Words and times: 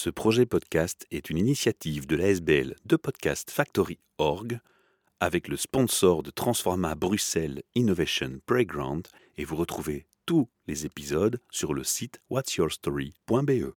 Ce 0.00 0.10
projet 0.10 0.46
podcast 0.46 1.08
est 1.10 1.28
une 1.28 1.38
initiative 1.38 2.06
de 2.06 2.14
l'ASBL 2.14 2.76
de 2.84 2.94
Podcast 2.94 3.50
Factory 3.50 3.98
Org 4.18 4.60
avec 5.18 5.48
le 5.48 5.56
sponsor 5.56 6.22
de 6.22 6.30
Transforma 6.30 6.94
Bruxelles 6.94 7.64
Innovation 7.74 8.38
Playground 8.46 9.08
et 9.38 9.44
vous 9.44 9.56
retrouvez 9.56 10.06
tous 10.24 10.48
les 10.68 10.86
épisodes 10.86 11.40
sur 11.50 11.74
le 11.74 11.82
site 11.82 12.20
whatsyourstory.be. 12.30 13.74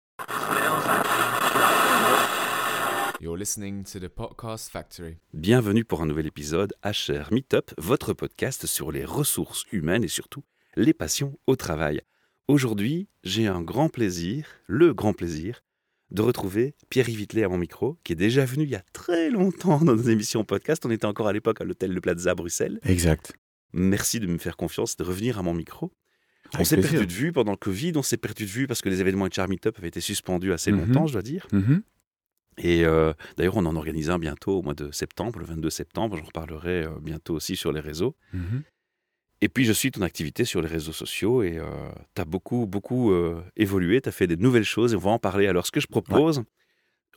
You're 3.20 3.36
listening 3.36 3.84
to 3.86 4.00
the 4.00 4.08
Podcast 4.08 4.70
Factory. 4.70 5.18
Bienvenue 5.34 5.86
pour 5.86 6.04
un 6.04 6.06
nouvel 6.06 6.28
épisode 6.28 6.76
HR 6.84 7.34
Meetup, 7.34 7.72
votre 7.80 8.14
podcast 8.14 8.68
sur 8.68 8.92
les 8.92 9.06
ressources 9.06 9.66
humaines 9.72 10.04
et 10.04 10.08
surtout 10.08 10.44
les 10.76 10.94
passions 10.94 11.40
au 11.48 11.56
travail. 11.56 12.00
Aujourd'hui, 12.48 13.08
j'ai 13.24 13.48
un 13.48 13.64
grand 13.64 13.90
plaisir, 13.90 14.46
le 14.68 14.94
grand 14.94 15.14
plaisir, 15.14 15.64
de 16.12 16.22
retrouver 16.22 16.76
Pierre-Yves 16.90 17.18
Vittelet 17.18 17.44
à 17.44 17.50
mon 17.50 17.58
micro, 17.58 17.98
qui 18.04 18.14
est 18.14 18.18
déjà 18.18 18.44
venu 18.46 18.64
il 18.64 18.70
y 18.70 18.76
a 18.76 18.84
très 18.94 19.30
longtemps 19.30 19.80
dans 19.80 19.96
nos 19.96 20.02
émissions 20.04 20.44
podcast. 20.44 20.86
On 20.86 20.92
était 20.92 21.06
encore 21.06 21.28
à 21.28 21.34
l'époque 21.34 21.62
à 21.62 21.64
l'hôtel 21.64 21.94
de 21.94 22.00
Plaza 22.00 22.36
Bruxelles. 22.36 22.80
Exact. 22.84 23.34
Merci 23.74 24.20
de 24.20 24.28
me 24.28 24.38
faire 24.38 24.58
confiance, 24.58 24.98
de 24.98 25.04
revenir 25.04 25.40
à 25.40 25.44
mon 25.44 25.54
micro. 25.54 25.92
on 26.60 26.66
s'est 26.66 26.76
perdu 26.76 27.08
de 27.08 27.14
vue 27.14 27.32
pendant 27.32 27.52
le 27.52 27.58
Covid, 27.58 27.94
on 27.96 28.02
s'est 28.04 28.18
perdu 28.18 28.44
de 28.44 28.50
vue 28.50 28.68
parce 28.68 28.82
que 28.82 28.90
les 28.90 29.00
événements 29.00 29.26
HR 29.28 29.48
Meetup 29.48 29.78
avaient 29.78 29.88
été 29.88 30.02
suspendus 30.02 30.52
assez 30.52 30.72
Mhm. 30.74 30.80
longtemps, 30.88 31.08
je 31.08 31.14
dois 31.14 31.22
dire. 31.22 31.48
Mhm. 31.54 31.82
Et 32.58 32.84
euh, 32.84 33.14
d'ailleurs, 33.38 33.56
on 33.56 33.66
en 33.66 33.78
organise 33.78 34.10
un 34.10 34.20
bientôt 34.20 34.60
au 34.60 34.62
mois 34.62 34.74
de 34.74 34.92
septembre, 34.92 35.40
le 35.40 35.46
22 35.46 35.70
septembre. 35.70 36.18
J'en 36.18 36.26
reparlerai 36.26 36.84
euh, 36.84 36.90
bientôt 37.02 37.34
aussi 37.36 37.56
sur 37.56 37.72
les 37.72 37.80
réseaux. 37.80 38.18
Mhm. 38.34 38.64
Et 39.42 39.50
puis, 39.50 39.66
je 39.66 39.74
suis 39.74 39.92
ton 39.92 40.04
activité 40.04 40.46
sur 40.46 40.62
les 40.62 40.68
réseaux 40.68 40.92
sociaux 40.92 41.42
et 41.42 41.60
tu 42.16 42.22
as 42.22 42.26
beaucoup, 42.26 42.68
beaucoup 42.68 43.12
euh, 43.12 43.42
évolué. 43.58 44.00
Tu 44.00 44.10
as 44.10 44.12
fait 44.12 44.28
des 44.28 44.38
nouvelles 44.38 44.64
choses 44.64 44.94
et 44.94 44.96
on 44.96 45.00
va 45.00 45.12
en 45.12 45.20
parler. 45.20 45.48
Alors, 45.48 45.66
ce 45.66 45.72
que 45.72 45.80
je 45.80 45.88
propose, 45.88 46.44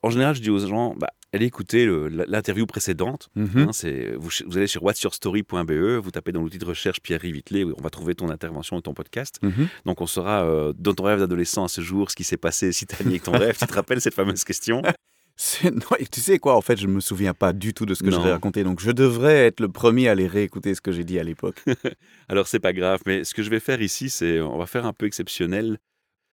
en 0.03 0.11
général, 0.11 0.35
je 0.35 0.41
dis 0.41 0.51
aux 0.51 0.59
gens, 0.59 0.95
bah, 0.97 1.09
allez 1.35 1.47
écouter 1.47 1.87
l'interview 2.27 2.67
précédente. 2.67 3.29
Mhm. 3.35 3.69
Hein, 3.69 3.71
vous, 4.17 4.57
allez 4.57 4.67
sur 4.67 4.83
whatsyourstory.be, 4.83 5.99
vous 6.03 6.11
tapez 6.11 6.33
dans 6.33 6.41
l'outil 6.41 6.59
de 6.59 6.65
recherche 6.65 7.01
Pierre-Yves 7.01 7.35
Vittelet, 7.35 7.65
on 7.65 7.83
va 7.83 7.91
trouver 7.91 8.15
ton 8.15 8.31
intervention 8.31 8.79
et 8.79 8.83
ton 8.83 8.95
podcast. 8.95 9.39
Mhm. 9.43 9.69
Donc, 9.85 10.01
on 10.01 10.07
saura 10.07 10.45
euh, 10.45 10.73
dans 10.79 10.95
ton 10.95 11.05
rêve 11.05 11.19
d'adolescent 11.19 11.65
à 11.65 11.69
ce 11.69 11.81
jour 11.81 12.11
ce 12.11 12.17
qui 12.17 12.25
s'est 12.25 12.37
passé, 12.37 12.73
si 12.73 12.87
tu 12.87 12.95
as 12.95 13.07
avec 13.07 13.23
ton 13.23 13.33
rêve. 13.33 13.57
Tu 13.59 13.67
te 13.67 13.75
rappelles 13.75 14.01
cette 14.01 14.15
fameuse 14.15 14.45
question? 14.45 14.83
non, 15.65 15.97
tu 16.13 16.21
sais 16.21 16.39
quoi, 16.39 16.57
en 16.57 16.61
fait, 16.61 16.77
je 16.77 16.87
me 16.87 17.01
souviens 17.01 17.35
pas 17.35 17.53
du 17.53 17.75
tout 17.75 17.87
de 17.87 17.95
ce 17.95 18.03
que 18.05 18.11
vais 18.11 18.31
raconter, 18.33 18.63
donc 18.63 18.81
je 18.81 18.93
devrais 18.93 19.47
être 19.47 19.61
le 19.61 19.69
premier 19.69 20.09
à 20.09 20.13
aller 20.13 20.27
réécouter 20.29 20.75
ce 20.75 20.81
que 20.81 20.93
j'ai 20.93 21.03
dit 21.05 21.19
à 21.19 21.25
l'époque. 21.25 21.63
Alors 22.29 22.47
c'est 22.47 22.61
pas 22.61 22.73
grave, 22.73 23.01
mais 23.07 23.25
ce 23.25 23.35
que 23.35 23.43
je 23.43 23.51
vais 23.51 23.61
faire 23.61 23.83
ici, 23.83 24.11
c'est 24.11 24.41
on 24.41 24.59
va 24.59 24.67
faire 24.67 24.87
un 24.87 24.93
peu 24.93 25.07
exceptionnel. 25.07 25.79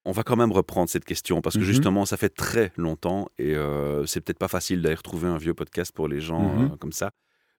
On 0.04 0.12
va 0.12 0.22
quand 0.24 0.36
même 0.36 0.50
reprendre 0.52 0.88
cette 0.90 1.04
question 1.04 1.40
parce 1.42 1.54
que 1.56 1.60
Mhm. 1.60 1.66
justement, 1.66 2.04
ça 2.06 2.16
fait 2.16 2.28
très 2.28 2.72
longtemps 2.76 3.28
et 3.38 3.54
euh, 3.54 4.04
c'est 4.06 4.20
peut-être 4.20 4.38
pas 4.38 4.48
facile 4.48 4.82
d'aller 4.82 4.96
retrouver 4.96 5.28
un 5.28 5.38
vieux 5.38 5.54
podcast 5.54 5.92
pour 5.92 6.08
les 6.08 6.20
gens 6.20 6.42
Mhm. 6.56 6.72
euh, 6.72 6.76
comme 6.76 6.92
ça. 6.92 7.10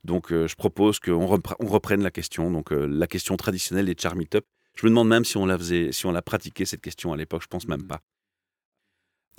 Donc 0.04 0.32
euh, 0.34 0.48
je 0.48 0.56
propose 0.56 1.00
qu'on 1.00 1.26
repre- 1.26 1.56
on 1.60 1.68
reprenne 1.68 2.04
la 2.04 2.12
question, 2.12 2.52
donc 2.52 2.72
euh, 2.74 2.86
la 2.86 3.08
question 3.08 3.38
traditionnelle 3.38 3.86
des 3.86 3.96
char 3.98 4.16
meetup. 4.18 4.44
Je 4.76 4.86
me 4.86 4.90
demande 4.90 5.08
même 5.08 5.24
si 5.24 5.38
on 5.38 5.46
la 5.46 5.58
faisait, 5.58 5.92
si 5.94 6.06
on 6.06 6.12
l'a 6.12 6.22
pratiqué 6.22 6.66
cette 6.66 6.82
question 6.82 7.14
à 7.14 7.18
l'époque. 7.18 7.44
Je 7.44 7.48
pense 7.48 7.68
même 7.68 7.82
Mhm. 7.82 7.88
pas. 7.88 8.00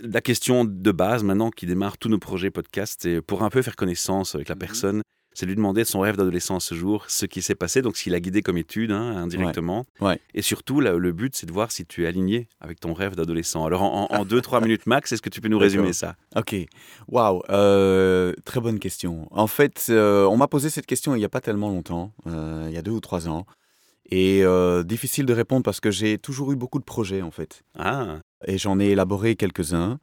La 0.02 0.20
question 0.20 0.64
de 0.64 0.92
base 0.92 1.22
maintenant 1.22 1.50
qui 1.50 1.66
démarre 1.66 1.98
tous 1.98 2.08
nos 2.08 2.18
projets 2.18 2.50
podcast, 2.50 2.98
c'est 3.02 3.20
pour 3.22 3.42
un 3.42 3.50
peu 3.50 3.62
faire 3.62 3.76
connaissance 3.76 4.34
avec 4.34 4.48
la 4.48 4.54
Mhm. 4.56 4.58
personne, 4.58 5.02
c'est 5.36 5.46
lui 5.46 5.54
demander 5.56 5.82
de 5.82 5.86
son 5.86 6.00
rêve 6.00 6.16
d'adolescent 6.16 6.56
à 6.56 6.60
ce 6.60 6.74
jour, 6.74 7.04
ce 7.08 7.26
qui 7.26 7.42
s'est 7.42 7.54
passé, 7.54 7.80
donc 7.82 7.96
ce 7.96 8.04
qu'il 8.04 8.14
a 8.14 8.20
guidé 8.20 8.42
comme 8.42 8.56
étude 8.56 8.90
hein, 8.92 9.16
indirectement. 9.16 9.84
Ouais. 10.00 10.20
Et 10.32 10.42
surtout, 10.42 10.80
là, 10.80 10.92
le 10.92 11.12
but, 11.12 11.34
c'est 11.36 11.46
de 11.46 11.52
voir 11.52 11.70
si 11.72 11.86
tu 11.86 12.04
es 12.04 12.06
aligné 12.06 12.48
avec 12.60 12.80
ton 12.80 12.92
rêve 12.92 13.14
d'adolescent. 13.16 13.64
Alors, 13.64 13.82
en 13.82 14.24
2-3 14.24 14.60
minutes 14.60 14.86
max, 14.86 15.12
est-ce 15.12 15.22
que 15.22 15.28
tu 15.30 15.40
peux 15.40 15.48
nous 15.48 15.58
résumer 15.58 15.92
ça? 15.92 16.16
Ok, 16.36 16.54
waouh, 17.08 17.42
euh, 17.50 18.32
très 18.44 18.60
bonne 18.60 18.78
question. 18.78 19.26
En 19.30 19.46
fait, 19.46 19.86
euh, 19.90 20.24
on 20.26 20.36
m'a 20.36 20.48
posé 20.48 20.70
cette 20.70 20.86
question 20.86 21.14
il 21.14 21.18
n'y 21.18 21.24
a 21.24 21.28
pas 21.28 21.40
tellement 21.40 21.68
longtemps, 21.68 22.12
euh, 22.26 22.66
il 22.68 22.74
y 22.74 22.78
a 22.78 22.82
deux 22.82 22.92
ou 22.92 23.00
trois 23.00 23.28
ans, 23.28 23.44
et 24.10 24.44
euh, 24.44 24.82
difficile 24.84 25.24
de 25.26 25.32
répondre 25.32 25.62
parce 25.64 25.80
que 25.80 25.90
j'ai 25.90 26.18
toujours 26.18 26.52
eu 26.52 26.56
beaucoup 26.56 26.78
de 26.78 26.84
projets 26.84 27.22
en 27.22 27.30
fait. 27.30 27.62
Ah, 27.76 28.18
Et 28.46 28.58
j'en 28.58 28.78
ai 28.80 28.86
élaboré 28.88 29.36
quelques-uns. 29.36 29.98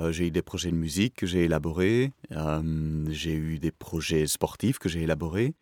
Euh, 0.00 0.10
j'ai 0.12 0.26
eu 0.26 0.30
des 0.30 0.42
projets 0.42 0.70
de 0.70 0.76
musique 0.76 1.14
que 1.14 1.26
j'ai 1.26 1.44
élaborés. 1.44 2.12
Euh, 2.32 3.04
j'ai 3.10 3.34
eu 3.34 3.58
des 3.58 3.70
projets 3.70 4.26
sportifs 4.26 4.78
que 4.78 4.88
j'ai 4.88 5.02
élaborés. 5.02 5.54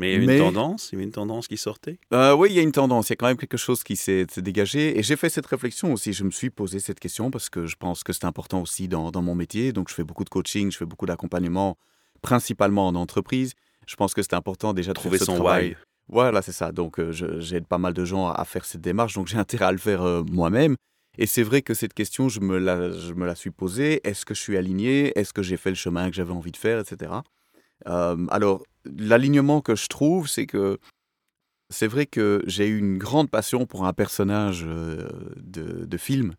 mais 0.00 0.14
il 0.14 0.20
y 0.20 0.24
a 0.24 0.26
Mais- 0.26 0.38
une 0.38 0.44
tendance, 0.44 0.88
il 0.90 0.94
y 0.94 0.96
avait 0.96 1.04
une 1.04 1.12
tendance 1.12 1.46
qui 1.48 1.56
sortait? 1.56 1.98
Euh, 2.12 2.34
oui, 2.34 2.48
il 2.50 2.56
y 2.56 2.58
a 2.58 2.62
une 2.62 2.72
tendance. 2.72 3.08
Il 3.08 3.12
y 3.12 3.14
a 3.14 3.16
quand 3.16 3.26
même 3.26 3.36
quelque 3.36 3.56
chose 3.58 3.82
qui 3.82 3.94
s'est 3.96 4.26
dégagé. 4.38 4.98
Et 4.98 5.02
j'ai 5.02 5.16
fait 5.16 5.28
cette 5.28 5.46
réflexion 5.46 5.92
aussi. 5.92 6.12
Je 6.12 6.24
me 6.24 6.30
suis 6.30 6.50
posé 6.50 6.80
cette 6.80 6.98
question 7.00 7.30
parce 7.30 7.48
que 7.50 7.66
je 7.66 7.76
pense 7.76 8.02
que 8.02 8.12
c'est 8.12 8.24
important 8.24 8.62
aussi 8.62 8.88
dans, 8.88 9.10
dans 9.10 9.22
mon 9.22 9.34
métier. 9.34 9.72
Donc, 9.72 9.88
je 9.90 9.94
fais 9.94 10.04
beaucoup 10.04 10.24
de 10.24 10.30
coaching, 10.30 10.70
je 10.72 10.78
fais 10.78 10.86
beaucoup 10.86 11.06
d'accompagnement, 11.06 11.76
principalement 12.22 12.86
en 12.88 12.94
entreprise. 12.94 13.52
Je 13.86 13.96
pense 13.96 14.14
que 14.14 14.22
c'est 14.22 14.34
important 14.34 14.72
déjà 14.74 14.92
de 14.92 14.94
Trouver 14.98 15.18
son 15.18 15.34
travail. 15.34 15.68
why. 15.70 15.76
Voilà, 16.08 16.42
c'est 16.42 16.52
ça. 16.52 16.72
Donc, 16.72 16.98
euh, 16.98 17.12
j'aide 17.40 17.66
pas 17.66 17.78
mal 17.78 17.92
de 17.94 18.04
gens 18.04 18.28
à, 18.28 18.32
à 18.40 18.44
faire 18.44 18.64
cette 18.64 18.80
démarche. 18.80 19.14
Donc, 19.14 19.26
j'ai 19.28 19.38
intérêt 19.38 19.66
à 19.66 19.72
le 19.72 19.78
faire 19.78 20.02
euh, 20.02 20.22
moi-même. 20.30 20.76
Et 21.18 21.26
c'est 21.26 21.42
vrai 21.42 21.62
que 21.62 21.74
cette 21.74 21.94
question, 21.94 22.28
je 22.28 22.40
me 22.40 22.58
la, 22.58 22.90
je 22.90 23.12
me 23.12 23.26
la 23.26 23.34
suis 23.34 23.50
posée. 23.50 24.00
Est-ce 24.06 24.24
que 24.24 24.34
je 24.34 24.40
suis 24.40 24.56
aligné? 24.56 25.16
Est-ce 25.18 25.32
que 25.32 25.42
j'ai 25.42 25.56
fait 25.56 25.70
le 25.70 25.76
chemin 25.76 26.08
que 26.08 26.16
j'avais 26.16 26.32
envie 26.32 26.52
de 26.52 26.56
faire, 26.56 26.78
etc. 26.78 27.12
Euh, 27.86 28.26
alors, 28.30 28.62
l'alignement 28.84 29.60
que 29.60 29.76
je 29.76 29.88
trouve, 29.88 30.28
c'est 30.28 30.46
que 30.46 30.78
c'est 31.68 31.86
vrai 31.86 32.06
que 32.06 32.42
j'ai 32.46 32.66
eu 32.66 32.78
une 32.78 32.98
grande 32.98 33.30
passion 33.30 33.66
pour 33.66 33.86
un 33.86 33.92
personnage 33.92 34.64
euh, 34.66 35.08
de, 35.36 35.84
de 35.84 35.96
film 35.96 36.34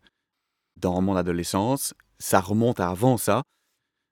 dans 0.80 1.02
mon 1.02 1.16
adolescence. 1.16 1.94
Ça 2.20 2.40
remonte 2.40 2.80
à 2.80 2.90
avant 2.90 3.18
ça. 3.18 3.44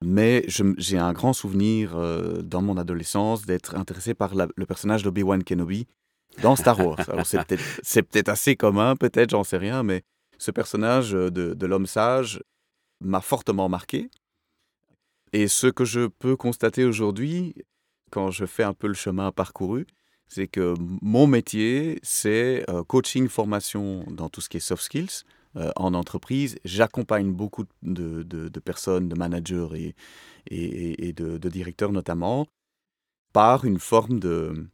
Mais 0.03 0.44
j'ai 0.47 0.97
un 0.97 1.13
grand 1.13 1.33
souvenir 1.33 1.95
euh, 1.95 2.41
dans 2.41 2.63
mon 2.63 2.75
adolescence 2.77 3.45
d'être 3.45 3.75
intéressé 3.75 4.16
par 4.16 4.33
le 4.33 4.66
personnage 4.66 5.03
d'Obi-Wan 5.03 5.44
Kenobi 5.44 5.85
dans 6.41 6.55
Star 6.55 6.79
Wars. 6.79 7.07
Alors 7.07 7.27
c'est 7.27 7.38
peut-être 7.45 8.09
peut-être 8.09 8.29
assez 8.29 8.55
commun, 8.55 8.95
peut-être, 8.95 9.29
j'en 9.29 9.44
sais 9.44 9.57
rien, 9.57 9.83
mais 9.83 10.01
ce 10.41 10.50
personnage 10.50 11.13
euh, 11.13 11.29
de, 11.29 11.66
l'homme 11.68 11.85
sage 11.85 12.41
m'a 13.00 13.22
fortement 13.22 13.69
marqué. 13.69 14.09
Et 15.34 15.47
ce 15.47 15.68
que 15.68 15.85
je 15.85 16.07
peux 16.07 16.35
constater 16.35 16.84
aujourd'hui, 16.84 17.53
quand 18.09 18.31
je 18.31 18.46
fais 18.46 18.63
un 18.63 18.74
peu 18.74 18.88
le 18.88 18.96
chemin 18.96 19.31
parcouru, 19.31 19.85
c'est 20.28 20.47
que 20.47 20.74
mon 21.01 21.28
métier, 21.28 22.00
c'est 22.01 22.66
euh, 22.69 22.84
coaching, 22.84 23.28
formation 23.30 24.03
dans 24.09 24.30
tout 24.30 24.41
ce 24.41 24.50
qui 24.50 24.57
est 24.57 24.62
soft 24.62 24.84
skills 24.84 25.25
euh, 25.57 25.72
en 25.75 25.94
entreprise. 25.94 26.57
J'accompagne 26.66 27.31
beaucoup 27.31 27.66
de, 27.84 28.50
personnes, 28.66 29.09
de 29.09 29.16
managers 29.16 29.94
et, 30.50 31.13
de, 31.13 31.38
directeurs 31.50 31.91
notamment, 31.91 32.47
par 33.31 33.63
une 33.63 33.80
forme 33.80 34.19
de, 34.19 34.68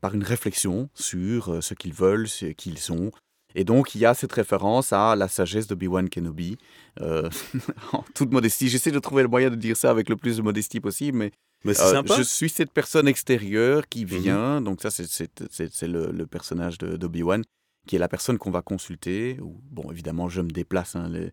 par 0.00 0.14
une 0.14 0.22
réflexion 0.22 0.88
sur 0.94 1.62
ce 1.62 1.74
qu'ils 1.74 1.92
veulent, 1.92 2.28
ce 2.28 2.46
qu'ils 2.46 2.78
sont. 2.78 3.10
Et 3.54 3.64
donc, 3.64 3.94
il 3.94 4.00
y 4.00 4.06
a 4.06 4.14
cette 4.14 4.32
référence 4.32 4.92
à 4.92 5.16
la 5.16 5.26
sagesse 5.28 5.66
de 5.66 5.74
Obi-Wan 5.74 6.08
Kenobi. 6.08 6.58
Euh, 7.00 7.28
en 7.92 8.04
toute 8.14 8.30
modestie, 8.32 8.68
j'essaie 8.68 8.90
de 8.90 8.98
trouver 8.98 9.22
le 9.22 9.28
moyen 9.28 9.50
de 9.50 9.56
dire 9.56 9.76
ça 9.76 9.90
avec 9.90 10.08
le 10.08 10.16
plus 10.16 10.36
de 10.36 10.42
modestie 10.42 10.80
possible, 10.80 11.16
mais 11.18 11.32
Mais 11.64 11.74
c'est 11.74 11.82
euh, 11.82 11.92
sympa. 11.92 12.14
Je 12.16 12.22
suis 12.22 12.50
cette 12.50 12.72
personne 12.72 13.08
extérieure 13.08 13.88
qui 13.88 14.04
Mhm. 14.04 14.20
vient, 14.20 14.60
donc 14.60 14.82
ça 14.82 14.90
c'est- 14.90 15.82
le, 15.86 16.12
le 16.12 16.26
personnage 16.26 16.78
d'Obi-Wan, 16.78 17.42
qui 17.86 17.96
est 17.96 17.98
la 17.98 18.08
personne 18.08 18.36
qu'on 18.36 18.50
va 18.50 18.60
consulter. 18.60 19.38
Ou, 19.40 19.58
bon, 19.70 19.90
évidemment, 19.90 20.28
je 20.28 20.42
me 20.42 20.50
déplace 20.50 20.94
hein, 20.94 21.10
euh, 21.14 21.30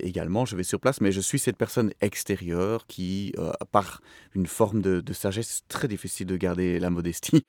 également, 0.00 0.44
je 0.44 0.56
vais 0.56 0.64
sur 0.64 0.80
place, 0.80 1.00
mais 1.00 1.12
je 1.12 1.20
suis 1.20 1.38
cette 1.38 1.56
personne 1.56 1.92
extérieure 2.00 2.86
qui, 2.88 3.32
euh, 3.38 3.52
par 3.70 4.02
une 4.34 4.46
forme 4.46 4.82
de, 4.82 5.00
de 5.00 5.12
sagesse, 5.12 5.62
très 5.68 5.86
difficile 5.86 6.26
de 6.26 6.36
garder 6.36 6.80
la 6.80 6.90
modestie 6.90 7.42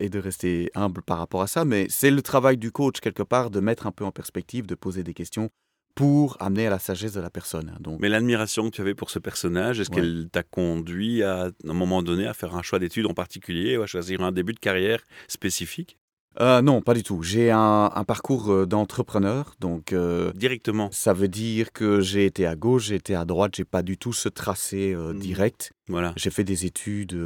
et 0.00 0.08
de 0.08 0.18
rester 0.18 0.70
humble 0.74 1.02
par 1.02 1.18
rapport 1.18 1.42
à 1.42 1.46
ça, 1.46 1.64
mais 1.64 1.86
c'est 1.88 2.10
le 2.10 2.22
travail 2.22 2.56
du 2.56 2.70
coach 2.72 3.00
quelque 3.00 3.22
part 3.22 3.50
de 3.50 3.60
mettre 3.60 3.86
un 3.86 3.92
peu 3.92 4.04
en 4.04 4.12
perspective, 4.12 4.66
de 4.66 4.74
poser 4.74 5.02
des 5.02 5.14
questions 5.14 5.50
pour 5.94 6.36
amener 6.40 6.66
à 6.66 6.70
la 6.70 6.78
sagesse 6.78 7.14
de 7.14 7.20
la 7.20 7.30
personne. 7.30 7.70
hein. 7.74 7.78
Donc, 7.80 8.00
Mais 8.00 8.08
l'admiration 8.10 8.64
que 8.68 8.74
tu 8.76 8.82
avais 8.82 8.94
pour 8.94 9.08
ce 9.10 9.18
personnage, 9.18 9.80
est-ce 9.80 9.90
Ouais. 9.90 9.96
qu'elle 9.96 10.28
t'a 10.30 10.42
conduit 10.42 11.22
à, 11.22 11.44
à 11.44 11.50
un 11.66 11.72
moment 11.72 12.02
donné 12.02 12.26
à 12.26 12.34
faire 12.34 12.54
un 12.54 12.62
choix 12.62 12.78
d'études 12.78 13.06
en 13.06 13.14
particulier 13.14 13.78
ou 13.78 13.82
à 13.82 13.86
choisir 13.86 14.20
un 14.22 14.32
début 14.32 14.52
de 14.52 14.58
carrière 14.58 15.00
spécifique? 15.28 15.98
Euh, 16.40 16.60
non, 16.60 16.82
pas 16.82 16.92
du 16.94 17.02
tout. 17.02 17.22
J'ai 17.22 17.50
un, 17.50 17.90
un 17.94 18.04
parcours 18.04 18.50
euh, 18.52 18.66
d'entrepreneur, 18.66 19.54
donc 19.58 19.92
euh, 19.92 20.32
Directement. 20.34 20.90
ça 20.92 21.12
veut 21.14 21.28
dire 21.28 21.72
que 21.72 22.00
j'ai 22.00 22.26
été 22.26 22.44
à 22.46 22.56
gauche, 22.56 22.84
j'ai 22.88 22.96
été 22.96 23.14
à 23.14 23.24
droite, 23.24 23.54
j'ai 23.56 23.64
pas 23.64 23.82
du 23.82 23.96
tout 23.96 24.12
ce 24.12 24.28
tracé 24.28 24.92
euh, 24.94 25.12
Mhm. 25.14 25.18
direct. 25.18 25.72
Voilà. 25.88 26.12
J'ai 26.16 26.30
fait 26.30 26.42
des 26.44 26.66
études 26.66 27.16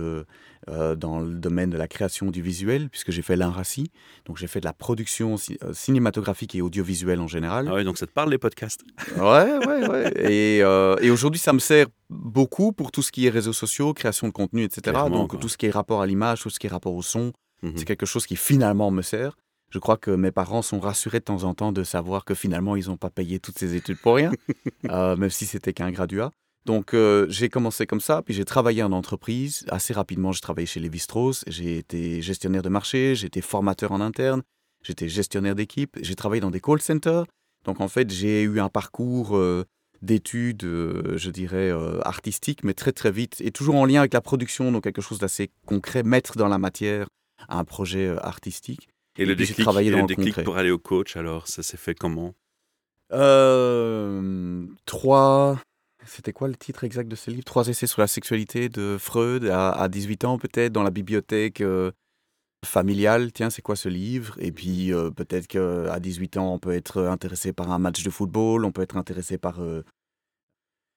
dans 0.69 1.19
le 1.21 1.33
domaine 1.33 1.71
de 1.71 1.79
la 1.79 1.89
création 1.89 2.31
du 2.31 2.43
visuel, 2.43 2.89
puisque 2.91 3.11
j'ai 3.11 3.23
fait 3.23 3.35
l'INRACI, 3.35 3.91
donc 4.27 4.37
j'ai 4.37 4.47
fait 4.47 4.61
de 4.61 4.67
la 4.67 4.75
production 4.75 5.37
ci- 5.39 5.59
cinématographique 5.73 6.55
et 6.55 6.61
audiovisuelle 6.62 7.21
en 7.21 7.27
général. 7.27 7.67
Ah 7.69 7.75
ouais, 7.75 7.85
donc 7.85 7.97
ça 7.99 8.07
te 8.07 8.12
parle 8.12 8.31
les 8.31 8.39
podcasts? 8.39 8.83
Ouais, 9.17 9.57
ouais, 9.67 9.89
ouais. 9.89 10.12
Et, 10.31 10.59
et 10.59 11.11
aujourd'hui, 11.11 11.41
ça 11.41 11.53
me 11.55 11.59
sert 11.59 11.87
beaucoup 12.11 12.73
pour 12.73 12.93
tout 12.93 13.03
ce 13.03 13.11
qui 13.11 13.27
est 13.27 13.31
réseaux 13.31 13.55
sociaux, 13.55 13.95
création 13.95 14.27
de 14.29 14.33
contenu, 14.33 14.62
etc. 14.65 14.83
Clairement, 14.93 15.17
Donc 15.23 15.31
quoi. 15.31 15.41
tout 15.41 15.49
ce 15.49 15.57
qui 15.57 15.67
est 15.67 15.71
rapport 15.71 16.03
à 16.03 16.07
l'image, 16.07 16.43
tout 16.43 16.51
ce 16.51 16.59
qui 16.61 16.67
est 16.67 16.71
rapport 16.71 16.95
au 16.95 17.03
son, 17.03 17.33
Mhm. 17.62 17.73
c'est 17.77 17.85
quelque 17.85 18.07
chose 18.07 18.27
qui 18.27 18.37
finalement 18.37 18.91
me 18.91 19.03
sert. 19.03 19.37
Je 19.71 19.79
crois 19.79 19.97
que 19.97 20.11
mes 20.11 20.33
parents 20.33 20.62
sont 20.62 20.81
rassurés 20.81 21.21
de 21.21 21.25
temps 21.25 21.45
en 21.45 21.55
temps 21.55 21.73
de 21.73 21.85
savoir 21.85 22.25
que 22.25 22.35
finalement, 22.35 22.75
ils 22.77 22.89
n'ont 22.89 22.97
pas 22.97 23.11
payé 23.11 23.39
toutes 23.39 23.59
ces 23.59 23.77
études 23.77 23.99
pour 23.99 24.17
rien, 24.17 24.33
euh, 24.91 25.17
même 25.17 25.31
si 25.31 25.47
c'était 25.47 25.73
qu'un 25.73 25.93
graduat. 25.93 26.33
Donc, 26.67 26.93
euh, 26.93 27.27
j'ai 27.29 27.49
commencé 27.49 27.87
comme 27.87 28.01
ça, 28.01 28.21
puis 28.23 28.35
j'ai 28.35 28.45
travaillé 28.45 28.83
en 28.83 28.93
entreprise. 28.93 29.65
Assez 29.71 29.95
rapidement, 29.95 30.33
j'ai 30.33 30.41
travaillé 30.41 30.67
chez 30.67 30.81
Lévi-Strauss. 30.81 31.45
J'ai 31.47 31.79
été 31.79 32.21
gestionnaire 32.21 32.62
de 32.62 32.69
marché, 32.69 33.15
j'ai 33.15 33.29
été 33.29 33.41
formateur 33.41 33.93
en 33.93 34.01
interne, 34.01 34.43
j'étais 34.83 35.09
gestionnaire 35.09 35.55
d'équipe, 35.55 35.97
j'ai 36.03 36.17
travaillé 36.17 36.41
dans 36.41 36.51
des 36.51 36.61
call 36.61 36.81
centers. 36.81 37.25
Donc, 37.65 37.81
en 37.81 37.89
fait, 37.89 38.11
j'ai 38.11 38.43
eu 38.43 38.61
un 38.61 38.69
parcours 38.69 39.37
euh, 39.37 39.65
d'études, 40.03 40.62
je 40.62 41.31
dirais, 41.31 41.71
artistiques, 42.03 42.65
mais 42.65 42.75
très, 42.75 42.93
très 42.93 43.11
vite, 43.11 43.37
et 43.41 43.53
toujours 43.53 43.77
en 43.77 43.85
lien 43.85 44.01
avec 44.01 44.15
la 44.15 44.21
production, 44.21 44.73
donc 44.73 44.83
quelque 44.83 45.03
chose 45.03 45.19
d'assez 45.19 45.51
concret, 45.67 46.03
mettre 46.03 46.37
dans 46.37 46.49
la 46.49 46.59
matière 46.59 47.07
un 47.48 47.64
projet 47.64 48.06
euh, 48.06 48.25
artistique. 48.25 48.88
Et 49.19 49.25
le 49.26 49.34
puis, 49.34 49.44
j'ai 49.44 49.52
déclic, 49.52 49.64
travaillé 49.64 49.88
et 49.88 49.92
dans 49.92 49.98
le 49.98 50.02
le 50.02 50.06
déclic 50.08 50.28
concret. 50.28 50.44
pour 50.44 50.56
aller 50.56 50.70
au 50.70 50.78
coach, 50.78 51.16
alors, 51.16 51.48
ça 51.48 51.62
s'est 51.62 51.76
fait 51.76 51.94
comment? 51.94 52.34
Euh, 53.12 54.66
trois. 54.87 55.60
C'était 56.06 56.32
quoi 56.32 56.48
le 56.48 56.54
titre 56.56 56.84
exact 56.84 57.08
de 57.08 57.16
ce 57.16 57.31
livre? 57.31 57.44
Trois 57.44 57.69
essais 57.69 57.87
sur 57.87 58.00
la 58.00 58.06
sexualité 58.06 58.69
de 58.69 58.96
Freud 58.98 59.44
à, 59.46 59.70
à 59.70 59.88
18 59.88 60.25
ans, 60.25 60.38
peut-être, 60.38 60.72
dans 60.72 60.82
la 60.82 60.90
bibliothèque 60.90 61.60
euh, 61.60 61.90
familiale. 62.64 63.32
Tiens, 63.32 63.50
c'est 63.50 63.62
quoi 63.62 63.76
ce 63.76 63.88
livre? 63.88 64.37
Et 64.38 64.52
puis, 64.52 64.92
euh, 64.94 65.10
peut-être 65.10 65.46
qu'à 65.46 66.00
18 66.00 66.38
ans, 66.38 66.54
on 66.54 66.58
peut 66.58 66.72
être 66.72 67.02
intéressé 67.02 67.52
par 67.52 67.70
un 67.70 67.78
match 67.78 68.02
de 68.02 68.10
football, 68.10 68.64
on 68.64 68.72
peut 68.72 68.82
être 68.82 68.96
intéressé 68.96 69.37
par 69.37 69.60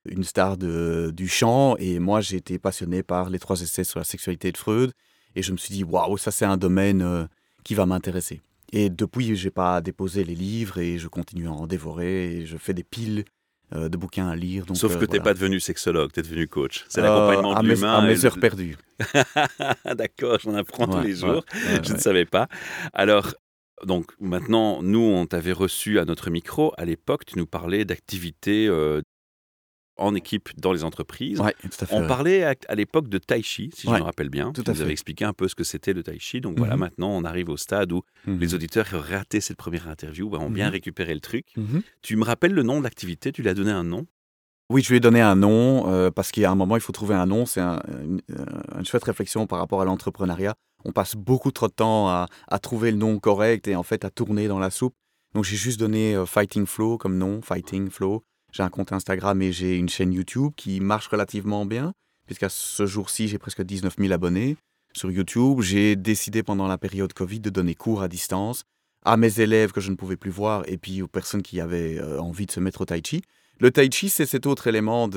une 0.06 0.24
star 0.24 0.58
de, 0.58 1.12
du 1.14 1.28
chant. 1.28 1.76
Et 1.78 2.00
moi, 2.00 2.22
j'ai 2.22 2.38
été 2.38 2.60
passionné 2.60 3.04
par 3.04 3.30
les 3.30 3.40
trois 3.40 3.62
essais 3.62 3.84
sur 3.84 4.00
la 4.00 4.06
sexualité 4.06 4.52
de 4.52 4.58
Freud. 4.58 4.94
Et 5.36 5.42
je 5.42 5.52
me 5.52 5.58
suis 5.58 5.74
dit, 5.74 5.84
waouh, 5.84 6.18
ça, 6.18 6.32
c'est 6.32 6.46
un 6.46 6.58
domaine 6.58 7.02
euh, 7.02 7.26
qui 7.64 7.74
va 7.76 7.86
m'intéresser. 7.86 8.42
Et 8.72 8.90
depuis, 8.90 9.36
j'ai 9.36 9.52
pas 9.52 9.82
déposé 9.82 10.24
les 10.24 10.36
livres 10.36 10.80
et 10.80 10.98
je 10.98 11.08
continue 11.08 11.48
à 11.48 11.52
en 11.52 11.68
dévorer 11.68 12.38
et 12.38 12.46
je 12.46 12.58
fais 12.58 12.74
des 12.74 12.84
piles 12.84 13.24
euh, 13.76 13.88
de 13.90 13.98
bouquins 13.98 14.28
à 14.28 14.36
lire. 14.36 14.66
Donc, 14.66 14.78
Sauf 14.78 14.94
euh, 14.96 15.00
que 15.00 15.06
t'es 15.06 15.18
voilà. 15.18 15.24
pas 15.24 15.34
devenu 15.34 15.60
sexologue, 15.60 16.12
t'es 16.12 16.22
devenu 16.24 16.48
coach. 16.48 16.86
C'est 16.90 17.00
Euh, 17.02 17.04
l'accompagnement 17.04 17.62
de 17.62 17.68
l'humain. 17.68 17.94
À 17.94 18.02
mes 18.02 18.16
le- 18.16 18.26
heures 18.26 18.40
perdues. 18.40 18.78
D'accord, 19.96 20.40
j'en 20.40 20.56
apprends 20.56 20.88
tous 20.88 21.02
les 21.02 21.14
jours. 21.16 21.44
ouais, 21.54 21.82
Je 21.84 21.94
ne 21.94 21.98
savais 22.00 22.26
pas. 22.26 22.48
Alors, 22.94 23.34
donc 23.86 24.12
maintenant, 24.20 24.82
nous, 24.82 25.02
on 25.02 25.26
t'avait 25.26 25.52
reçu 25.52 26.00
à 26.00 26.06
notre 26.06 26.30
micro. 26.30 26.74
À 26.78 26.86
l'époque, 26.86 27.26
tu 27.26 27.38
nous 27.38 27.46
parlais 27.48 27.86
d'activités 27.86 28.68
euh, 28.68 29.02
en 29.98 30.16
équipe 30.16 30.50
dans 30.58 30.74
les 30.74 30.84
entreprises. 30.84 31.40
Ouais, 31.40 31.54
tout 31.62 31.68
à 31.80 31.86
fait. 31.86 31.96
On 31.96 32.02
ouais. 32.02 32.08
parlait 32.08 32.44
à, 32.44 32.56
à 32.68 32.76
l'époque 32.76 33.08
de 33.10 33.18
tai 33.20 33.42
chi, 33.44 33.70
si 33.76 33.88
je 33.88 33.92
me 33.94 34.02
rappelle 34.02 34.30
bien. 34.30 34.52
tout 34.52 34.64
tu 34.64 34.70
à 34.70 34.74
nous 34.74 34.78
fait. 34.78 34.84
avais 34.84 34.92
expliqué 34.92 35.24
un 35.26 35.34
peu 35.34 35.48
ce 35.48 35.56
que 35.56 35.64
c'était 35.64 35.94
le 35.94 36.02
tai 36.04 36.18
chi. 36.20 36.42
Donc 36.42 36.58
voilà, 36.58 36.74
Mhm. 36.74 36.80
maintenant, 36.80 37.10
on 37.12 37.24
arrive 37.24 37.50
au 37.50 37.58
stade 37.58 37.92
où 37.92 38.02
Mhm. 38.26 38.40
les 38.40 38.56
auditeurs 38.56 38.88
qui 38.90 38.96
auraient 38.96 39.18
raté 39.18 39.40
cette 39.42 39.58
première 39.58 39.88
interview 39.88 40.30
bah, 40.30 40.40
ont 40.40 40.50
bien 40.50 40.68
Mhm. 40.68 40.72
récupéré 40.74 41.14
le 41.14 41.20
truc. 41.20 41.54
Tu 42.02 42.16
me 42.16 42.24
rappelles 42.24 42.54
le 42.54 42.64
nom 42.64 42.80
de 42.80 42.84
l'activité? 42.84 43.32
Tu 43.32 43.42
lui 43.44 43.50
as 43.50 43.54
donné 43.54 43.72
un 43.72 43.84
nom? 43.84 44.08
Oui, 44.70 44.82
je 44.82 44.90
lui 44.90 44.98
ai 44.98 45.00
donné 45.00 45.22
un 45.22 45.36
nom 45.36 45.88
euh, 45.92 46.10
parce 46.10 46.32
a 46.38 46.50
un 46.50 46.56
moment, 46.56 46.76
il 46.76 46.82
faut 46.82 46.94
trouver 46.94 47.14
un 47.14 47.26
nom. 47.28 47.46
C'est 47.46 47.60
un- 47.62 47.82
une, 48.02 48.22
euh, 48.32 48.46
une 48.80 48.86
chouette 48.86 49.04
réflexion 49.04 49.46
par 49.46 49.60
rapport 49.60 49.82
à 49.82 49.86
l'entrepreneuriat. 49.86 50.56
On 50.86 50.92
passe 50.92 51.16
beaucoup 51.16 51.52
trop 51.52 51.68
de 51.68 51.74
temps 51.74 52.08
à, 52.10 52.26
à 52.48 52.60
trouver 52.60 52.90
le 52.92 52.98
nom 52.98 53.20
correct 53.20 53.68
et 53.68 53.76
en 53.76 53.84
fait 53.84 54.04
à 54.06 54.10
tourner 54.10 54.48
dans 54.48 54.60
la 54.60 54.70
soupe. 54.72 54.96
Donc 55.36 55.44
j'ai 55.44 55.56
juste 55.58 55.80
donné 55.80 56.16
euh, 56.16 56.26
Fighting 56.26 56.66
Flow 56.66 56.98
comme 56.98 57.18
nom, 57.18 57.42
Fighting 57.42 57.90
Flow. 57.90 58.24
J'ai 58.54 58.62
un 58.62 58.70
compte 58.70 58.92
Instagram 58.94 59.42
et 59.42 59.52
j'ai 59.52 59.78
une 59.78 59.90
chaîne 59.90 60.14
YouTube 60.14 60.52
qui 60.56 60.80
marche 60.80 61.08
relativement 61.08 61.66
bien, 61.66 61.94
puisqu'à 62.28 62.50
ce 62.50 62.86
jour-ci, 62.86 63.28
j'ai 63.28 63.40
presque 63.40 63.64
19 63.64 63.96
000 63.98 64.14
abonnés 64.14 64.58
sur 64.94 65.10
YouTube. 65.10 65.62
J'ai 65.62 65.96
décidé 65.96 66.44
pendant 66.44 66.68
la 66.68 66.78
période 66.78 67.12
Covid 67.14 67.40
de 67.40 67.50
donner 67.50 67.74
cours 67.74 68.04
à 68.04 68.08
distance 68.08 68.64
à 69.06 69.18
mes 69.18 69.40
élèves 69.40 69.72
que 69.72 69.82
je 69.82 69.90
ne 69.90 69.96
pouvais 69.96 70.16
plus 70.16 70.30
voir 70.30 70.64
et 70.68 70.78
puis 70.78 71.02
aux 71.02 71.08
personnes 71.08 71.42
qui 71.42 71.60
avaient 71.60 71.98
euh, 72.00 72.22
envie 72.22 72.46
de 72.46 72.52
se 72.52 72.60
mettre 72.60 72.82
au 72.82 72.86
tai 72.86 73.02
chi. 73.04 73.22
Le 73.60 73.72
tai 73.72 73.90
chi, 73.92 74.08
c'est 74.08 74.28
cet 74.28 74.46
autre 74.46 74.68
élément 74.68 75.10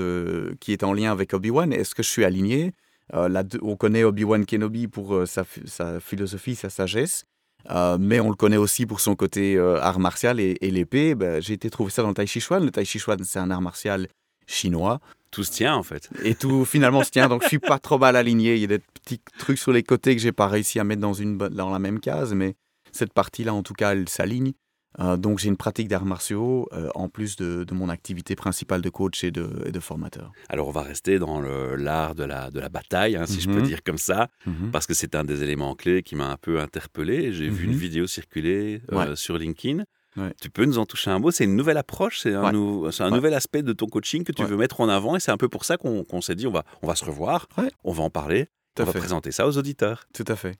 qui 0.61 0.73
est 0.73 0.83
en 0.83 0.95
lien 0.95 1.13
avec 1.13 1.35
Obi-Wan. 1.35 1.73
Est-ce 1.73 1.95
que 1.95 2.03
je 2.03 2.09
suis 2.09 2.25
aligné? 2.25 2.73
Euh, 3.15 3.43
On 3.63 3.77
connaît 3.77 4.03
Obi-Wan 4.03 4.47
Kenobi 4.47 4.89
pour 4.89 5.15
euh, 5.15 5.27
sa 5.27 6.01
philosophie, 6.01 6.57
sa 6.57 6.71
sagesse, 6.71 7.25
euh, 7.71 7.97
mais 8.01 8.21
on 8.21 8.29
le 8.29 8.37
connaît 8.37 8.57
aussi 8.57 8.87
pour 8.87 9.01
son 9.01 9.15
côté 9.15 9.57
euh, 9.57 9.81
art 9.81 9.99
martial 9.99 10.41
et, 10.41 10.57
et 10.61 10.71
l'épée. 10.71 11.15
Ben, 11.15 11.41
J'ai 11.43 11.55
été 11.55 11.71
trouver 11.71 11.91
ça 11.91 12.03
dans 12.03 12.09
le 12.09 12.15
Tai 12.15 12.27
Chi 12.27 12.41
Chuan. 12.41 12.65
Le 12.65 12.71
Tai 12.71 12.85
Chi 12.85 12.99
Chuan, 12.99 13.19
c'est 13.25 13.39
un 13.39 13.51
art 13.51 13.63
martial 13.63 14.09
chinois. 14.47 15.01
Tout 15.31 15.45
se 15.45 15.53
tient 15.53 15.75
en 15.75 15.83
fait. 15.83 16.09
Et 16.25 16.35
tout 16.35 16.65
finalement 16.65 17.03
se 17.03 17.11
tient, 17.11 17.29
donc 17.29 17.43
je 17.43 17.49
suis 17.49 17.59
pas 17.59 17.79
trop 17.79 17.99
mal 17.99 18.17
aligné. 18.17 18.55
Il 18.55 18.61
y 18.61 18.65
a 18.65 18.69
des 18.69 18.79
petits 18.79 19.21
trucs 19.39 19.59
sur 19.59 19.73
les 19.73 19.83
côtés 19.83 20.15
que 20.15 20.23
j'ai 20.23 20.33
pas 20.33 20.47
réussi 20.47 20.79
à 20.79 20.85
mettre 20.85 21.01
dans, 21.01 21.13
une, 21.13 21.37
dans 21.37 21.71
la 21.71 21.79
même 21.79 22.01
case, 22.01 22.33
mais 22.33 22.55
cette 22.93 23.13
partie-là, 23.13 23.53
en 23.53 23.63
tout 23.63 23.75
cas, 23.75 23.93
elle 23.93 24.09
s'aligne. 24.09 24.53
Euh, 24.99 25.17
donc 25.17 25.39
j'ai 25.39 25.49
une 25.49 25.57
pratique 25.59 25.89
d'arts 25.89 26.07
martiaux 26.07 26.69
euh, 26.73 26.89
en 26.95 27.09
plus 27.09 27.37
de, 27.37 27.65
de 27.65 27.75
mon 27.75 27.89
activité 27.91 28.35
principale 28.35 28.81
de 28.81 28.89
coach 28.89 29.25
et 29.25 29.31
de, 29.31 29.63
et 29.67 29.73
de 29.73 29.81
formateur. 29.81 30.33
Alors 30.49 30.69
on 30.69 30.71
va 30.71 30.83
rester 30.83 31.19
dans 31.19 31.41
l'art 31.41 32.15
de 32.15 32.25
la, 32.25 32.51
de 32.51 32.61
la 32.61 32.69
bataille, 32.69 33.17
hein, 33.17 33.27
si 33.27 33.41
je 33.41 33.49
peux 33.49 33.57
Mhm. 33.61 33.63
dire 33.67 33.83
comme 33.83 33.99
ça, 33.99 34.29
parce 34.73 34.87
que 34.87 34.95
c'est 34.95 35.15
un 35.15 35.25
des 35.25 35.43
éléments 35.43 35.75
clés 35.75 36.03
qui 36.03 36.15
m'a 36.17 36.31
un 36.31 36.37
peu 36.37 36.61
interpellé. 36.61 37.33
J'ai 37.33 37.49
vu 37.49 37.67
Mhm. 37.67 37.73
une 37.73 37.79
vidéo 37.79 38.07
circuler 38.07 38.81
euh, 38.93 38.97
Ouais. 39.11 39.17
sur 39.17 39.37
LinkedIn. 39.37 39.85
Ouais. 40.17 40.33
Tu 40.41 40.49
peux 40.49 40.65
nous 40.65 40.79
en 40.79 40.87
toucher 40.87 41.11
un 41.11 41.19
mot? 41.19 41.31
C'est 41.31 41.45
une 41.45 41.57
nouvelle 41.57 41.77
approche, 41.77 42.21
c'est 42.21 42.33
un, 42.33 42.45
Ouais. 42.45 42.53
nou- 42.53 42.91
c'est 42.91 43.03
un 43.03 43.11
Ouais. 43.11 43.17
nouvel 43.17 43.35
aspect 43.35 43.63
de 43.63 43.75
ton 43.75 43.87
coaching 43.87 44.25
que 44.25 44.33
tu 44.33 44.45
veux 44.45 44.57
mettre 44.57 44.81
en 44.81 44.89
avant 44.89 45.15
et 45.15 45.21
c'est 45.21 45.31
un 45.31 45.37
peu 45.37 45.49
pour 45.49 45.67
ça 45.67 45.77
qu'on 45.77 46.21
s'est 46.23 46.35
dit 46.35 46.47
on 46.47 46.53
va, 46.53 46.65
on 46.81 46.87
va 46.87 46.95
se 46.97 47.05
revoir, 47.05 47.49
on 47.85 47.93
va 47.93 48.03
en 48.03 48.09
parler, 48.11 48.47
Tout 48.75 48.83
on 48.83 48.87
va 48.87 48.93
fait. 48.93 48.99
présenter 49.01 49.31
ça 49.31 49.47
aux 49.47 49.59
auditeurs. 49.59 50.05
Tout 50.15 50.25
à 50.29 50.37
fait. 50.37 50.57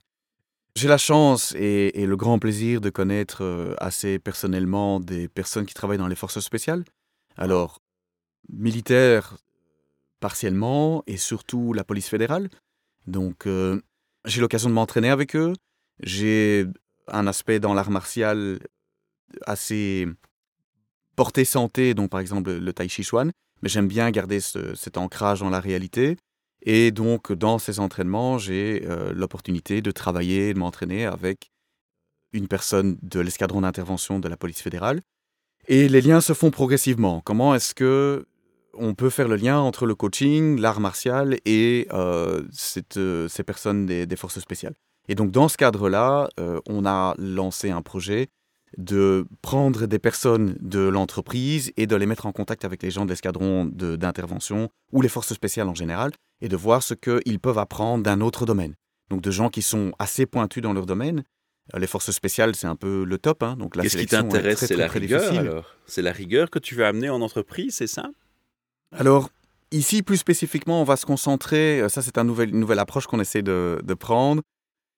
J'ai 0.77 0.87
la 0.87 0.99
chance 0.99 1.55
et, 1.57 2.05
le 2.05 2.15
grand 2.15 2.37
plaisir 2.37 2.81
de 2.81 2.91
connaître 2.91 3.43
euh, 3.43 3.73
assez 3.79 4.19
personnellement 4.19 4.99
des 4.99 5.27
personnes 5.27 5.65
qui 5.65 5.73
travaillent 5.73 5.97
dans 5.97 6.07
les 6.07 6.15
forces 6.15 6.39
spéciales. 6.39 6.83
Alors, 7.35 7.81
militaires 8.47 9.37
partiellement 10.19 11.03
et 11.07 11.17
surtout 11.17 11.73
la 11.73 11.83
police 11.83 12.07
fédérale. 12.07 12.51
Donc, 13.07 13.47
euh, 13.47 13.81
j'ai 14.25 14.39
l'occasion 14.39 14.69
de 14.69 14.75
m'entraîner 14.75 15.09
avec 15.09 15.35
eux. 15.35 15.53
J'ai 16.03 16.67
un 17.07 17.25
aspect 17.25 17.59
dans 17.59 17.73
l'art 17.73 17.89
martial 17.89 18.59
assez 19.47 20.05
porté 21.15 21.43
santé, 21.43 21.95
donc 21.95 22.11
par 22.11 22.19
exemple 22.19 22.51
le 22.51 22.73
tai 22.73 22.87
chi 22.87 23.01
chuan, 23.01 23.31
mais 23.63 23.69
j'aime 23.69 23.87
bien 23.87 24.11
garder 24.11 24.39
ce- 24.39 24.75
cet 24.75 24.97
ancrage 24.97 25.39
dans 25.39 25.49
la 25.49 25.59
réalité. 25.59 26.17
Et 26.69 26.91
donc, 26.91 27.31
dans 27.31 27.59
ces 27.59 27.79
entraînements, 27.79 28.37
j'ai 28.37 28.83
euh, 28.85 29.13
l'opportunité 29.13 29.81
de 29.81 29.89
travailler, 29.89 30.53
de 30.53 30.59
m'entraîner 30.59 31.05
avec 31.05 31.49
une 32.33 32.49
personne 32.49 32.97
de 33.01 33.21
l'escadron 33.21 33.61
d'intervention 33.61 34.19
de 34.19 34.27
la 34.27 34.35
police 34.35 34.61
fédérale. 34.61 34.99
Et 35.69 35.87
les 35.87 36.01
liens 36.01 36.19
se 36.19 36.33
font 36.33 36.51
progressivement. 36.51 37.21
Comment 37.21 37.55
est-ce 37.55 37.73
que 37.73 38.25
on 38.73 38.95
peut 38.95 39.09
faire 39.09 39.29
le 39.29 39.37
lien 39.37 39.57
entre 39.57 39.85
le 39.85 39.95
coaching, 39.95 40.59
l'art 40.59 40.81
martial 40.81 41.37
et 41.45 41.87
euh, 41.93 42.43
euh, 42.97 43.27
ces 43.29 43.43
personnes 43.43 43.85
des, 43.85 44.05
des 44.05 44.15
forces 44.17 44.39
spéciales? 44.39 44.75
Et 45.07 45.15
donc, 45.15 45.31
dans 45.31 45.47
ce 45.47 45.55
cadre-là, 45.55 46.27
on 46.67 46.85
a 46.85 47.15
lancé 47.17 47.69
un 47.69 47.81
projet 47.81 48.27
de 48.77 49.25
prendre 49.41 49.85
des 49.85 49.99
personnes 49.99 50.57
de 50.59 50.81
l'entreprise 50.81 51.71
et 51.77 51.87
de 51.87 51.95
les 51.95 52.05
mettre 52.05 52.25
en 52.25 52.33
contact 52.33 52.65
avec 52.65 52.83
les 52.83 52.91
gens 52.91 53.05
de 53.05 53.11
l'escadron 53.11 53.63
d'intervention 53.63 54.67
ou 54.91 55.01
les 55.01 55.07
forces 55.07 55.33
spéciales 55.33 55.69
en 55.69 55.75
général 55.75 56.11
et 56.41 56.49
de 56.49 56.55
voir 56.55 56.83
ce 56.83 56.93
qu'ils 56.93 57.39
peuvent 57.39 57.57
apprendre 57.57 58.03
d'un 58.03 58.21
autre 58.21 58.45
domaine. 58.45 58.75
Donc 59.09 59.21
de 59.21 59.31
gens 59.31 59.49
qui 59.49 59.61
sont 59.61 59.91
assez 59.99 60.25
pointus 60.25 60.61
dans 60.61 60.73
leur 60.73 60.85
domaine. 60.85 61.23
Euh, 61.73 61.79
Les 61.79 61.87
forces 61.87 62.11
spéciales, 62.11 62.55
c'est 62.55 62.67
un 62.67 62.75
peu 62.75 63.03
le 63.03 63.17
top. 63.17 63.43
hein, 63.43 63.55
donc 63.57 63.75
la 63.75 63.83
Qu'est-ce 63.83 63.97
qui 63.97 64.05
t'intéresse? 64.05 64.59
C'est 64.65 64.75
la 64.75 64.87
très 64.87 64.99
rigueur 64.99 65.21
difficile. 65.21 65.39
alors 65.47 65.75
C'est 65.85 66.01
la 66.01 66.11
rigueur 66.11 66.49
que 66.49 66.59
tu 66.59 66.75
veux 66.75 66.85
amener 66.85 67.09
en 67.09 67.21
entreprise, 67.21 67.75
c'est 67.75 67.87
ça? 67.87 68.09
Alors, 68.91 69.29
ici, 69.71 70.03
plus 70.03 70.17
spécifiquement, 70.17 70.81
on 70.81 70.85
va 70.85 70.95
se 70.95 71.05
concentrer, 71.05 71.81
euh, 71.81 71.89
ça 71.89 72.01
c'est 72.01 72.17
une 72.17 72.25
nouvelle 72.59 72.79
approche 72.79 73.07
qu'on 73.07 73.19
essaie 73.19 73.41
de, 73.41 73.81
de 73.83 73.93
prendre, 73.93 74.41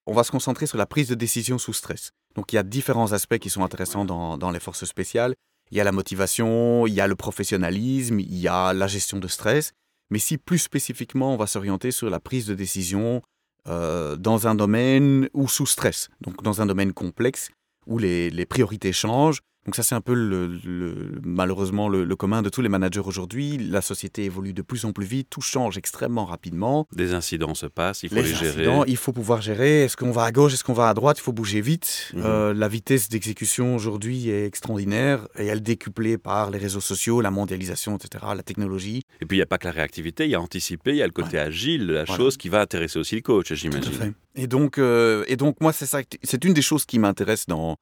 on 0.05 0.13
va 0.13 0.23
se 0.23 0.31
concentrer 0.31 0.65
sur 0.67 0.77
la 0.77 0.85
prise 0.85 1.07
de 1.07 1.15
décision 1.15 1.57
sous 1.57 1.73
stress. 1.73 2.11
Donc 2.35 2.51
il 2.53 2.55
y 2.55 2.59
a 2.59 2.63
différents 2.63 3.11
aspects 3.13 3.37
qui 3.37 3.49
sont 3.49 3.63
intéressants 3.63 4.05
dans, 4.05 4.37
dans 4.37 4.51
les 4.51 4.59
forces 4.59 4.85
spéciales. 4.85 5.33
Il 5.71 5.77
y 5.77 5.81
a 5.81 5.83
la 5.83 5.91
motivation, 5.91 6.87
il 6.87 6.93
y 6.93 7.01
a 7.01 7.07
le 7.07 7.15
professionnalisme, 7.15 8.19
il 8.19 8.37
y 8.37 8.47
a 8.47 8.73
la 8.73 8.87
gestion 8.87 9.17
de 9.19 9.27
stress. 9.27 9.73
Mais 10.09 10.19
si 10.19 10.37
plus 10.37 10.59
spécifiquement, 10.59 11.33
on 11.33 11.37
va 11.37 11.47
s'orienter 11.47 11.91
sur 11.91 12.09
la 12.09 12.19
prise 12.19 12.47
de 12.47 12.55
décision 12.55 13.21
euh, 13.67 14.15
dans 14.15 14.47
un 14.47 14.55
domaine 14.55 15.29
ou 15.33 15.47
sous 15.47 15.65
stress, 15.65 16.09
donc 16.21 16.41
dans 16.43 16.61
un 16.61 16.65
domaine 16.65 16.93
complexe 16.93 17.49
où 17.85 17.97
les, 17.97 18.29
les 18.29 18.45
priorités 18.45 18.93
changent. 18.93 19.41
Donc 19.69 19.75
ça, 19.75 19.83
c'est 19.83 19.93
un 19.93 20.01
peu 20.01 20.15
le, 20.15 20.47
le- 20.65 21.21
malheureusement 21.23 21.89
le, 21.89 22.03
le 22.03 22.15
commun 22.15 22.41
de 22.41 22.49
tous 22.49 22.63
les 22.63 22.69
managers 22.69 23.01
aujourd'hui. 23.05 23.59
La 23.59 23.81
société 23.81 24.23
évolue 24.23 24.51
de 24.51 24.63
plus 24.63 24.83
en 24.85 24.93
plus 24.93 25.05
vite, 25.05 25.27
tout 25.29 25.41
change 25.41 25.77
extrêmement 25.77 26.25
rapidement. 26.25 26.87
Des 26.91 27.13
incidents 27.13 27.53
se 27.53 27.67
passent, 27.67 28.01
il 28.01 28.09
faut 28.09 28.15
les, 28.15 28.23
Les 28.23 28.27
gérer. 28.33 28.47
incidents, 28.49 28.83
il 28.85 28.97
faut 28.97 29.13
pouvoir 29.13 29.43
gérer. 29.43 29.83
Est-ce 29.83 29.95
qu'on 29.95 30.09
va 30.09 30.23
à 30.23 30.31
gauche, 30.31 30.55
est-ce 30.55 30.63
qu'on 30.63 30.73
va 30.73 30.89
à 30.89 30.95
droite? 30.95 31.19
Il 31.19 31.21
faut 31.21 31.33
bouger 31.33 31.61
vite. 31.61 32.09
Mhm. 32.15 32.23
Euh, 32.25 32.53
la 32.55 32.67
vitesse 32.67 33.09
d'exécution 33.09 33.75
aujourd'hui 33.75 34.29
est 34.31 34.43
extraordinaire 34.47 35.27
et 35.37 35.45
elle 35.45 35.59
est 35.59 35.61
décuplée 35.61 36.17
par 36.17 36.49
les 36.49 36.57
réseaux 36.57 36.81
sociaux, 36.81 37.21
la 37.21 37.29
mondialisation, 37.29 37.95
etc., 37.97 38.25
la 38.35 38.41
technologie. 38.41 39.03
Et 39.21 39.27
puis 39.27 39.37
il 39.37 39.39
n'y 39.39 39.43
a 39.43 39.45
pas 39.45 39.59
que 39.59 39.67
la 39.67 39.71
réactivité, 39.73 40.25
il 40.25 40.31
y 40.31 40.35
a 40.35 40.41
anticipé, 40.41 40.89
il 40.93 40.97
y 40.97 41.03
a 41.03 41.05
le 41.05 41.13
côté 41.13 41.37
agile 41.37 41.85
de 41.85 41.93
la 41.93 42.05
Voilà. 42.05 42.17
chose 42.23 42.37
qui 42.37 42.49
va 42.49 42.61
intéresser 42.61 42.97
aussi 42.97 43.13
le 43.17 43.21
coach, 43.21 43.53
j'imagine. 43.53 44.15
Et 44.35 44.47
donc, 44.47 44.79
euh, 44.79 45.25
et 45.27 45.35
donc 45.35 45.57
moi, 45.61 45.73
c'est 45.73 45.85
ça. 45.85 45.99
C'est 46.23 46.43
une 46.43 46.53
des 46.53 46.63
choses 46.63 46.85
qui 46.85 46.97
m'intéresse 46.97 47.45
dans 47.45 47.75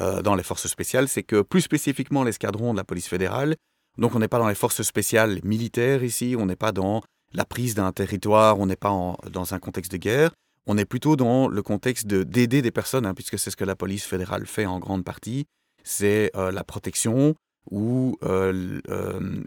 euh, 0.00 0.22
dans 0.22 0.34
les 0.34 0.42
forces 0.42 0.66
spéciales, 0.66 1.08
c'est 1.08 1.22
que 1.22 1.42
plus 1.42 1.60
spécifiquement 1.60 2.24
l'escadron 2.24 2.72
de 2.72 2.78
la 2.78 2.84
police 2.84 3.08
fédérale, 3.08 3.56
donc 3.96 4.14
on 4.14 4.18
n'est 4.18 4.28
pas 4.28 4.38
dans 4.38 4.48
les 4.48 4.54
forces 4.54 4.82
spéciales 4.82 5.40
militaires 5.42 6.04
ici, 6.04 6.36
on 6.38 6.46
n'est 6.46 6.56
pas 6.56 6.72
dans 6.72 7.02
la 7.32 7.44
prise 7.44 7.74
d'un 7.74 7.92
territoire, 7.92 8.58
on 8.58 8.66
n'est 8.66 8.76
pas 8.76 9.16
dans 9.30 9.54
un 9.54 9.58
contexte 9.58 9.92
de 9.92 9.96
guerre, 9.96 10.30
on 10.66 10.78
est 10.78 10.84
plutôt 10.84 11.16
dans 11.16 11.48
le 11.48 11.62
contexte 11.62 12.06
de- 12.06 12.22
d'aider 12.22 12.62
des 12.62 12.70
personnes, 12.70 13.06
hein, 13.06 13.14
puisque 13.14 13.38
c'est 13.38 13.50
ce 13.50 13.56
que 13.56 13.64
la 13.64 13.76
police 13.76 14.04
fédérale 14.04 14.46
fait 14.46 14.66
en 14.66 14.78
grande 14.78 15.04
partie, 15.04 15.46
c'est 15.82 16.30
euh, 16.36 16.50
la 16.52 16.64
protection, 16.64 17.34
où 17.70 18.16
euh, 18.22 18.80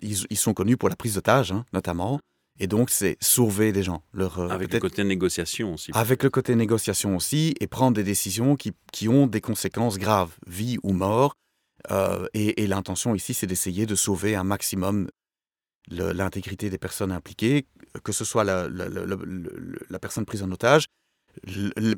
ils 0.02 0.38
sont 0.38 0.54
connus 0.54 0.78
pour 0.78 0.90
la 0.90 0.96
prise 0.96 1.16
d'otages, 1.16 1.52
hein, 1.52 1.66
notamment, 1.74 2.20
et 2.60 2.68
donc 2.68 2.90
c'est 2.90 3.18
sauver 3.22 3.72
des 3.72 3.84
gens. 3.84 4.04
Leur, 4.14 4.40
euh, 4.40 4.50
Avec 4.50 4.72
le 4.74 4.80
côté 4.80 5.04
négociation 5.04 5.74
aussi. 5.74 5.92
avec 5.94 6.24
le 6.24 6.30
côté 6.30 6.56
négociation 6.56 7.16
aussi, 7.16 7.56
et 7.60 7.68
prendre 7.68 7.96
des 7.96 8.04
décisions 8.04 8.56
qui, 8.56 8.74
qui 8.92 9.08
ont 9.10 9.28
des 9.28 9.42
conséquences 9.42 9.98
graves, 9.98 10.36
vie 10.48 10.78
ou 10.84 10.94
mort. 10.94 11.36
Euh, 11.90 12.28
et 12.34 12.62
et 12.64 12.68
l'intention 12.68 13.16
ici, 13.16 13.34
c'est 13.34 13.48
d'essayer 13.48 13.86
de 13.88 13.96
sauver 13.96 14.36
un 14.36 14.44
maximum 14.44 15.10
l'intégrité 15.90 16.70
des 16.70 16.78
personnes 16.78 17.12
impliquées, 17.12 17.66
que 18.04 18.12
ce 18.12 18.24
soit 18.24 18.44
la, 18.44 18.70
la- 18.70 18.88
la- 18.88 19.06
la- 19.90 20.00
personne 20.00 20.26
prise 20.26 20.44
en 20.44 20.52
otage, 20.52 20.86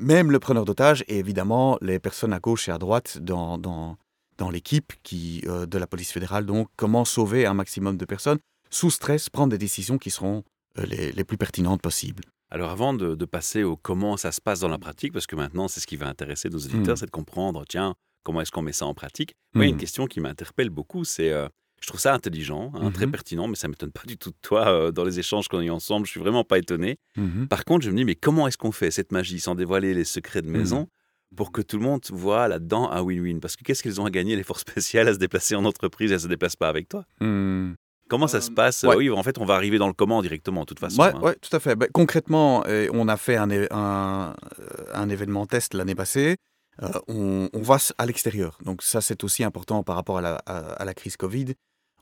même 0.00 0.30
le 0.30 0.38
preneur 0.38 0.64
d'otage, 0.64 1.04
et 1.06 1.18
évidemment 1.18 1.76
les 1.82 1.98
personnes 1.98 2.32
à 2.32 2.40
gauche 2.40 2.68
et 2.68 2.72
à 2.72 2.78
droite 2.78 3.18
dans, 3.18 3.58
dans, 3.58 3.96
dans 4.38 4.50
l'équipe 4.50 4.94
qui, 5.02 5.42
euh, 5.46 5.66
de 5.66 5.78
la 5.78 5.86
police 5.86 6.12
fédérale. 6.12 6.46
Donc, 6.46 6.68
comment 6.76 7.04
sauver 7.04 7.44
un 7.46 7.54
maximum 7.54 7.96
de 7.96 8.04
personnes? 8.04 8.38
Sous 8.74 8.90
stress, 8.90 9.30
prendre 9.30 9.50
des 9.50 9.58
décisions 9.58 9.98
qui 9.98 10.10
seront 10.10 10.42
euh, 10.78 10.86
les, 10.86 11.12
les 11.12 11.24
plus 11.24 11.36
pertinentes 11.36 11.80
possibles. 11.82 12.24
Alors 12.50 12.70
avant 12.70 12.94
de, 12.94 13.14
de 13.14 13.24
passer 13.24 13.62
au 13.62 13.76
comment 13.76 14.16
ça 14.16 14.32
se 14.32 14.40
passe 14.40 14.60
dans 14.60 14.68
la 14.68 14.78
pratique, 14.78 15.12
parce 15.12 15.26
que 15.26 15.36
maintenant 15.36 15.68
c'est 15.68 15.80
ce 15.80 15.86
qui 15.86 15.96
va 15.96 16.08
intéresser 16.08 16.48
nos 16.50 16.58
auditeurs, 16.58 16.94
Mm. 16.94 16.96
c'est 16.96 17.06
de 17.06 17.10
comprendre, 17.10 17.64
tiens, 17.68 17.94
comment 18.24 18.40
est-ce 18.40 18.50
qu'on 18.50 18.62
met 18.62 18.72
ça 18.72 18.86
en 18.86 18.94
pratique. 18.94 19.34
Moi, 19.54 19.66
une 19.66 19.72
Mhm. 19.74 19.80
question 19.80 20.06
qui 20.06 20.20
m'interpelle 20.20 20.70
beaucoup, 20.70 21.04
c'est, 21.04 21.30
euh, 21.30 21.46
je 21.82 21.86
trouve 21.86 22.00
ça 22.00 22.14
intelligent, 22.14 22.72
hein, 22.74 22.90
très 22.90 23.06
Mhm. 23.06 23.12
pertinent, 23.12 23.48
mais 23.48 23.54
ça 23.56 23.68
m'étonne 23.68 23.92
pas 23.92 24.04
du 24.06 24.16
tout 24.16 24.30
de 24.30 24.36
toi 24.40 24.68
euh, 24.68 24.90
dans 24.92 25.04
les 25.04 25.18
échanges 25.18 25.46
qu'on 25.48 25.58
a 25.58 25.64
eu 25.64 25.70
ensemble. 25.70 26.06
Je 26.06 26.10
suis 26.12 26.20
vraiment 26.20 26.42
pas 26.44 26.58
étonné. 26.58 26.96
Mhm. 27.16 27.48
Par 27.48 27.64
contre, 27.64 27.84
je 27.84 27.90
me 27.90 27.96
dis, 27.96 28.04
mais 28.04 28.14
comment 28.14 28.48
est-ce 28.48 28.56
qu'on 28.58 28.72
fait 28.72 28.90
cette 28.90 29.12
magie 29.12 29.40
sans 29.40 29.54
dévoiler 29.54 29.92
les 29.94 30.04
secrets 30.04 30.40
de 30.42 30.48
maison 30.48 30.88
pour 31.36 31.52
que 31.52 31.60
tout 31.60 31.76
le 31.76 31.84
monde 31.84 32.00
voit 32.10 32.48
là-dedans 32.48 32.90
un 32.90 33.02
win-win? 33.02 33.40
Parce 33.40 33.56
que 33.56 33.62
qu'est-ce 33.64 33.82
qu'ils 33.82 34.00
ont 34.00 34.06
à 34.06 34.10
gagner, 34.10 34.36
les 34.36 34.42
forces 34.44 34.62
spéciales, 34.68 35.08
à 35.08 35.12
se 35.14 35.18
déplacer 35.18 35.54
en 35.54 35.64
entreprise 35.66 36.10
et 36.12 36.14
à 36.14 36.18
se 36.18 36.28
déplacent 36.28 36.56
pas 36.56 36.68
avec 36.68 36.88
toi? 36.88 37.04
Hmm. 37.20 37.74
Comment 38.08 38.26
ça 38.28 38.40
se 38.40 38.50
Euh, 38.50 38.54
passe? 38.54 38.82
ouais. 38.82 38.96
Oui, 38.96 39.10
en 39.10 39.22
fait, 39.22 39.38
on 39.38 39.44
va 39.44 39.54
arriver 39.54 39.78
dans 39.78 39.86
le 39.86 39.92
comment 39.94 40.20
directement, 40.22 40.60
de 40.60 40.66
toute 40.66 40.78
façon. 40.80 41.00
Ouais, 41.02 41.08
hein. 41.14 41.20
ouais, 41.20 41.36
tout 41.40 41.54
à 41.56 41.60
fait. 41.60 41.74
Ben, 41.74 41.88
concrètement, 41.92 42.62
euh, 42.66 42.88
on 42.92 43.08
a 43.08 43.16
fait 43.16 43.36
un, 43.36 43.48
é- 43.50 43.66
un, 43.72 44.34
euh, 44.60 44.66
un 44.92 45.08
événement 45.08 45.46
test 45.46 45.74
l'année 45.74 45.94
passée. 45.94 46.36
Euh, 46.82 46.88
on, 47.08 47.48
on 47.52 47.62
va 47.62 47.78
à 47.98 48.06
l'extérieur. 48.06 48.58
Donc 48.64 48.82
ça, 48.82 49.00
c'est 49.00 49.24
aussi 49.24 49.42
important 49.44 49.82
par 49.82 49.96
rapport 49.96 50.18
à 50.18 50.20
la, 50.20 50.34
à, 50.46 50.58
à 50.74 50.84
la 50.84 50.92
crise 50.94 51.16
Covid. 51.16 51.54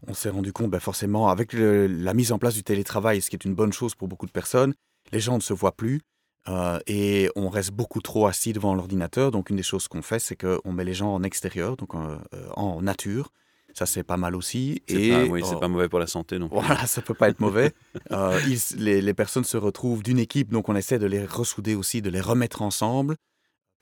On 0.09 0.15
s'est 0.15 0.31
rendu 0.31 0.53
compte, 0.53 0.71
ben, 0.71 0.81
forcément, 0.81 1.29
avec 1.29 1.53
le- 1.53 1.87
la 1.87 2.15
mise 2.15 2.33
en 2.33 2.39
place 2.39 2.55
du 2.55 2.65
télétravail, 2.65 3.21
ce 3.23 3.31
qui 3.31 3.37
est 3.37 3.45
une 3.45 3.55
bonne 3.55 3.73
chose 3.73 3.95
pour 3.95 4.09
beaucoup 4.09 4.27
de 4.27 4.33
personnes, 4.33 4.75
les 5.13 5.21
gens 5.21 5.37
ne 5.37 5.41
se 5.43 5.53
voient 5.53 5.77
plus 5.77 6.01
euh, 6.49 6.81
et 6.89 7.31
on 7.37 7.49
reste 7.49 7.71
beaucoup 7.71 8.01
trop 8.01 8.27
assis 8.27 8.53
devant 8.53 8.75
l'ordinateur. 8.75 9.31
Donc 9.31 9.51
une 9.51 9.57
des 9.57 9.63
choses 9.63 9.87
qu'on 9.87 10.03
fait, 10.03 10.19
c'est 10.19 10.35
qu'on 10.37 10.73
met 10.73 10.85
les 10.85 10.95
gens 10.95 11.15
en 11.15 11.23
extérieur, 11.23 11.77
donc 11.77 11.91
en 11.95 12.83
nature. 12.83 13.31
Ça, 13.75 13.87
c'est 13.87 14.03
pas 14.03 14.17
mal 14.19 14.37
aussi. 14.37 14.83
Et 14.89 15.11
pas, 15.11 15.25
oui, 15.25 15.43
c'est 15.45 15.55
euh, 15.55 15.59
pas 15.59 15.69
mauvais 15.69 15.89
pour 15.89 15.99
la 15.99 16.07
santé 16.07 16.39
non 16.39 16.49
plus. 16.49 16.59
voilà, 16.61 16.87
ça 16.87 17.01
peut 17.03 17.15
pas 17.15 17.29
être 17.29 17.41
mauvais. 17.41 17.73
Euh, 18.11 18.39
ils- 18.49 18.77
les, 18.79 19.01
les 19.01 19.15
personnes 19.15 19.45
se 19.45 19.57
retrouvent 19.57 20.03
d'une 20.03 20.19
équipe, 20.19 20.51
donc 20.51 20.69
on 20.69 20.77
essaie 20.77 20.99
de 20.99 21.07
les 21.07 21.25
ressouder 21.25 21.75
aussi, 21.75 22.03
de 22.03 22.11
les 22.11 22.21
remettre 22.21 22.61
ensemble, 22.63 23.17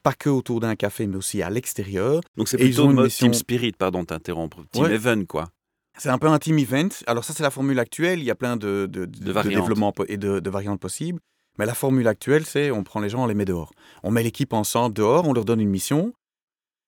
pas 0.03 0.13
que 0.13 0.29
autour 0.31 0.61
d'un 0.61 0.77
café, 0.77 1.07
mais 1.07 1.17
aussi 1.17 1.43
à 1.43 1.51
l'extérieur. 1.51 2.21
Donc 2.37 2.49
c'est 2.49 2.57
plutôt 2.57 2.85
une 2.87 2.93
mode 2.93 3.05
mission- 3.07 3.27
Team 3.27 3.35
Spirit, 3.35 3.73
pardon 3.73 4.05
t'interrompre. 4.05 4.59
Team 4.73 4.85
Ouais. 4.85 4.95
Even, 4.95 5.27
quoi. 5.27 5.49
C'est 5.99 6.09
un 6.09 6.19
peu 6.19 6.29
un 6.29 6.39
team 6.39 6.59
event. 6.59 6.89
Alors 7.07 7.25
ça, 7.25 7.35
c'est 7.35 7.43
la 7.43 7.51
formule 7.51 7.79
actuelle. 7.79 8.21
Il 8.21 8.25
y 8.25 8.31
a 8.31 8.35
plein 8.37 8.57
de, 8.57 8.87
de, 8.91 9.05
de- 9.05 9.07
de 9.07 9.33
développements 9.61 9.93
et 10.09 10.17
de, 10.17 10.39
de 10.41 10.51
variantes 10.51 10.81
possibles. 10.81 11.19
Mais 11.59 11.67
la 11.67 11.75
formule 11.75 12.07
actuelle, 12.09 12.47
c'est 12.47 12.71
on 12.71 12.85
prend 12.85 13.01
les 13.01 13.09
gens, 13.09 13.25
on 13.25 13.27
les 13.27 13.35
met 13.35 13.45
dehors. 13.45 13.73
On 14.03 14.11
met 14.11 14.23
l'équipe 14.23 14.53
ensemble 14.53 14.95
dehors, 14.95 15.27
on 15.29 15.33
leur 15.33 15.45
donne 15.45 15.61
une 15.61 15.69
mission. 15.69 16.13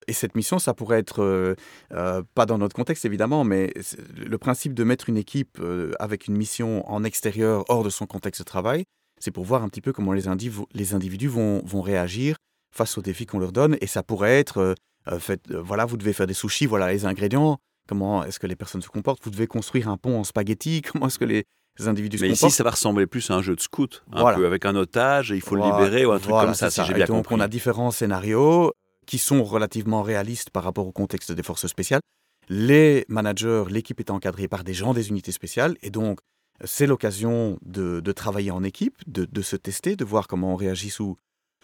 Et 0.09 0.13
cette 0.13 0.35
mission, 0.35 0.59
ça 0.59 0.75
pourrait 0.75 0.99
être, 0.99 1.23
euh, 1.23 1.55
euh, 1.93 2.23
pas 2.35 2.47
dans 2.47 2.59
notre 2.59 2.75
contexte 2.75 3.05
évidemment, 3.05 3.45
mais 3.45 3.73
le 4.17 4.39
principe 4.39 4.75
de 4.75 4.85
mettre 4.85 5.09
une 5.09 5.17
équipe 5.17 5.59
euh, 5.61 5.93
avec 5.99 6.27
une 6.27 6.37
mission 6.37 6.89
en 6.91 7.05
extérieur, 7.05 7.65
hors 7.69 7.85
de 7.85 7.91
son 7.91 8.07
contexte 8.07 8.41
de 8.41 8.45
travail, 8.45 8.85
c'est 9.21 9.31
pour 9.31 9.45
voir 9.45 9.63
un 9.63 9.69
petit 9.69 9.81
peu 9.81 9.93
comment 9.93 10.13
les, 10.13 10.27
indiv- 10.29 10.65
les 10.75 10.95
individus 10.95 11.29
vont, 11.29 11.63
vont 11.65 11.81
réagir 11.83 12.37
face 12.75 12.99
aux 12.99 13.03
défis 13.03 13.27
qu'on 13.27 13.39
leur 13.39 13.53
donne. 13.53 13.77
Et 13.81 13.87
ça 13.87 14.03
pourrait 14.03 14.39
être, 14.39 14.75
faites- 15.19 15.53
voilà, 15.53 15.85
vous 15.85 15.97
devez 15.97 16.13
faire 16.13 16.27
des 16.27 16.35
sushis, 16.35 16.67
voilà 16.67 16.91
les 16.93 17.05
ingrédients, 17.05 17.59
comment 17.89 18.25
est-ce 18.25 18.39
que 18.41 18.47
les 18.47 18.57
personnes 18.57 18.83
se 18.83 18.89
comportent, 18.89 19.23
vous 19.25 19.31
devez 19.31 19.47
construire 19.47 19.89
un 19.89 19.97
pont 19.97 20.19
en 20.19 20.25
spaghetti, 20.25 20.83
comment 20.93 21.07
est-ce 21.07 21.19
que 21.19 21.25
les 21.25 21.45
individus 21.87 22.19
Mais 22.21 22.29
se 22.29 22.33
ici, 22.33 22.41
comportent? 22.43 22.55
ça 22.57 22.65
va 22.65 22.71
ressembler 22.71 23.07
plus 23.07 23.31
à 23.31 23.35
un 23.35 23.43
jeu 23.43 23.55
de 23.57 23.61
scout, 23.61 24.03
un 24.13 24.21
Voilà. 24.21 24.37
peu 24.39 24.47
avec 24.47 24.65
un 24.67 24.75
otage, 24.77 25.33
et 25.33 25.37
il 25.37 25.41
faut 25.41 25.57
Voilà, 25.57 25.79
le 25.79 25.85
libérer 25.85 26.05
ou 26.07 26.13
un 26.13 26.19
truc 26.19 26.31
voilà, 26.31 26.47
comme 26.47 26.55
ça, 26.55 26.71
si 26.71 26.83
j'ai 26.85 26.93
Et 26.93 26.95
bien 26.95 27.07
donc, 27.07 27.17
compris. 27.25 27.35
on 27.37 27.41
a 27.41 27.49
différents 27.49 27.91
scénarios 27.91 28.73
qui 29.07 29.19
sont 29.19 29.43
relativement 29.45 30.03
réalistes 30.03 30.51
par 30.51 30.65
rapport 30.65 30.87
au 30.87 30.93
contexte 30.93 31.33
des 31.33 31.43
forces 31.43 31.67
spéciales. 31.67 32.01
Les 32.49 33.05
managers, 33.09 33.65
l'équipe 33.71 34.01
est 34.01 34.11
encadrée 34.11 34.49
par 34.49 34.65
des 34.65 34.75
gens 34.75 34.95
des 34.95 35.09
unités 35.11 35.33
spéciales, 35.33 35.77
et 35.83 35.91
donc 35.91 36.19
c'est 36.65 36.87
l'occasion 36.87 37.59
de, 37.63 38.01
de 38.01 38.13
travailler 38.13 38.51
en 38.51 38.63
équipe, 38.63 38.97
de, 39.07 39.25
de 39.25 39.43
se 39.43 39.57
tester, 39.57 39.97
de 39.97 40.05
voir 40.05 40.29
comment 40.29 40.53
on 40.53 40.57
réagit 40.57 40.91
sous, 40.91 41.17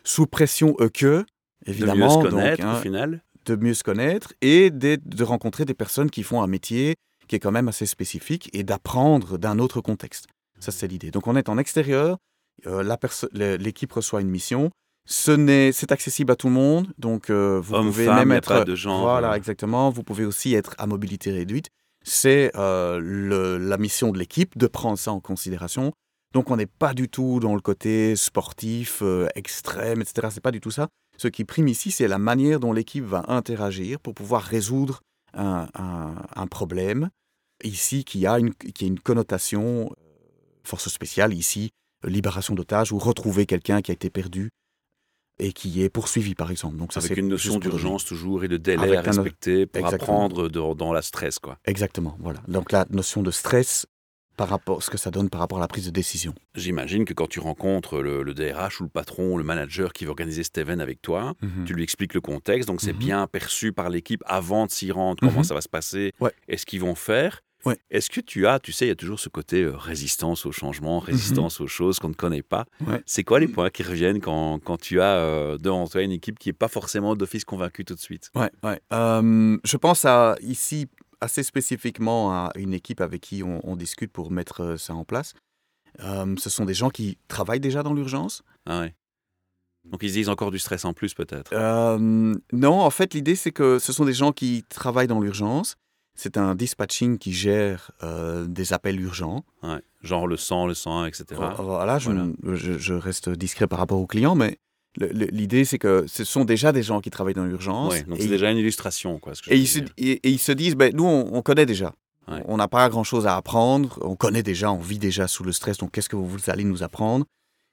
sous 0.04 0.26
pression 0.26 0.75
eux 0.80 0.88
que, 0.88 1.25
de 1.66 1.71
évidemment. 1.71 2.07
mieux 2.07 2.11
se 2.11 2.14
donc, 2.14 2.30
connaître 2.30 2.64
hein, 2.64 2.78
au 2.78 2.80
final. 2.83 3.23
de 3.45 3.57
mieux 3.57 3.75
se 3.75 3.85
connaître 3.85 4.33
et 4.40 4.71
de, 4.71 4.99
de 5.04 5.25
rencontrer 5.25 5.64
des 5.64 5.75
personnes 5.75 6.11
qui 6.11 6.23
font 6.23 6.42
un 6.42 6.47
métier 6.47 6.97
qui 7.28 7.37
est 7.37 7.40
quand 7.40 7.52
même 7.52 7.68
assez 7.68 7.87
spécifique 7.87 8.49
et 8.52 8.62
d'apprendre 8.64 9.37
d'un 9.38 9.59
autre 9.59 9.80
contexte. 9.80 10.26
Ça, 10.61 10.73
c'est 10.73 10.88
l'idée. 10.88 11.11
Donc, 11.11 11.26
on 11.26 11.37
est 11.37 11.49
en 11.49 11.59
extérieur, 11.59 12.16
euh, 12.66 12.83
l'équipe 13.33 13.92
reçoit 13.92 14.21
une 14.21 14.30
mission. 14.30 14.71
Ce 15.10 15.70
c'est 15.72 15.90
accessible 15.90 16.32
à 16.32 16.36
tout 16.36 16.48
le 16.48 16.52
monde, 16.52 16.88
donc 16.98 17.30
euh, 17.30 17.60
vous 17.62 17.74
Homme, 17.74 17.86
pouvez 17.86 18.04
femme, 18.04 18.16
même 18.28 18.32
être. 18.32 18.48
pas 18.48 18.64
de 18.64 18.74
genre, 18.74 19.00
Voilà, 19.00 19.32
euh. 19.32 19.36
exactement. 19.36 19.88
Vous 19.90 20.02
pouvez 20.02 20.26
aussi 20.26 20.52
être 20.54 20.74
à 20.76 20.86
mobilité 20.86 21.30
réduite. 21.30 21.68
C'est 22.04 22.50
euh, 22.56 23.58
la 23.58 23.78
mission 23.78 24.12
de 24.12 24.18
l'équipe 24.18 24.56
de 24.58 24.66
prendre 24.66 24.98
ça 24.98 25.10
en 25.12 25.20
considération. 25.20 25.92
Donc, 26.34 26.50
on 26.50 26.56
n'est 26.56 26.66
pas 26.66 26.92
du 26.92 27.08
tout 27.08 27.40
dans 27.40 27.54
le 27.54 27.62
côté 27.62 28.16
sportif, 28.16 28.98
euh, 29.00 29.28
extrême, 29.34 30.02
etc. 30.02 30.28
C'est 30.30 30.42
pas 30.42 30.50
du 30.50 30.60
tout 30.60 30.70
ça. 30.70 30.88
Ce 31.16 31.26
qui 31.26 31.44
prime 31.46 31.68
ici, 31.68 31.90
c'est 31.90 32.06
la 32.06 32.18
manière 32.18 32.60
dont 32.60 32.74
l'équipe 32.74 33.04
va 33.04 33.24
interagir 33.28 33.98
pour 34.00 34.14
pouvoir 34.14 34.42
résoudre 34.42 35.00
un, 35.32 35.68
un- 35.74 36.14
un 36.36 36.46
problème. 36.46 37.08
Ici, 37.64 38.04
qui 38.04 38.26
a 38.26 38.38
une, 38.38 38.52
qui 38.54 38.84
a 38.84 38.88
une 38.88 39.00
connotation 39.00 39.90
force 40.64 40.88
spéciale, 40.90 41.32
ici, 41.32 41.70
libération 42.04 42.54
d'otages 42.54 42.92
ou 42.92 42.98
retrouver 42.98 43.46
quelqu'un 43.46 43.80
qui 43.80 43.90
a 43.90 43.94
été 43.94 44.10
perdu 44.10 44.50
et 45.38 45.52
qui 45.52 45.83
est 45.83 45.88
poursuivi, 45.90 46.35
par 46.35 46.50
exemple. 46.50 46.76
Donc, 46.76 46.92
ça, 46.92 47.00
Avec 47.00 47.16
une 47.16 47.28
notion 47.28 47.52
pour 47.54 47.61
d'urgence 47.61 48.04
toujours 48.04 48.45
et 48.45 48.49
de 48.49 48.57
délai 48.57 48.83
Avec 48.83 48.97
à 48.97 48.99
un- 49.00 49.02
respecter 49.02 49.66
pour 49.66 49.80
Exactement. 49.85 50.25
apprendre 50.25 50.49
de- 50.49 50.75
dans 50.75 50.92
la 50.92 51.02
stress, 51.02 51.38
quoi. 51.38 51.59
Exactement, 51.64 52.16
voilà. 52.21 52.40
Donc, 52.49 52.73
la 52.73 52.87
notion 52.90 53.23
de 53.23 53.30
stress 53.30 53.87
par 54.37 54.49
rapport, 54.50 54.85
ce 54.85 54.90
que 54.90 54.99
ça 54.99 55.11
donne 55.11 55.28
par 55.30 55.40
rapport 55.40 55.59
à 55.59 55.61
la 55.61 55.66
prise 55.66 55.87
de 55.87 55.90
décision. 55.90 56.33
J'imagine 56.54 57.04
que 57.04 57.12
quand 57.12 57.26
tu 57.28 57.40
rencontres 57.40 58.00
le, 58.00 58.23
le 58.23 58.35
DRH 58.35 58.80
ou 58.80 58.85
le 58.85 58.88
patron, 58.88 59.37
le 59.37 59.42
manager 59.42 59.92
qui 59.92 60.04
va 60.04 60.11
organiser 60.12 60.45
cet 60.45 60.59
événement 60.59 60.83
avec 60.85 61.02
toi, 61.02 61.35
tu 61.66 61.75
lui 61.75 61.83
expliques 61.83 62.14
le 62.14 62.21
contexte, 62.21 62.68
donc 62.68 62.80
c'est 62.80 62.92
Mhm. 62.92 62.99
bien 63.00 63.26
perçu 63.26 63.73
par 63.73 63.90
l'équipe 63.90 64.23
avant 64.26 64.66
de 64.66 64.71
s'y 64.71 64.92
rendre, 64.92 65.18
comment 65.21 65.38
Mhm. 65.38 65.45
ça 65.45 65.54
va 65.54 65.61
se 65.61 65.68
passer? 65.68 66.12
Ouais. 66.21 66.30
et 66.47 66.57
ce 66.57 66.66
qu'ils 66.66 66.80
vont 66.80 66.95
faire? 66.95 67.40
Ouais. 67.68 67.78
Est-ce 67.90 68.08
que 68.08 68.20
tu 68.20 68.46
as, 68.46 68.58
tu 68.60 68.72
sais, 68.72 68.87
il 68.87 68.88
y 68.88 68.92
a 68.92 68.96
toujours 68.96 69.20
ce 69.20 69.28
côté 69.28 69.62
euh, 69.62 69.76
résistance 69.76 70.46
au 70.46 70.52
changement, 70.52 70.98
résistance 70.98 71.60
aux 71.60 71.66
choses 71.66 71.98
qu'on 71.98 72.08
ne 72.08 72.14
connaît 72.14 72.42
pas. 72.42 72.64
Mhm. 72.80 72.88
Ouais. 72.88 73.02
C'est 73.04 73.25
quoi 73.25 73.40
les 73.40 73.48
points 73.48 73.68
qui 73.70 73.82
reviennent 73.82 74.20
quand, 74.20 74.58
quand 74.64 74.78
tu 74.78 75.00
as 75.00 75.16
euh, 75.16 75.58
devant 75.58 75.87
toi 75.87 76.02
une 76.02 76.12
équipe 76.12 76.38
qui 76.38 76.48
n'est 76.48 76.54
pas 76.54 76.68
forcément 76.68 77.14
d'office 77.14 77.44
convaincue 77.44 77.84
tout 77.84 77.94
de 77.94 78.00
suite? 78.00 78.30
Ouais, 78.34 78.50
ouais. 78.62 78.80
Euh, 78.92 79.58
je 79.62 79.76
pense 79.76 80.04
à 80.04 80.37
ici 80.40 80.87
assez 81.20 81.42
spécifiquement 81.42 82.32
à 82.32 82.52
une 82.54 82.72
équipe 82.72 83.00
avec 83.00 83.20
qui 83.20 83.42
on, 83.42 83.60
on 83.68 83.76
discute 83.76 84.12
pour 84.12 84.30
mettre 84.30 84.62
euh, 84.62 84.76
ça 84.76 84.94
en 84.94 85.04
place. 85.04 85.34
Ce 85.98 86.48
sont 86.48 86.64
des 86.64 86.75
gens 86.75 86.90
qui 86.90 87.18
travaillent 87.28 87.60
déjà 87.60 87.82
dans 87.82 87.92
l'urgence. 87.92 88.42
Ah 88.66 88.80
ouais. 88.80 88.94
Donc 89.90 90.02
ils 90.02 90.10
se 90.10 90.14
disent 90.14 90.28
encore 90.28 90.50
du 90.50 90.58
stress 90.58 90.84
en 90.84 90.92
plus 90.92 91.12
peut-être. 91.14 91.52
Non, 92.52 92.80
en 92.80 92.90
fait, 92.90 93.14
l'idée 93.14 93.34
c'est 93.34 93.52
que 93.52 93.78
ce 93.78 93.92
sont 93.92 94.04
des 94.04 94.12
gens 94.12 94.32
qui 94.32 94.64
travaillent 94.68 95.08
dans 95.08 95.20
l'urgence. 95.20 95.76
C'est 96.20 96.37
un 96.37 96.54
dispatching 96.56 97.16
qui 97.18 97.32
gère 97.32 97.92
euh, 98.02 98.44
des 98.46 98.72
appels 98.72 99.00
urgents. 99.00 99.44
Ouais. 99.62 99.78
Genre 100.02 100.26
le 100.26 100.37
sang, 100.37 100.66
le 100.66 100.75
sang, 100.75 101.04
etc. 101.04 101.25
Voilà, 101.58 101.98
je, 101.98 102.10
Voilà. 102.10 102.26
je- 102.56 102.76
je 102.78 102.94
reste 102.94 103.28
discret 103.28 103.66
par 103.68 103.78
rapport 103.78 104.00
aux 104.00 104.06
clients, 104.06 104.34
mais 104.34 104.58
l'idée 104.96 105.64
c'est 105.64 105.78
que 105.78 106.06
ce 106.08 106.25
sont 106.25 106.44
déjà 106.44 106.72
des 106.72 106.82
gens 106.82 107.00
qui 107.00 107.10
travaillent 107.10 107.34
dans 107.34 107.44
l'urgence. 107.44 107.92
Ouais, 107.92 108.02
donc 108.02 108.18
c'est 108.20 108.26
déjà 108.26 108.50
une 108.50 108.58
illustration. 108.58 109.18
Quoi, 109.20 109.34
ce 109.37 109.42
que 109.42 109.50
je 109.50 109.54
Et 109.54 109.58
ils, 109.58 109.66
se, 109.68 109.78
dire. 109.78 109.92
et, 109.96 110.10
et 110.12 110.30
ils 110.30 110.38
se 110.40 110.50
disent, 110.52 110.75
ben, 110.75 110.92
nous, 110.94 111.04
on, 111.04 111.34
on 111.34 111.42
connaît 111.42 111.66
déjà. 111.66 111.92
Ouais. 112.26 112.42
On 112.46 112.56
n'a 112.56 112.68
pas 112.68 112.88
grand-chose 112.88 113.26
à 113.26 113.37
apprendre. 113.37 113.98
On 114.02 114.16
connaît 114.16 114.42
déjà, 114.42 114.72
on 114.72 114.78
vit 114.78 114.98
déjà 114.98 115.28
sous 115.28 115.44
le 115.44 115.52
stress. 115.52 115.78
Donc, 115.78 115.92
qu'est-ce 115.92 116.08
que 116.08 116.16
vous 116.16 116.38
allez 116.48 116.64
nous 116.64 116.82
apprendre? 116.82 117.25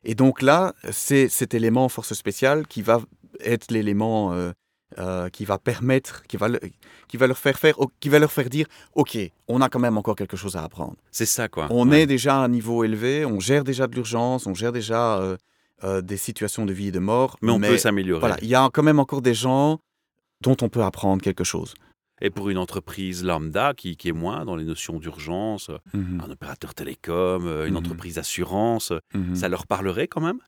Et 0.04 0.14
donc 0.14 0.42
là, 0.44 0.74
c'est 0.92 1.30
cet 1.30 1.56
élément 1.56 1.90
force 1.90 2.14
spéciale 2.14 2.68
qui 2.68 2.84
va 2.84 3.02
être 3.40 3.72
l'élément 3.72 4.34
euh, 4.34 4.52
euh, 4.98 5.30
qui 5.30 5.46
va 5.46 5.58
permettre, 5.58 6.24
qui 6.28 6.38
va, 6.38 6.48
le- 6.48 6.60
qui 7.08 7.18
va 7.18 7.28
leur 7.28 7.38
faire 7.38 7.58
faire, 7.60 7.76
qui 8.00 8.10
va 8.10 8.20
leur 8.20 8.32
faire 8.32 8.50
dire, 8.50 8.66
ok, 8.94 9.18
on 9.48 9.62
a 9.62 9.70
quand 9.70 9.80
même 9.80 9.98
encore 9.98 10.16
quelque 10.16 10.38
chose 10.38 10.56
à 10.56 10.64
apprendre. 10.64 10.96
C'est 11.12 11.26
ça, 11.26 11.48
quoi. 11.50 11.68
On 11.70 11.90
Ouais. 11.90 12.02
est 12.02 12.06
déjà 12.06 12.36
à 12.36 12.44
un 12.46 12.48
niveau 12.50 12.84
élevé, 12.84 13.26
on 13.26 13.40
gère 13.40 13.64
déjà 13.64 13.88
de 13.88 13.96
l'urgence, 13.96 14.46
on 14.48 14.54
gère 14.54 14.72
déjà 14.72 15.18
euh, 15.20 15.38
euh, 15.84 16.02
des 16.02 16.18
situations 16.18 16.66
de 16.66 16.74
vie 16.74 16.88
et 16.88 16.92
de 16.92 17.00
mort. 17.00 17.38
Mais 17.42 17.52
on 17.52 17.60
peut 17.60 17.78
s'améliorer. 17.78 18.20
Voilà, 18.22 18.38
il 18.42 18.48
y 18.48 18.56
a 18.56 18.70
quand 18.74 18.84
même 18.84 19.00
encore 19.00 19.22
des 19.22 19.34
gens 19.34 19.80
dont 20.42 20.56
on 20.62 20.70
peut 20.70 20.84
apprendre 20.84 21.22
quelque 21.22 21.44
chose. 21.44 21.74
Et 22.22 22.30
pour 22.30 22.50
une 22.50 22.58
entreprise 22.58 23.26
lambda 23.26 23.74
qui, 23.74 23.98
qui 23.98 24.08
est 24.08 24.14
moins 24.14 24.46
dans 24.46 24.56
les 24.56 24.64
notions 24.64 25.00
d'urgence, 25.00 25.70
Mhm, 25.94 26.22
un 26.26 26.30
opérateur 26.32 26.74
télécom, 26.74 27.46
une 27.66 27.72
Mhm. 27.72 27.76
entreprise 27.76 28.16
d'assurance, 28.16 28.94
mhm, 29.14 29.36
ça 29.36 29.50
leur 29.50 29.68
parlerait 29.68 30.08
quand 30.08 30.22
même? 30.22 30.40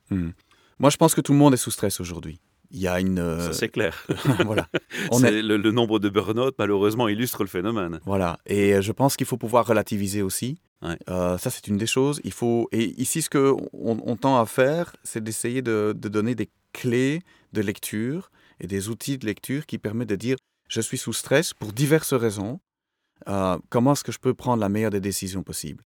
Moi, 0.79 0.89
je 0.89 0.95
pense 0.97 1.13
que 1.13 1.19
tout 1.21 1.33
le 1.33 1.37
monde 1.39 1.53
est 1.53 1.57
sous 1.57 1.71
stress 1.71 1.99
aujourd'hui. 1.99 2.39
Il 2.71 2.79
y 2.79 2.87
a 2.87 2.99
une. 2.99 3.19
euh, 3.19 3.47
Ça, 3.47 3.53
c'est 3.53 3.69
clair. 3.69 4.05
voilà. 4.45 4.67
On 5.11 5.19
C'est 5.19 5.33
est- 5.39 5.41
le, 5.41 5.57
le 5.57 5.71
nombre 5.71 5.99
de 5.99 6.09
burn-out, 6.09 6.55
malheureusement, 6.59 7.07
illustre 7.07 7.43
le 7.43 7.49
phénomène. 7.49 7.99
Voilà. 8.05 8.37
Et 8.45 8.73
euh, 8.73 8.81
je 8.81 8.91
pense 8.91 9.15
qu'il 9.15 9.25
faut 9.27 9.37
pouvoir 9.37 9.65
relativiser 9.65 10.21
aussi. 10.21 10.57
Ouais. 10.81 10.97
Euh, 11.09 11.37
ça, 11.37 11.49
c'est 11.49 11.67
une 11.67 11.77
des 11.77 11.87
choses. 11.87 12.19
Il 12.23 12.33
faut. 12.33 12.67
Et 12.71 12.99
ici, 13.01 13.21
ce 13.21 13.29
que 13.29 13.53
on, 13.73 13.97
on 14.05 14.15
tend 14.17 14.37
à 14.39 14.45
faire, 14.45 14.95
c'est 15.03 15.23
d'essayer 15.23 15.61
de, 15.61 15.93
de 15.97 16.09
donner 16.09 16.35
des 16.35 16.49
clés 16.73 17.21
de 17.53 17.61
lecture 17.61 18.29
et 18.59 18.67
des 18.67 18.89
outils 18.89 19.17
de 19.17 19.25
lecture 19.25 19.65
qui 19.65 19.77
permettent 19.77 20.09
de 20.09 20.15
dire 20.15 20.37
je 20.69 20.81
suis 20.81 20.97
sous 20.97 21.13
stress 21.13 21.53
pour 21.53 21.71
diverses 21.73 22.13
raisons. 22.13 22.59
Euh, 23.27 23.57
comment 23.69 23.93
est-ce 23.93 24.03
que 24.03 24.11
je 24.11 24.19
peux 24.19 24.33
prendre 24.33 24.59
la 24.61 24.69
meilleure 24.69 24.91
des 24.91 24.99
décisions 24.99 25.41
possibles? 25.43 25.83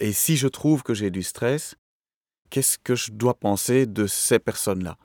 Et 0.00 0.12
si 0.12 0.36
je 0.36 0.48
trouve 0.48 0.82
que 0.82 0.94
j'ai 0.94 1.10
du 1.10 1.22
stress, 1.22 1.76
qu'est-ce 2.50 2.78
que 2.78 2.94
je 2.94 3.12
dois 3.12 3.34
penser 3.34 3.86
de 3.86 4.06
ces 4.06 4.38
personnes-là? 4.38 4.96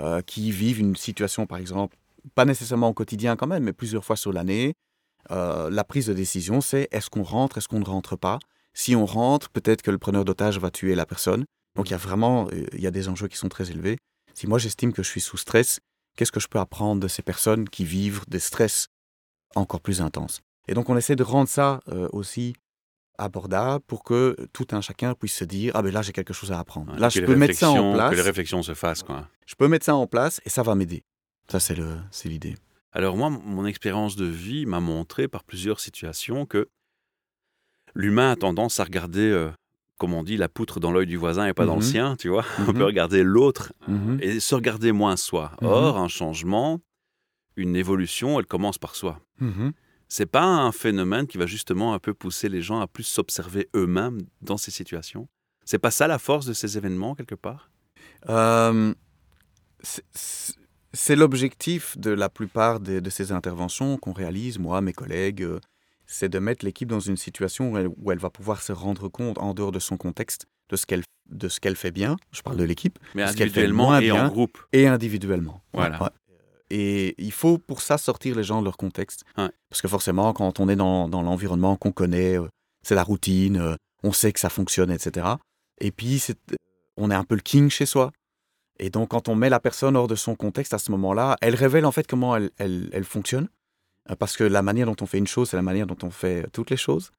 Euh, 0.00 0.22
qui 0.22 0.50
vivent 0.50 0.80
une 0.80 0.96
situation, 0.96 1.46
par 1.46 1.58
exemple, 1.58 1.96
pas 2.34 2.44
nécessairement 2.44 2.88
au 2.88 2.94
quotidien 2.94 3.36
quand 3.36 3.46
même, 3.46 3.64
mais 3.64 3.72
plusieurs 3.72 4.04
fois 4.04 4.16
sur 4.16 4.32
l'année. 4.32 4.74
Euh, 5.30 5.70
la 5.70 5.84
prise 5.84 6.06
de 6.06 6.12
décision, 6.12 6.60
c'est 6.60 6.88
est-ce 6.90 7.10
qu'on 7.10 7.22
rentre, 7.22 7.58
est-ce 7.58 7.68
qu'on 7.68 7.80
ne 7.80 7.84
rentre 7.84 8.16
pas? 8.16 8.38
Si 8.72 8.96
on 8.96 9.06
rentre, 9.06 9.50
peut-être 9.50 9.82
que 9.82 9.90
le 9.90 9.98
preneur 9.98 10.24
d'otage 10.24 10.58
va 10.58 10.70
tuer 10.70 10.94
la 10.94 11.06
personne. 11.06 11.44
Donc 11.76 11.88
il 11.88 11.92
y 11.92 11.94
a 11.94 11.98
vraiment 11.98 12.46
euh, 12.52 12.66
il 12.72 12.80
y 12.80 12.86
a 12.86 12.90
des 12.90 13.08
enjeux 13.08 13.28
qui 13.28 13.36
sont 13.36 13.48
très 13.48 13.70
élevés. 13.70 13.98
Si 14.34 14.46
moi 14.46 14.58
j'estime 14.58 14.92
que 14.92 15.02
je 15.02 15.08
suis 15.08 15.20
sous 15.20 15.36
stress, 15.36 15.80
qu'est-ce 16.16 16.32
que 16.32 16.40
je 16.40 16.48
peux 16.48 16.58
apprendre 16.58 17.00
de 17.00 17.08
ces 17.08 17.22
personnes 17.22 17.68
qui 17.68 17.84
vivent 17.84 18.24
des 18.28 18.40
stress 18.40 18.88
encore 19.54 19.80
plus 19.80 20.00
intenses? 20.00 20.40
Et 20.66 20.74
donc 20.74 20.88
on 20.88 20.96
essaie 20.96 21.16
de 21.16 21.22
rendre 21.22 21.48
ça 21.48 21.80
aussi 22.12 22.54
abordable 23.18 23.82
pour 23.86 24.02
que 24.04 24.36
tout 24.52 24.66
un 24.72 24.80
chacun 24.80 25.14
puisse 25.14 25.34
se 25.34 25.44
dire 25.44 25.72
ah 25.74 25.82
ben 25.82 25.92
là 25.92 26.02
j'ai 26.02 26.12
quelque 26.12 26.32
chose 26.34 26.50
à 26.52 26.58
apprendre. 26.58 26.92
Ouais, 26.94 26.98
là 26.98 27.08
je 27.08 27.20
peux 27.20 27.36
mettre 27.36 27.54
ça 27.54 27.70
en 27.70 27.74
réflexions- 27.74 27.92
Que 27.92 28.08
les 28.10 28.14
place. 28.16 28.26
réflexions 28.26 28.62
se 28.62 28.74
fassent, 28.74 29.02
quoi. 29.02 29.28
Je 29.46 29.54
peux 29.54 29.68
mettre 29.68 29.84
ça 29.86 29.94
en 29.94 30.06
place 30.06 30.40
et 30.44 30.50
ça 30.50 30.62
va 30.62 30.74
m'aider. 30.74 31.04
Ça 31.50 31.60
c'est 31.60 31.74
le 31.74 31.96
c'est 32.10 32.28
l'idée. 32.28 32.54
Alors 32.92 33.16
moi, 33.16 33.28
mon 33.30 33.66
expérience 33.66 34.14
de 34.16 34.24
vie 34.24 34.66
m'a 34.66 34.80
montré 34.80 35.26
par 35.28 35.42
plusieurs 35.44 35.80
situations 35.80 36.46
que 36.46 36.68
l'humain 37.94 38.32
a 38.32 38.36
tendance 38.36 38.78
à 38.80 38.84
regarder, 38.84 39.20
euh, 39.30 39.50
comme 39.98 40.14
on 40.14 40.22
dit, 40.22 40.36
la 40.36 40.48
poutre 40.48 40.80
dans 40.80 40.92
l'œil 40.92 41.06
du 41.06 41.16
voisin 41.16 41.46
et 41.46 41.54
pas 41.54 41.66
dans 41.66 41.74
le 41.74 41.80
Mhm. 41.82 41.86
sien, 41.86 42.16
tu 42.16 42.28
vois. 42.28 42.44
On 42.68 42.72
Mhm. 42.72 42.78
peut 42.78 42.84
regarder 42.84 43.22
l'autre 43.22 43.72
Mhm. 43.88 44.18
et 44.20 44.40
se 44.40 44.54
regarder 44.54 44.92
moins 44.92 45.16
soi. 45.16 45.52
Or, 45.62 45.98
un 45.98 46.08
changement, 46.08 46.80
une 47.56 47.76
évolution, 47.76 48.38
elle 48.40 48.46
commence 48.46 48.78
par 48.78 48.94
soi. 48.96 49.20
C'est 50.16 50.26
pas 50.26 50.44
un 50.44 50.70
phénomène 50.70 51.26
qui 51.26 51.38
va 51.38 51.46
justement 51.46 51.92
un 51.92 51.98
peu 51.98 52.14
pousser 52.14 52.48
les 52.48 52.62
gens 52.62 52.80
à 52.80 52.86
plus 52.86 53.02
s'observer 53.02 53.68
eux-mêmes 53.74 54.20
dans 54.42 54.56
ces 54.56 54.70
situations? 54.70 55.26
C'est 55.64 55.80
pas 55.80 55.90
ça 55.90 56.06
la 56.06 56.20
force 56.20 56.46
de 56.46 56.52
ces 56.52 56.78
événements 56.78 57.16
quelque 57.16 57.34
part? 57.34 57.68
Euh, 58.28 58.94
c'est- 59.82 61.16
l'objectif 61.16 61.98
de 61.98 62.10
la 62.12 62.28
plupart 62.28 62.78
de 62.78 63.10
ces 63.10 63.32
interventions 63.32 63.96
qu'on 63.96 64.12
réalise, 64.12 64.60
moi, 64.60 64.80
mes 64.80 64.92
collègues, 64.92 65.42
euh, 65.42 65.58
c'est 66.06 66.28
de 66.28 66.38
mettre 66.38 66.64
l'équipe 66.64 66.88
dans 66.88 67.00
une 67.00 67.16
situation 67.16 67.72
où 67.72 67.76
elle, 67.76 67.88
où 67.88 68.12
elle 68.12 68.18
va 68.18 68.30
pouvoir 68.30 68.62
se 68.62 68.70
rendre 68.70 69.08
compte, 69.08 69.38
en 69.38 69.52
dehors 69.52 69.72
de 69.72 69.80
son 69.80 69.96
contexte, 69.96 70.46
de 70.68 70.76
ce 70.76 70.86
qu'elle 70.86 71.02
de 71.28 71.48
ce 71.48 71.58
qu'elle 71.58 71.74
fait 71.74 71.90
bien. 71.90 72.16
Je 72.30 72.42
parle 72.42 72.58
de 72.58 72.64
l'équipe. 72.64 73.00
Mais 73.16 73.26
Ce 73.26 73.36
qu'elle 73.36 73.50
fait 73.50 73.66
moins 73.66 73.98
et 74.00 74.12
en 74.12 74.14
bien. 74.14 74.28
groupe. 74.28 74.58
Et 74.72 74.86
individuellement. 74.86 75.60
Voilà. 75.72 76.00
Ouais. 76.00 76.10
Et 76.76 77.14
il 77.22 77.30
faut 77.30 77.58
pour 77.58 77.80
ça 77.82 77.98
sortir 77.98 78.34
les 78.34 78.42
gens 78.42 78.58
de 78.58 78.64
leur 78.64 78.76
contexte. 78.76 79.22
Ouais. 79.38 79.48
Parce 79.70 79.80
que 79.80 79.86
forcément, 79.86 80.32
quand 80.32 80.58
on 80.58 80.68
est 80.68 80.74
dans, 80.74 81.08
dans 81.08 81.22
l'environnement 81.22 81.76
qu'on 81.76 81.92
connaît, 81.92 82.36
euh, 82.36 82.48
c'est 82.82 82.96
la 82.96 83.04
routine, 83.04 83.58
euh, 83.58 83.76
on 84.02 84.12
sait 84.12 84.32
que 84.32 84.40
ça 84.40 84.48
fonctionne, 84.48 84.90
etc. 84.90 85.26
Et 85.80 85.92
puis, 85.92 86.18
c'est- 86.18 86.36
on 86.96 87.12
est 87.12 87.14
un 87.14 87.22
peu 87.22 87.36
le 87.36 87.42
king 87.42 87.70
chez 87.70 87.86
soi. 87.86 88.10
Et 88.80 88.90
donc, 88.90 89.10
quand 89.10 89.28
on 89.28 89.36
met 89.36 89.50
la 89.50 89.60
personne 89.60 89.94
hors 89.96 90.08
de 90.08 90.16
son 90.16 90.34
contexte 90.34 90.74
à 90.74 90.78
ce 90.78 90.90
moment-là, 90.90 91.36
elle 91.40 91.54
révèle 91.54 91.86
en 91.86 91.92
fait 91.92 92.08
comment 92.08 92.34
elle, 92.34 92.50
elle, 92.58 92.90
elle 92.92 93.04
fonctionne. 93.04 93.48
Euh, 94.10 94.16
Parce 94.16 94.36
que 94.36 94.42
la 94.42 94.62
manière 94.62 94.86
dont 94.86 94.96
on 95.00 95.06
fait 95.06 95.18
une 95.18 95.28
chose, 95.28 95.50
c'est 95.50 95.56
la 95.56 95.62
manière 95.62 95.86
dont 95.86 95.98
on 96.02 96.10
fait 96.10 96.48
toutes 96.52 96.70
les 96.70 96.76
choses. 96.76 97.12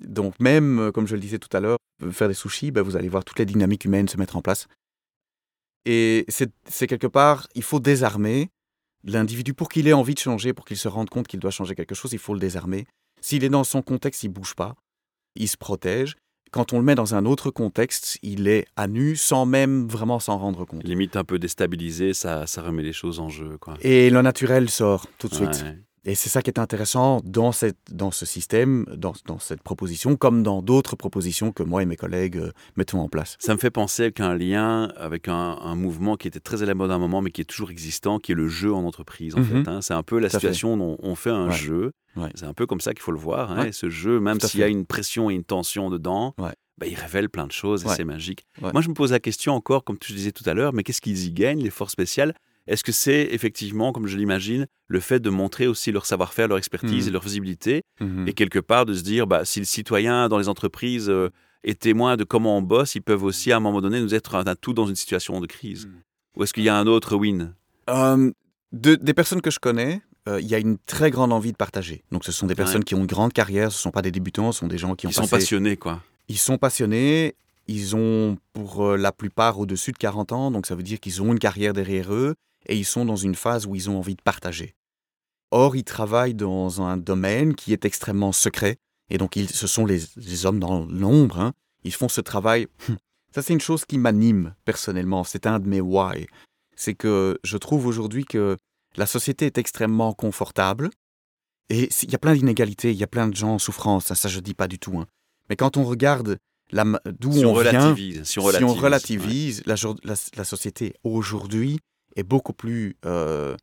Donc, 0.00 0.38
même, 0.38 0.92
comme 0.94 1.06
je 1.08 1.14
le 1.16 1.20
disais 1.20 1.38
tout 1.40 1.54
à 1.56 1.60
l'heure, 1.60 1.78
faire 2.12 2.28
des 2.28 2.34
sushis, 2.34 2.70
ben, 2.70 2.82
vous 2.82 2.96
allez 2.96 3.08
voir 3.08 3.24
toutes 3.24 3.38
les 3.40 3.44
dynamiques 3.46 3.84
humaines 3.84 4.06
se 4.08 4.16
mettre 4.16 4.36
en 4.36 4.40
place. 4.40 4.68
Et 5.86 6.26
c'est 6.28 6.86
quelque 6.86 7.06
part, 7.06 7.46
il 7.54 7.62
faut 7.62 7.80
désarmer 7.80 8.50
l'individu 9.04 9.54
pour 9.54 9.68
qu'il 9.68 9.88
ait 9.88 9.92
envie 9.92 10.14
de 10.14 10.18
changer, 10.18 10.52
pour 10.52 10.64
qu'il 10.64 10.76
se 10.76 10.88
rende 10.88 11.08
compte 11.08 11.26
qu'il 11.26 11.40
doit 11.40 11.50
changer 11.50 11.74
quelque 11.74 11.94
chose, 11.94 12.12
il 12.12 12.18
faut 12.18 12.34
le 12.34 12.40
désarmer. 12.40 12.86
S'il 13.20 13.44
est 13.44 13.48
dans 13.48 13.64
son 13.64 13.82
contexte, 13.82 14.22
il 14.22 14.28
bouge 14.28 14.54
pas, 14.54 14.76
il 15.36 15.48
se 15.48 15.56
protège. 15.56 16.16
Quand 16.50 16.72
on 16.72 16.78
le 16.78 16.84
met 16.84 16.96
dans 16.96 17.14
un 17.14 17.26
autre 17.26 17.50
contexte, 17.50 18.18
il 18.22 18.48
est 18.48 18.66
à 18.74 18.88
nu 18.88 19.14
sans 19.14 19.46
même 19.46 19.86
vraiment 19.86 20.18
s'en 20.18 20.36
rendre 20.36 20.64
compte. 20.64 20.82
Limite 20.82 21.16
un 21.16 21.24
peu 21.24 21.38
déstabilisé, 21.38 22.12
ça, 22.12 22.46
ça 22.46 22.60
remet 22.60 22.82
les 22.82 22.92
choses 22.92 23.20
en 23.20 23.28
jeu. 23.28 23.56
Quoi. 23.58 23.76
Et 23.82 24.10
le 24.10 24.20
naturel 24.20 24.68
sort 24.68 25.06
tout 25.18 25.28
de 25.28 25.34
suite. 25.34 25.64
Et 26.06 26.14
c'est 26.14 26.30
ça 26.30 26.40
qui 26.40 26.48
est 26.50 26.58
intéressant 26.58 27.20
dans, 27.24 27.52
cette, 27.52 27.76
dans 27.90 28.10
ce 28.10 28.24
système, 28.24 28.86
dans, 28.96 29.12
dans 29.26 29.38
cette 29.38 29.62
proposition, 29.62 30.16
comme 30.16 30.42
dans 30.42 30.62
d'autres 30.62 30.96
propositions 30.96 31.52
que 31.52 31.62
moi 31.62 31.82
et 31.82 31.86
mes 31.86 31.96
collègues 31.96 32.38
euh, 32.38 32.52
mettons 32.76 33.00
en 33.00 33.08
place. 33.08 33.36
Ça 33.38 33.52
me 33.54 33.58
fait 33.58 33.70
penser 33.70 34.10
qu'un 34.10 34.34
lien 34.34 34.84
avec 34.96 35.28
un, 35.28 35.58
un 35.60 35.74
mouvement 35.74 36.16
qui 36.16 36.26
était 36.28 36.40
très 36.40 36.62
à 36.62 36.66
la 36.66 36.74
mode 36.74 36.90
à 36.90 36.94
un 36.94 36.98
moment, 36.98 37.20
mais 37.20 37.30
qui 37.30 37.42
est 37.42 37.44
toujours 37.44 37.70
existant, 37.70 38.18
qui 38.18 38.32
est 38.32 38.34
le 38.34 38.48
jeu 38.48 38.72
en 38.72 38.84
entreprise. 38.84 39.34
En 39.36 39.40
Mhm. 39.40 39.64
fait, 39.64 39.70
hein. 39.70 39.80
C'est 39.82 39.92
un 39.94 40.02
peu 40.02 40.18
la 40.18 40.30
situation 40.30 40.76
dont 40.78 40.96
on 41.02 41.14
fait 41.14 41.30
un 41.30 41.48
Ouais. 41.48 41.54
jeu. 41.54 41.92
Ouais. 42.16 42.30
C'est 42.34 42.46
un 42.46 42.54
peu 42.54 42.66
comme 42.66 42.80
ça 42.80 42.92
qu'il 42.92 43.02
faut 43.02 43.12
le 43.12 43.18
voir. 43.18 43.52
hein. 43.52 43.60
Ouais. 43.62 43.68
Et 43.68 43.72
ce 43.72 43.90
jeu, 43.90 44.20
même 44.20 44.40
s'il 44.40 44.60
y 44.60 44.62
a 44.62 44.68
une 44.68 44.86
pression 44.86 45.28
et 45.30 45.34
une 45.34 45.44
tension 45.44 45.90
dedans, 45.90 46.34
bah, 46.38 46.54
il 46.86 46.94
révèle 46.94 47.28
plein 47.28 47.46
de 47.46 47.52
choses 47.52 47.84
et 47.84 47.88
c'est 47.88 48.04
magique. 48.04 48.46
Moi, 48.62 48.80
je 48.80 48.88
me 48.88 48.94
pose 48.94 49.12
la 49.12 49.20
question 49.20 49.52
encore, 49.54 49.84
comme 49.84 49.98
tu 49.98 50.14
disais 50.14 50.32
tout 50.32 50.44
à 50.48 50.54
l'heure, 50.54 50.72
mais 50.72 50.82
qu'est-ce 50.82 51.02
qu'ils 51.02 51.26
y 51.26 51.30
gagnent, 51.30 51.62
les 51.62 51.68
forces 51.70 51.92
spéciales 51.92 52.34
Est-ce 52.70 52.84
que 52.84 52.92
c'est 52.92 53.28
effectivement, 53.32 53.92
comme 53.92 54.06
je 54.06 54.16
l'imagine, 54.16 54.66
le 54.86 55.00
fait 55.00 55.20
de 55.20 55.28
montrer 55.28 55.66
aussi 55.66 55.90
leur 55.92 56.06
savoir-faire, 56.06 56.46
leur 56.48 56.56
expertise 56.58 57.04
Mhm. 57.04 57.08
et 57.08 57.12
leur 57.12 57.22
visibilité 57.22 57.82
Mhm. 58.00 58.28
et 58.28 58.32
quelque 58.32 58.60
part 58.60 58.86
de 58.86 58.94
se 58.94 59.02
dire, 59.02 59.26
bah, 59.26 59.44
si 59.44 59.58
le 59.58 59.66
citoyen 59.66 60.28
dans 60.28 60.38
les 60.38 60.48
entreprises 60.48 61.08
euh, 61.10 61.30
est 61.64 61.78
témoin 61.78 62.16
de 62.16 62.24
comment 62.24 62.56
on 62.56 62.62
bosse, 62.62 62.94
ils 62.94 63.02
peuvent 63.02 63.24
aussi 63.24 63.50
à 63.52 63.56
un 63.56 63.60
moment 63.60 63.80
donné 63.80 64.00
nous 64.00 64.14
être 64.14 64.34
un 64.36 64.54
tout 64.54 64.72
dans 64.72 64.86
une 64.86 64.94
situation 64.96 65.40
de 65.40 65.46
crise. 65.46 65.86
Mm. 65.86 65.90
Ou 66.36 66.44
est-ce 66.44 66.52
qu'il 66.54 66.62
y 66.62 66.68
a 66.68 66.76
un 66.78 66.86
autre 66.86 67.16
win? 67.16 67.54
Euh, 67.90 68.30
de- 68.72 68.94
des 68.94 69.14
personnes 69.14 69.42
que 69.42 69.50
je 69.50 69.58
connais, 69.58 70.00
euh, 70.28 70.40
il 70.40 70.46
y 70.46 70.54
a 70.54 70.58
une 70.58 70.78
très 70.86 71.10
grande 71.10 71.32
envie 71.32 71.50
de 71.52 71.56
partager. 71.56 72.04
Donc, 72.12 72.24
ce 72.24 72.30
sont 72.32 72.46
des 72.46 72.54
personnes 72.54 72.84
qui 72.84 72.94
ont 72.94 73.00
une 73.00 73.06
grande 73.06 73.32
carrière, 73.32 73.72
ce 73.72 73.78
ne 73.78 73.82
sont 73.82 73.90
pas 73.90 74.02
des 74.02 74.12
débutants, 74.12 74.52
ce 74.52 74.60
sont 74.60 74.68
des 74.68 74.78
gens 74.78 74.94
qui 74.94 75.06
ont 75.06 75.10
Ils 75.10 75.14
sont 75.14 75.26
passionnés, 75.26 75.76
quoi. 75.76 76.02
Ils 76.28 76.38
sont 76.38 76.56
passionnés, 76.56 77.34
ils 77.66 77.96
ont 77.96 78.38
pour 78.52 78.84
euh, 78.86 78.96
la 78.96 79.10
plupart 79.10 79.58
au-dessus 79.58 79.90
de 79.92 79.98
40 79.98 80.30
ans, 80.32 80.50
donc 80.52 80.66
ça 80.66 80.76
veut 80.76 80.84
dire 80.84 81.00
qu'ils 81.00 81.20
ont 81.20 81.32
une 81.32 81.38
carrière 81.40 81.72
derrière 81.72 82.12
eux 82.14 82.36
et 82.66 82.76
ils 82.76 82.84
sont 82.84 83.04
dans 83.04 83.16
une 83.16 83.34
phase 83.34 83.66
où 83.66 83.74
ils 83.74 83.88
ont 83.90 83.98
envie 83.98 84.14
de 84.16 84.22
partager. 84.22 84.74
Or, 85.50 85.74
ils 85.76 85.84
travaillent 85.84 86.34
dans 86.34 86.80
un 86.82 86.96
domaine 86.96 87.54
qui 87.54 87.72
est 87.72 87.84
extrêmement 87.84 88.32
secret 88.32 88.76
et 89.08 89.18
donc 89.18 89.34
ils, 89.36 89.48
ce 89.50 89.66
sont 89.66 89.84
les, 89.86 90.00
les 90.16 90.46
hommes 90.46 90.60
dans 90.60 90.84
l'ombre. 90.86 91.40
hein. 91.40 91.52
Ils 91.82 91.94
font 91.94 92.08
ce 92.08 92.20
travail. 92.20 92.66
Ça, 93.34 93.42
c'est 93.42 93.52
une 93.52 93.60
chose 93.60 93.84
qui 93.84 93.98
m'anime 93.98 94.54
personnellement. 94.64 95.24
C'est 95.24 95.46
un 95.46 95.58
de 95.58 95.66
mes 95.68 95.80
why. 95.80 96.26
C'est 96.76 96.94
que 96.94 97.38
je 97.42 97.56
trouve 97.56 97.86
aujourd'hui 97.86 98.24
que 98.24 98.56
la 98.96 99.06
société 99.06 99.46
est 99.46 99.58
extrêmement 99.58 100.12
confortable 100.12 100.90
et 101.68 101.88
il 102.02 102.10
y 102.10 102.14
a 102.14 102.18
plein 102.18 102.34
d'inégalités, 102.34 102.90
il 102.92 102.96
y 102.98 103.04
a 103.04 103.08
plein 103.08 103.28
de 103.28 103.34
gens 103.36 103.54
en 103.54 103.58
souffrance. 103.58 104.06
Ça, 104.06 104.14
ça 104.14 104.28
je 104.28 104.40
dis 104.40 104.54
pas 104.54 104.68
du 104.68 104.78
tout. 104.78 104.98
hein. 104.98 105.06
Mais 105.48 105.56
quand 105.56 105.76
on 105.76 105.84
regarde 105.84 106.38
d'où 106.72 107.32
Si 107.32 107.44
on, 107.44 107.50
on, 107.54 107.60
vient, 107.60 107.72
relativise, 107.80 108.22
si 108.24 108.38
on 108.38 108.42
relativise, 108.44 108.72
si 108.72 108.78
on 108.78 108.80
relativise, 108.82 109.62
la, 109.66 109.74
jour- 109.76 109.96
la- 110.04 110.14
la 110.36 110.44
société 110.44 110.94
aujourd'hui 111.02 111.80
est 112.16 112.22
beaucoup 112.22 112.52
plus, 112.52 112.96
euh, 113.04 113.56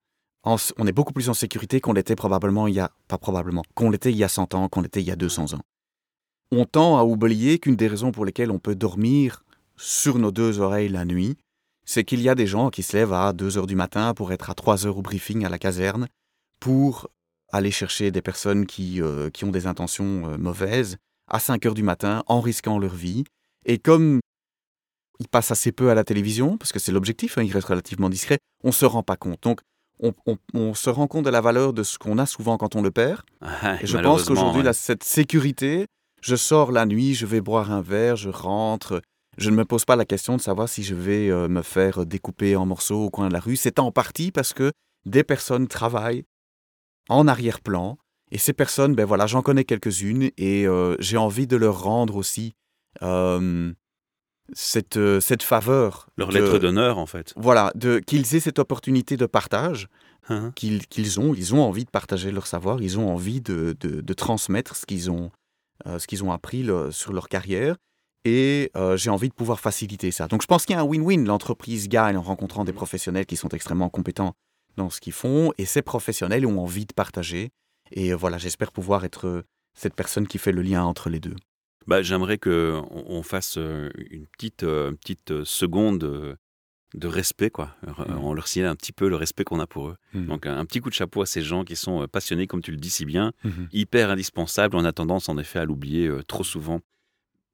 en 0.44 0.56
on 0.78 0.88
est 0.88 0.92
beaucoup 0.92 1.14
plus 1.14 1.30
en 1.30 1.34
sécurité 1.34 1.82
qu'on 1.82 1.94
l'était 1.94 2.16
probablement 2.16 2.68
il 2.68 2.76
y 2.76 2.80
a, 2.80 2.92
pas 3.08 3.18
probablement, 3.18 3.64
qu'on 3.76 3.90
l'était 3.90 4.12
il 4.12 4.18
y 4.18 4.24
a 4.24 4.30
100 4.30 4.54
ans, 4.54 4.70
qu'on 4.70 4.82
l'était 4.82 5.02
il 5.02 5.08
y 5.08 5.12
a 5.12 5.16
200 5.16 5.54
ans. 5.54 5.62
On 6.52 6.66
tend 6.66 6.98
à 6.98 7.04
oublier 7.04 7.60
qu'une 7.60 7.76
des 7.76 7.88
raisons 7.88 8.12
pour 8.12 8.26
lesquelles 8.26 8.52
on 8.52 8.60
peut 8.60 8.76
dormir 8.76 9.44
sur 9.76 10.18
nos 10.18 10.32
deux 10.32 10.60
oreilles 10.60 10.90
la 10.90 11.06
nuit, 11.06 11.38
c'est 11.86 12.04
qu'il 12.04 12.22
y 12.22 12.30
a 12.30 12.36
des 12.36 12.48
gens 12.48 12.70
qui 12.70 12.84
se 12.84 12.96
lèvent 12.96 13.14
à 13.14 13.34
2 13.34 13.58
heures 13.58 13.68
du 13.68 13.76
matin 13.76 14.14
pour 14.14 14.32
être 14.32 14.50
à 14.50 14.54
3 14.54 14.88
heures 14.88 14.98
au 14.98 15.02
briefing 15.02 15.46
à 15.46 15.50
la 15.50 15.60
caserne, 15.60 16.08
pour 16.60 17.10
aller 17.52 17.72
chercher 17.72 18.12
des 18.12 18.22
personnes 18.22 18.66
qui, 18.66 19.02
euh, 19.02 19.30
qui 19.30 19.46
ont 19.46 19.52
des 19.52 19.68
intentions 19.68 20.28
euh, 20.28 20.38
mauvaises 20.38 20.98
à 21.28 21.40
5 21.40 21.66
heures 21.66 21.74
du 21.74 21.84
matin 21.84 22.24
en 22.28 22.42
risquant 22.42 22.80
leur 22.80 22.96
vie. 22.96 23.24
Et 23.66 23.78
comme 23.78 24.20
ils 25.20 25.28
passent 25.28 25.52
assez 25.52 25.72
peu 25.72 25.90
à 25.90 25.96
la 25.96 26.04
télévision, 26.04 26.58
parce 26.58 26.72
que 26.72 26.80
c'est 26.80 26.92
l'objectif, 26.92 27.38
hein, 27.38 27.44
ils 27.44 27.52
restent 27.52 27.68
relativement 27.68 28.10
discrets, 28.10 28.40
on 28.64 28.68
ne 28.70 28.74
se 28.74 28.86
rend 28.86 29.04
pas 29.04 29.18
compte. 29.18 29.42
Donc, 29.44 29.62
on, 30.00 30.14
on- 30.28 30.38
on 30.54 30.74
se 30.76 30.90
rend 30.92 31.08
compte 31.08 31.26
de 31.26 31.30
la 31.32 31.42
valeur 31.42 31.74
de 31.74 31.82
ce 31.84 31.98
qu'on 31.98 32.18
a 32.20 32.26
souvent 32.26 32.58
quand 32.58 32.76
on 32.76 32.82
le 32.82 32.92
perd. 32.92 33.22
Ah, 33.42 33.78
Et 33.82 33.88
je 33.88 33.98
pense 33.98 34.26
qu'aujourd'hui, 34.26 34.62
ouais. 34.62 34.74
cette 34.74 35.04
sécurité, 35.04 35.88
je 36.22 36.36
sors 36.36 36.72
la 36.72 36.86
nuit, 36.86 37.16
je 37.16 37.26
vais 37.26 37.42
boire 37.42 37.72
un 37.72 37.82
verre, 37.82 38.16
je 38.16 38.30
rentre. 38.30 39.02
Je 39.38 39.50
ne 39.52 39.56
me 39.56 39.66
pose 39.66 39.86
pas 39.86 39.96
la 39.96 40.06
question 40.06 40.36
de 40.36 40.42
savoir 40.42 40.68
si 40.70 40.84
je 40.84 40.96
vais 40.96 41.30
euh, 41.30 41.48
me 41.48 41.62
faire 41.62 42.06
découper 42.06 42.56
en 42.56 42.66
morceaux 42.66 43.04
au 43.06 43.10
coin 43.10 43.28
de 43.28 43.34
la 43.34 43.40
rue. 43.40 43.56
C'est 43.56 43.78
en 43.80 43.92
partie 43.92 44.32
parce 44.32 44.54
que 44.54 44.72
des 45.06 45.24
personnes 45.24 45.68
travaillent 45.68 46.26
en 47.10 47.28
arrière-plan. 47.28 47.98
Et 48.32 48.38
ces 48.40 48.54
personnes, 48.54 48.94
ben 48.96 49.06
voilà, 49.06 49.26
j'en 49.28 49.42
connais 49.42 49.64
quelques-unes 49.64 50.30
et 50.38 50.68
euh, 50.68 50.96
j'ai 51.00 51.18
envie 51.18 51.48
de 51.48 51.56
leur 51.56 51.82
rendre 51.84 52.16
aussi 52.18 52.54
euh, 53.04 53.72
cette, 54.54 54.98
euh, 54.98 55.20
cette 55.20 55.44
faveur. 55.44 56.08
Leur 56.18 56.30
de- 56.30 56.34
lettre 56.40 56.58
d'honneur, 56.60 56.98
en 56.98 57.06
fait. 57.06 57.34
Voilà, 57.36 57.72
de, 57.76 58.00
qu'ils 58.00 58.36
aient 58.36 58.40
cette 58.40 58.60
opportunité 58.60 59.18
de 59.18 59.26
partage 59.26 59.88
Hein? 60.30 60.52
qu'ils 60.56 60.88
qu'ils 60.88 61.20
ont. 61.22 61.34
Ils 61.34 61.56
ont 61.56 61.62
envie 61.62 61.86
de 61.86 61.90
partager 61.90 62.32
leur 62.32 62.48
savoir, 62.48 62.82
ils 62.82 63.00
ont 63.00 63.10
envie 63.10 63.40
de, 63.42 63.76
de- 63.80 64.02
de 64.02 64.14
transmettre 64.14 64.76
ce 64.76 64.86
qu'ils 64.86 65.10
ont, 65.10 65.32
euh, 65.86 66.00
ce 66.00 66.08
qu'ils 66.08 66.24
ont 66.24 66.32
appris 66.32 66.64
le- 66.64 66.92
sur 66.92 67.14
leur 67.14 67.30
carrière. 67.30 67.76
Et 68.26 68.72
euh, 68.76 68.98
j'ai 68.98 69.10
envie 69.10 69.30
de 69.30 69.34
pouvoir 69.34 69.60
faciliter 69.62 70.12
ça. 70.12 70.28
Donc 70.28 70.42
je 70.42 70.48
pense 70.48 70.66
qu'il 70.66 70.76
y 70.76 70.78
a 70.80 70.82
un 70.82 70.86
win-win. 70.86 71.26
L'entreprise 71.26 71.88
gagne 71.88 72.18
en 72.18 72.22
rencontrant 72.22 72.66
des 72.66 72.74
professionnels 72.74 73.26
qui 73.26 73.38
sont 73.38 73.48
extrêmement 73.50 73.88
compétents 73.90 74.34
dans 74.76 74.90
ce 74.90 75.00
qu'ils 75.00 75.14
font. 75.14 75.54
Et 75.58 75.66
ces 75.66 75.82
professionnels 75.82 76.46
ont 76.46 76.60
envie 76.60 76.86
de 76.86 76.94
partager. 76.94 77.52
Et 77.92 78.12
voilà, 78.14 78.38
j'espère 78.38 78.74
pouvoir 78.74 79.06
être 79.06 79.46
cette 79.76 79.94
personne 79.94 80.28
qui 80.28 80.40
fait 80.40 80.52
le 80.52 80.62
lien 80.62 80.84
entre 80.84 81.10
les 81.10 81.22
deux. 81.22 81.36
Bah, 81.88 82.02
J'aimerais 82.02 82.38
qu'on 82.38 82.86
on 82.92 83.24
fasse 83.24 83.56
une 83.58 84.28
petite, 84.28 84.60
petite 84.62 85.44
seconde 85.46 86.38
de 86.94 87.08
respect, 87.08 87.50
quoi. 87.50 87.76
Mhm. 87.86 88.18
On 88.24 88.34
leur 88.34 88.48
signale 88.48 88.70
un 88.72 88.76
petit 88.76 88.94
peu 88.94 89.10
le 89.10 89.16
respect 89.18 89.44
qu'on 89.44 89.60
a 89.60 89.68
pour 89.68 89.90
eux. 89.90 89.98
Mhm. 90.14 90.26
Donc 90.28 90.46
un, 90.46 90.58
un 90.58 90.66
petit 90.66 90.80
coup 90.80 90.90
de 90.90 90.94
chapeau 90.96 91.22
à 91.22 91.26
ces 91.26 91.42
gens 91.42 91.64
qui 91.64 91.76
sont 91.76 92.08
passionnés, 92.08 92.48
comme 92.48 92.62
tu 92.62 92.72
le 92.72 92.78
dis 92.78 92.90
si 92.90 93.06
bien, 93.06 93.34
Mhm. 93.44 93.68
hyper 93.74 94.10
indispensables. 94.10 94.76
On 94.76 94.86
a 94.86 94.94
tendance 94.94 95.28
en 95.30 95.38
effet 95.38 95.60
à 95.60 95.66
l'oublier 95.66 96.08
euh, 96.08 96.24
trop 96.24 96.44
souvent. 96.44 96.80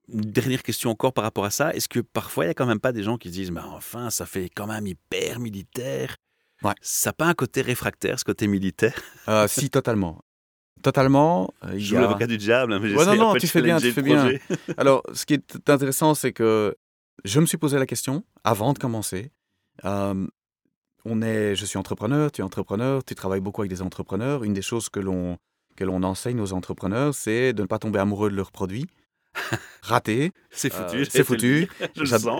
Une 0.09 0.21
dernière 0.21 0.63
question 0.63 0.89
encore 0.91 1.13
par 1.13 1.23
rapport 1.23 1.45
à 1.45 1.49
ça. 1.49 1.73
Est-ce 1.73 1.87
que 1.87 1.99
parfois 2.01 2.43
il 2.43 2.47
n'y 2.47 2.51
a 2.51 2.53
quand 2.53 2.65
même 2.65 2.79
pas 2.79 2.91
des 2.91 3.03
gens 3.03 3.17
qui 3.17 3.29
se 3.29 3.33
disent, 3.33 3.51
mais 3.51 3.61
enfin, 3.61 4.09
ça 4.09 4.25
fait 4.25 4.49
quand 4.49 4.67
même 4.67 4.85
hyper 4.87 5.39
militaire 5.39 6.17
Ouais. 6.61 6.73
Ça 6.81 7.09
n'a 7.09 7.13
pas 7.13 7.25
un 7.25 7.33
côté 7.33 7.61
réfractaire, 7.61 8.17
ce 8.19 8.23
côté 8.23 8.47
militaire? 8.47 8.93
Euh, 9.27 9.47
si, 9.49 9.69
totalement. 9.69 10.21
Totalement. 10.83 11.49
euh, 11.63 11.71
Je 11.73 11.79
joue 11.79 11.97
a- 11.97 12.01
l'avocat 12.01 12.27
du 12.27 12.37
diable. 12.37 12.73
hein, 12.73 12.79
mais 12.81 12.93
Ouais, 12.93 13.05
non, 13.05 13.15
non, 13.15 13.33
tu 13.35 13.47
fais 13.47 13.61
bien, 13.61 13.79
tu 13.79 13.91
fais 13.93 14.01
bien. 14.03 14.31
Alors, 14.77 15.01
ce 15.13 15.25
qui 15.25 15.33
est 15.35 15.69
intéressant, 15.69 16.13
c'est 16.13 16.33
que 16.33 16.75
je 17.25 17.39
me 17.39 17.45
suis 17.45 17.57
posé 17.57 17.79
la 17.79 17.85
question 17.85 18.23
avant 18.43 18.73
de 18.73 18.79
commencer. 18.79 19.31
Euh, 19.85 20.27
on 21.05 21.21
est, 21.21 21.55
je 21.55 21.65
suis 21.65 21.77
entrepreneur, 21.79 22.31
tu 22.31 22.41
es 22.41 22.43
entrepreneur, 22.43 23.03
tu 23.03 23.15
travailles 23.15 23.39
beaucoup 23.41 23.61
avec 23.61 23.71
des 23.71 23.81
entrepreneurs. 23.81 24.43
Une 24.43 24.53
des 24.53 24.61
choses 24.61 24.89
que 24.89 24.99
l'on 24.99 25.37
que 25.75 25.83
l'on 25.83 26.03
enseigne 26.03 26.39
aux 26.39 26.53
entrepreneurs, 26.53 27.15
c'est 27.15 27.51
de 27.53 27.63
ne 27.63 27.67
pas 27.67 27.79
tomber 27.79 27.97
amoureux 27.97 28.29
de 28.29 28.35
leurs 28.35 28.51
produits. 28.51 28.85
Raté, 29.81 30.31
C'est 30.51 30.71
foutu. 30.71 30.83
Euh, 30.83 30.89
j'allais 31.03 31.09
c'est 31.09 31.23
foutu. 31.23 31.67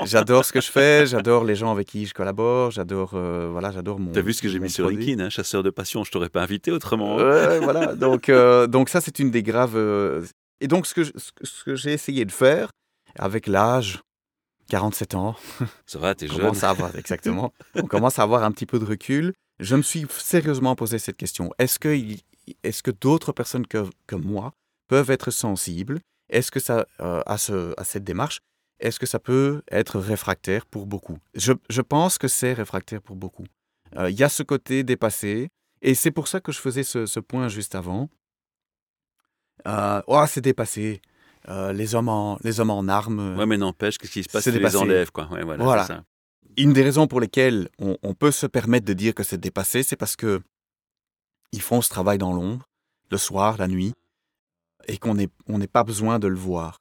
J'adore 0.06 0.46
ce 0.46 0.52
que 0.54 0.62
je 0.62 0.72
fais, 0.72 1.06
j'adore 1.08 1.44
les 1.44 1.56
gens 1.56 1.72
avec 1.72 1.88
qui 1.88 2.06
je 2.06 2.14
collabore, 2.14 2.72
j'adore, 2.72 3.12
euh, 3.16 3.50
voilà, 3.52 3.72
j'adore 3.72 4.00
mon. 4.00 4.12
T'as 4.12 4.22
vu 4.22 4.34
ce 4.34 4.42
que 4.42 4.48
j'ai 4.50 4.60
mis 4.60 4.70
sur. 4.70 4.90
LinkedIn, 4.90 5.24
hein, 5.24 5.30
chasseur 5.30 5.64
de 5.64 5.70
passion. 5.70 6.04
Je 6.04 6.12
t'aurais 6.12 6.30
pas 6.30 6.42
invité 6.44 6.72
autrement. 6.72 7.16
Ouais, 7.18 7.60
voilà. 7.60 7.96
Donc, 7.96 8.30
euh, 8.30 8.68
donc 8.68 8.90
ça, 8.90 9.02
c'est 9.02 9.20
une 9.20 9.32
des 9.32 9.44
graves. 9.44 9.76
euh, 9.76 10.24
Et 10.62 10.68
donc, 10.68 10.86
ce 10.88 10.94
que, 10.94 11.04
je- 11.04 11.12
ce 11.42 11.64
que- 11.64 11.76
j'ai 11.76 11.92
essayé 11.94 12.26
de 12.26 12.32
faire, 12.32 12.70
avec 13.18 13.48
l'âge, 13.48 14.00
47 14.70 15.16
ans, 15.16 15.36
Ça 15.86 16.00
va, 16.00 16.16
t'es 16.16 16.28
on 16.30 16.34
jeune. 16.34 16.42
commence 16.42 16.64
à 16.64 16.70
avoir, 16.70 16.96
exactement, 16.96 17.54
on 17.76 17.84
commence 17.86 18.18
à 18.20 18.24
avoir 18.24 18.44
un 18.44 18.52
petit 18.52 18.66
peu 18.66 18.80
de 18.80 18.86
recul. 18.86 19.34
Je 19.60 19.76
me 19.76 19.82
suis 19.82 20.06
sérieusement 20.10 20.76
posé 20.76 20.98
cette 21.00 21.18
question. 21.18 21.52
Est-ce 21.60 21.78
que, 21.80 21.96
est-ce 22.64 22.82
que 22.82 22.92
d'autres 22.92 23.32
personnes 23.34 23.68
que, 23.68 23.84
que 24.08 24.16
moi 24.16 24.54
peuvent 24.88 25.12
être 25.12 25.32
sensibles 25.32 26.00
Est-ce 26.30 26.52
que 26.52 26.60
ça, 26.60 26.86
euh, 27.02 27.22
à, 27.26 27.38
ce, 27.38 27.74
à 27.80 27.84
cette 27.84 28.04
démarche, 28.04 28.40
est-ce 28.80 29.00
que 29.00 29.06
ça 29.06 29.20
peut 29.20 29.62
être 29.72 30.00
réfractaire 30.00 30.66
pour 30.66 30.86
beaucoup? 30.86 31.18
Je, 31.36 31.54
je 31.70 31.82
pense 31.82 32.18
que 32.18 32.28
c'est 32.28 32.54
réfractaire 32.54 33.02
pour 33.02 33.16
beaucoup. 33.16 33.46
Euh, 33.98 34.10
Il 34.10 34.18
y 34.18 34.24
a 34.24 34.30
ce 34.30 34.44
côté 34.44 34.84
dépassé, 34.84 35.50
et 35.82 35.96
c'est 35.96 36.12
pour 36.12 36.28
ça 36.28 36.40
que 36.42 36.52
je 36.52 36.60
faisais 36.60 36.84
ce, 36.84 37.06
ce 37.06 37.20
point 37.20 37.48
juste 37.50 37.76
avant. 37.76 38.10
Euh, 39.68 40.02
oh, 40.08 40.24
c'est 40.28 40.42
dépassé. 40.42 41.02
Euh, 41.50 41.74
les, 41.74 41.94
hommes 41.94 42.08
en, 42.10 42.38
les 42.44 42.60
hommes 42.62 42.70
en 42.70 42.88
armes. 42.88 43.38
Ouais, 43.38 43.46
mais 43.46 43.58
n'empêche, 43.58 43.98
qu'est-ce 43.98 44.12
qui 44.12 44.24
se 44.24 44.30
passe 44.30 44.44
C'est 44.46 44.52
les 44.52 44.76
enlèves, 44.78 45.12
quoi? 45.12 45.28
Ouais, 45.30 45.44
voilà, 45.44 45.64
Voilà. 45.64 45.82
c'est 45.84 45.94
ça. 45.94 46.04
Une 46.56 46.72
des 46.72 46.84
raisons 46.84 47.08
pour 47.08 47.20
lesquelles 47.20 47.68
on, 47.80 47.98
on 48.04 48.14
peut 48.14 48.32
se 48.32 48.46
permettre 48.46 48.86
de 48.86 48.94
dire 48.94 49.14
que 49.14 49.24
c'est 49.24 49.40
dépassé, 49.40 49.84
c'est 49.84 49.96
parce 49.96 50.16
que 50.16 50.42
ils 51.52 51.62
font 51.62 51.82
ce 51.82 51.90
travail 51.90 52.18
dans 52.18 52.32
l'ombre, 52.34 52.66
le 53.12 53.18
soir, 53.18 53.58
la 53.58 53.68
nuit, 53.68 53.94
et 54.88 54.98
qu'on 54.98 55.16
on 55.48 55.58
n'est 55.58 55.68
pas 55.68 55.84
besoin 55.84 56.20
de 56.20 56.28
le 56.28 56.36
voir. 56.38 56.80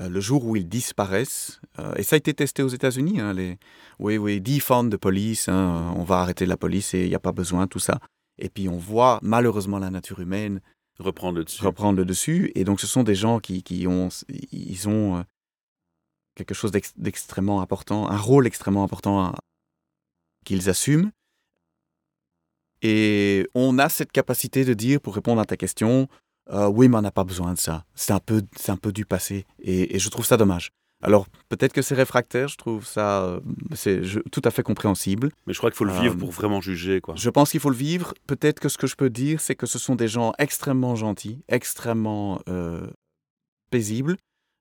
Euh, 0.00 0.08
le 0.08 0.20
jour 0.20 0.44
où 0.44 0.56
ils 0.56 0.68
disparaissent, 0.68 1.60
euh, 1.78 1.94
et 1.96 2.02
ça 2.02 2.14
a 2.14 2.18
été 2.18 2.34
testé 2.34 2.62
aux 2.62 2.68
États-Unis, 2.68 3.20
hein, 3.20 3.32
les, 3.32 3.56
oui, 3.98 4.18
oui, 4.18 4.40
defund 4.40 4.90
de 4.90 4.96
police, 4.96 5.48
hein, 5.48 5.92
on 5.96 6.02
va 6.02 6.18
arrêter 6.18 6.44
la 6.44 6.56
police 6.56 6.92
et 6.94 7.04
il 7.04 7.08
n'y 7.08 7.14
a 7.14 7.20
pas 7.20 7.32
besoin, 7.32 7.66
tout 7.66 7.78
ça. 7.78 7.98
Et 8.38 8.48
puis 8.50 8.68
on 8.68 8.76
voit 8.76 9.18
malheureusement 9.22 9.78
la 9.78 9.90
nature 9.90 10.20
humaine 10.20 10.60
Reprendre 10.98 11.38
le 11.38 11.44
dessus. 11.44 11.62
reprendre 11.64 11.96
le 11.98 12.04
dessus. 12.04 12.52
Et 12.54 12.64
donc, 12.64 12.80
ce 12.80 12.86
sont 12.86 13.02
des 13.04 13.14
gens 13.14 13.38
qui, 13.38 13.62
qui 13.62 13.86
ont, 13.86 14.08
ils 14.50 14.88
ont 14.88 15.18
euh, 15.18 15.22
quelque 16.34 16.54
chose 16.54 16.70
d'ex- 16.72 16.92
d'extrêmement 16.96 17.60
important, 17.62 18.08
un 18.10 18.16
rôle 18.18 18.46
extrêmement 18.46 18.82
important 18.82 19.20
à- 19.24 19.38
qu'ils 20.44 20.68
assument. 20.68 21.10
Et 22.82 23.46
on 23.54 23.78
a 23.78 23.88
cette 23.88 24.12
capacité 24.12 24.64
de 24.64 24.74
dire, 24.74 25.00
pour 25.00 25.14
répondre 25.14 25.40
à 25.40 25.44
ta 25.44 25.56
question, 25.56 26.08
euh, 26.52 26.66
oui, 26.68 26.88
mais 26.88 26.96
on 26.96 27.02
n'a 27.02 27.10
pas 27.10 27.24
besoin 27.24 27.54
de 27.54 27.58
ça. 27.58 27.84
C'est 27.94 28.12
un 28.12 28.18
peu, 28.20 28.42
c'est 28.56 28.72
un 28.72 28.76
peu 28.76 28.92
du 28.92 29.04
passé. 29.04 29.46
Et, 29.60 29.96
et 29.96 29.98
je 29.98 30.08
trouve 30.08 30.26
ça 30.26 30.36
dommage. 30.36 30.70
Alors, 31.02 31.26
peut-être 31.50 31.74
que 31.74 31.82
c'est 31.82 31.94
réfractaire, 31.94 32.48
je 32.48 32.56
trouve 32.56 32.86
ça 32.86 33.22
euh, 33.22 33.40
c'est 33.74 34.00
tout 34.32 34.40
à 34.44 34.50
fait 34.50 34.62
compréhensible. 34.62 35.30
Mais 35.46 35.52
je 35.52 35.58
crois 35.58 35.70
qu'il 35.70 35.76
faut 35.76 35.84
le 35.84 35.92
Euh, 35.92 36.00
vivre 36.00 36.16
pour 36.16 36.30
vraiment 36.30 36.60
juger, 36.62 37.02
quoi. 37.02 37.14
Je 37.16 37.28
pense 37.28 37.50
qu'il 37.50 37.60
faut 37.60 37.68
le 37.70 37.76
vivre. 37.76 38.14
Peut-être 38.26 38.60
que 38.60 38.68
ce 38.70 38.78
que 38.78 38.86
je 38.86 38.96
peux 38.96 39.10
dire, 39.10 39.40
c'est 39.40 39.54
que 39.54 39.66
ce 39.66 39.78
sont 39.78 39.94
des 39.94 40.08
gens 40.08 40.32
extrêmement 40.38 40.96
gentils, 40.96 41.42
extrêmement 41.48 42.40
euh, 42.48 42.86
paisibles, 43.70 44.16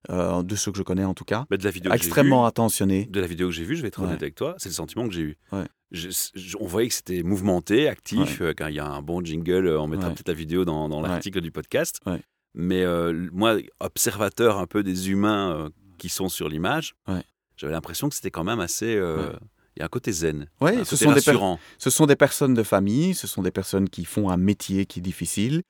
euh, 0.09 0.43
de 0.43 0.55
ceux 0.55 0.71
que 0.71 0.77
je 0.77 0.83
connais 0.83 1.03
en 1.05 1.13
tout 1.13 1.25
cas, 1.25 1.45
Mais 1.49 1.57
de 1.57 1.63
la 1.63 1.71
vidéo 1.71 1.91
extrêmement 1.93 2.43
vue- 2.43 2.47
attentionnés. 2.47 3.05
de 3.05 3.19
la 3.19 3.27
vidéo 3.27 3.47
que 3.47 3.53
j'ai 3.53 3.63
vue, 3.63 3.75
je 3.75 3.81
vais 3.81 3.87
être 3.89 3.99
Ouais. 3.99 4.07
honnête 4.07 4.21
avec 4.21 4.35
toi, 4.35 4.55
c'est 4.57 4.69
le 4.69 4.75
sentiment 4.75 5.07
que 5.07 5.13
j'ai 5.13 5.21
eu. 5.21 5.37
Ouais. 5.51 5.65
Je- 5.91 6.09
je- 6.33 6.57
on 6.59 6.65
voyait 6.65 6.87
que 6.89 6.93
c'était 6.95 7.23
mouvementé, 7.23 7.87
actif. 7.87 8.41
euh, 8.41 8.53
Quand 8.57 8.67
il 8.67 8.75
y 8.75 8.79
a 8.79 8.85
un 8.87 9.01
bon 9.01 9.23
jingle, 9.23 9.67
euh, 9.67 9.79
on 9.79 9.87
mettra 9.87 10.07
Ouais. 10.07 10.13
peut-être 10.13 10.27
la 10.27 10.33
vidéo 10.33 10.65
dans, 10.65 10.89
dans 10.89 11.01
Ouais. 11.01 11.07
l'article 11.09 11.41
du 11.41 11.51
podcast. 11.51 11.99
Ouais. 12.05 12.21
Mais 12.53 12.83
euh, 12.83 13.27
moi, 13.31 13.57
observateur 13.79 14.57
un 14.59 14.67
peu 14.67 14.83
des 14.83 15.09
humains 15.09 15.69
qui 15.97 16.09
sont 16.09 16.29
sur 16.29 16.49
l'image, 16.49 16.95
Ouais. 17.07 17.23
j'avais 17.55 17.73
l'impression 17.73 18.09
que 18.09 18.15
c'était 18.15 18.31
quand 18.31 18.43
même 18.43 18.59
assez. 18.59 18.99
Ouais. 18.99 19.31
Il 19.77 19.79
y 19.79 19.81
a 19.81 19.85
un 19.85 19.89
côté 19.89 20.13
zen, 20.13 20.47
Ouais, 20.61 20.77
un 20.77 20.85
ce 20.85 20.95
sont, 20.95 21.11
des 21.11 21.19
ce 21.19 21.89
sont 21.89 22.05
des 22.05 22.15
personnes 22.15 22.53
de 22.53 22.63
famille, 22.63 23.13
ce 23.13 23.27
sont 23.27 23.41
des 23.41 23.51
personnes 23.51 23.89
qui 23.89 24.05
font 24.05 24.29
un 24.29 24.37
métier 24.37 24.85
qui 24.85 24.99
est 24.99 25.01
difficile, 25.01 25.63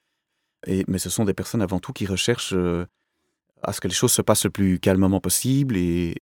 et, 0.67 0.83
mais 0.87 0.99
ce 0.99 1.09
sont 1.09 1.25
des 1.25 1.33
personnes 1.33 1.63
avant 1.63 1.79
tout 1.79 1.91
qui 1.91 2.05
recherchent 2.05 2.53
euh, 2.55 2.85
à 3.65 3.73
ce 3.73 3.81
que 3.81 3.87
les 3.87 3.93
choses 3.93 4.13
se 4.13 4.21
passent 4.21 4.45
le 4.45 4.51
plus 4.51 4.79
calmement 4.79 5.19
possible. 5.19 5.75
Et, 5.77 6.15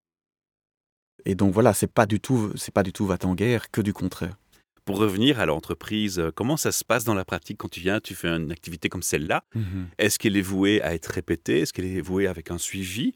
et 1.25 1.35
donc 1.35 1.53
voilà, 1.53 1.73
c'est 1.73 1.91
pas 1.91 2.05
du 2.05 2.19
tout, 2.19 2.51
c'est 2.55 2.73
pas 2.73 2.83
du 2.83 2.93
tout 2.93 3.05
va-t-en-guerre, 3.05 3.69
que 3.71 3.81
du 3.81 3.93
contraire. 3.93 4.37
Pour 4.85 4.97
revenir 4.97 5.39
à 5.39 5.45
l'entreprise, 5.45 6.19
euh, 6.19 6.31
comment 6.35 6.57
ça 6.57 6.73
se 6.73 6.83
passe 6.83 7.05
dans 7.05 7.13
la 7.13 7.23
pratique 7.23 7.57
quand 7.57 7.69
tu 7.69 7.79
viens, 7.79 8.01
tu 8.01 8.15
fais 8.15 8.27
une 8.27 8.51
activité 8.51 8.89
comme 8.89 9.03
celle-là? 9.03 9.45
Est-ce 9.97 10.19
qu'elle 10.19 10.35
est 10.35 10.41
vouée 10.41 10.81
à 10.81 10.93
être 10.93 11.07
répétée? 11.07 11.61
Est-ce 11.61 11.71
qu'elle 11.71 11.85
est 11.85 12.01
vouée 12.01 12.27
avec 12.27 12.51
un 12.51 12.57
suivi? 12.57 13.13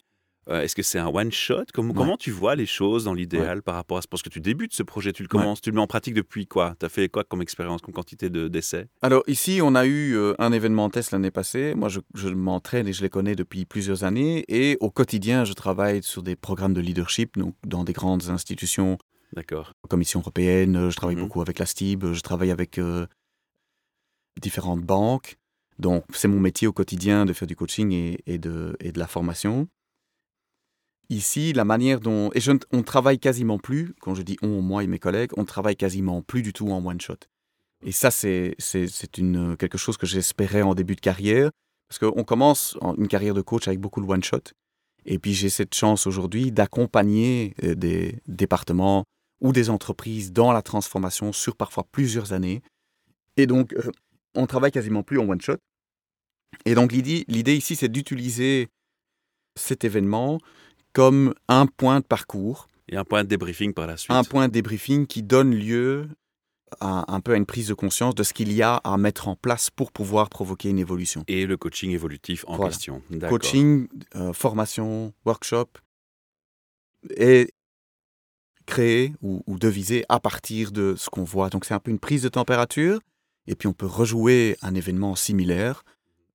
Euh, 0.50 0.62
Est-ce 0.62 0.76
que 0.76 0.82
c'est 0.84 0.98
un 1.00 1.08
one-shot 1.08 1.66
comment, 1.74 1.90
Ouais. 1.90 1.96
comment 1.98 2.16
tu 2.18 2.32
vois 2.32 2.56
les 2.56 2.66
choses 2.66 3.04
dans 3.04 3.14
l'idéal 3.14 3.62
par 3.62 3.76
rapport 3.76 3.98
à 3.98 4.02
ce? 4.02 4.08
Parce 4.08 4.22
que 4.24 4.30
tu 4.30 4.40
débutes 4.40 4.74
ce 4.74 4.82
projet, 4.84 5.12
tu 5.12 5.22
le 5.22 5.28
commences, 5.28 5.60
tu 5.60 5.72
le 5.72 5.76
mets 5.76 5.82
en 5.82 5.88
pratique 5.88 6.14
depuis 6.14 6.48
quoi? 6.48 6.76
Tu 6.80 6.86
as 6.86 6.90
fait 6.90 7.10
quoi 7.10 7.26
comme 7.26 7.42
expérience, 7.42 7.82
comme 7.82 7.94
quantité 7.94 8.30
de- 8.30 8.48
d'essais? 8.48 8.88
Alors 9.02 9.24
ici, 9.28 9.60
on 9.62 9.76
a 9.76 9.86
eu 9.86 10.16
euh, 10.16 10.34
un 10.40 10.54
événement 10.54 10.90
test 10.90 11.12
l'année 11.12 11.32
passée. 11.32 11.74
Moi, 11.76 11.90
je, 11.90 12.00
je 12.16 12.30
m'entraîne 12.30 12.88
et 12.88 12.94
je 12.94 13.02
les 13.02 13.10
connais 13.10 13.36
depuis 13.36 13.66
plusieurs 13.66 14.06
années. 14.06 14.46
Et 14.48 14.78
au 14.80 14.90
quotidien, 14.90 15.44
je 15.44 15.52
travaille 15.54 16.02
sur 16.02 16.24
des 16.24 16.38
programmes 16.38 16.74
de 16.74 16.80
leadership, 16.82 17.38
donc 17.38 17.56
dans 17.66 17.84
des 17.84 17.94
grandes 17.94 18.30
institutions, 18.30 18.98
D'accord. 19.34 19.74
Commission 19.90 20.22
européenne. 20.22 20.78
euh, 20.78 20.90
Je 20.90 20.96
travaille 20.96 21.18
Mhm. 21.18 21.24
beaucoup 21.24 21.42
avec 21.42 21.60
la 21.60 21.66
STIB. 21.66 22.14
Je 22.14 22.22
travaille 22.22 22.52
avec 22.52 22.78
euh, 22.80 23.06
différentes 24.42 24.82
banques. 24.82 25.36
Donc, 25.80 26.06
c'est 26.14 26.28
mon 26.28 26.40
métier 26.40 26.68
au 26.68 26.74
quotidien 26.74 27.26
de 27.26 27.34
faire 27.34 27.48
du 27.48 27.56
coaching 27.56 27.92
et, 27.92 28.20
et 28.26 28.38
de, 28.40 28.76
et 28.80 28.92
de 28.94 29.00
la 29.00 29.08
formation. 29.08 29.68
Ici, 31.10 31.54
la 31.54 31.64
manière 31.64 32.00
dont... 32.00 32.30
Et 32.34 32.42
je, 32.42 32.52
on 32.72 32.84
travaille 32.84 33.20
quasiment 33.20 33.60
plus, 33.60 33.94
quand 34.02 34.14
je 34.14 34.24
dis 34.24 34.38
on, 34.42 34.62
moi 34.62 34.84
et 34.84 34.88
mes 34.88 35.00
collègues, 35.00 35.32
on 35.38 35.46
travaille 35.46 35.76
quasiment 35.76 36.22
plus 36.22 36.42
du 36.42 36.52
tout 36.54 36.70
en 36.70 36.86
one-shot. 36.86 37.20
Et 37.86 37.92
ça, 37.92 38.12
c'est 38.12 38.56
quelque 38.58 39.78
chose 39.78 39.98
que 39.98 40.06
j'espérais 40.06 40.64
en 40.64 40.76
début 40.76 40.96
de 40.96 41.02
carrière, 41.02 41.52
parce 41.88 42.00
qu'on 42.00 42.24
commence 42.24 42.78
en- 42.82 42.96
une 42.96 43.08
carrière 43.08 43.34
de 43.34 43.42
coach 43.42 43.68
avec 43.68 43.80
beaucoup 43.80 44.02
de 44.02 44.08
one-shot. 44.08 44.52
Et 45.06 45.20
puis, 45.20 45.34
j'ai 45.34 45.50
cette 45.50 45.74
chance 45.74 46.08
aujourd'hui 46.08 46.52
d'accompagner 46.52 47.54
euh, 47.64 47.76
des 47.76 48.20
départements 48.28 49.06
ou 49.40 49.54
des 49.54 49.70
entreprises 49.70 50.34
dans 50.34 50.52
la 50.52 50.62
transformation 50.62 51.32
sur 51.32 51.56
parfois 51.56 51.86
plusieurs 51.92 52.34
années. 52.34 52.62
Et 53.38 53.46
donc, 53.48 53.74
euh, 53.74 53.92
on 54.36 54.48
travaille 54.48 54.72
quasiment 54.72 55.04
plus 55.04 55.20
en 55.20 55.30
one 55.30 55.40
shot. 55.40 55.58
Et 56.66 56.76
donc, 56.76 56.92
l'idée 56.92 57.56
ici, 57.56 57.76
c'est 57.76 57.88
d'utiliser 57.88 58.68
cet 59.56 59.86
événement 59.86 60.40
comme 60.98 61.36
un 61.48 61.68
point 61.68 62.00
de 62.00 62.06
parcours, 62.06 62.68
Et 62.90 62.98
un 62.98 63.04
point 63.04 63.24
de 63.24 63.30
débriefing 63.30 63.72
par 63.72 63.86
la 63.86 63.98
suite. 63.98 64.10
un 64.10 64.24
point 64.24 64.48
de 64.48 64.54
débriefing 64.54 65.06
qui 65.06 65.22
donne 65.22 65.54
lieu 65.54 66.10
à, 66.80 67.14
un 67.14 67.20
peu 67.20 67.34
à 67.34 67.38
une 67.38 67.46
prise 67.46 67.68
de 67.68 67.76
conscience 67.76 68.16
de 68.16 68.24
ce 68.24 68.34
qu'il 68.34 68.52
y 68.52 68.64
a 68.64 68.78
à 68.78 68.98
mettre 68.98 69.28
en 69.28 69.36
place 69.36 69.70
pour 69.70 69.92
pouvoir 69.92 70.28
provoquer 70.28 70.70
une 70.70 70.80
évolution. 70.80 71.24
Et 71.28 71.46
le 71.46 71.56
coaching 71.56 71.92
évolutif 71.92 72.46
en 72.48 72.56
Voilà. 72.56 72.72
question. 72.72 73.04
Coaching, 73.30 73.88
euh, 74.16 74.34
formation, 74.34 75.14
workshop 75.24 75.68
est 77.16 77.54
créé 78.66 79.14
ou, 79.22 79.44
ou 79.46 79.60
devisé 79.60 80.04
à 80.10 80.20
partir 80.20 80.72
de 80.72 80.96
ce 80.98 81.12
qu'on 81.12 81.24
voit. 81.24 81.52
Donc 81.52 81.66
c'est 81.66 81.76
un 81.76 81.80
peu 81.80 81.92
une 81.92 82.00
prise 82.00 82.24
de 82.24 82.30
température 82.30 83.00
et 83.46 83.54
puis 83.54 83.68
on 83.68 83.74
peut 83.74 83.86
rejouer 83.86 84.58
un 84.64 84.74
événement 84.74 85.16
similaire 85.16 85.84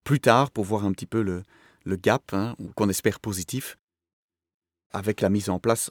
plus 0.05 0.21
tard 0.21 0.53
pour 0.53 0.65
voir 0.65 0.85
un 0.85 0.93
petit 0.93 1.07
peu 1.07 1.21
le, 1.21 1.43
le 1.85 1.97
gap 1.97 2.23
hein, 2.33 2.55
qu'on 2.77 2.89
espère 2.89 3.19
positif 3.19 3.77
avec 4.93 5.21
la 5.21 5.29
mise 5.29 5.49
en 5.51 5.59
place 5.59 5.91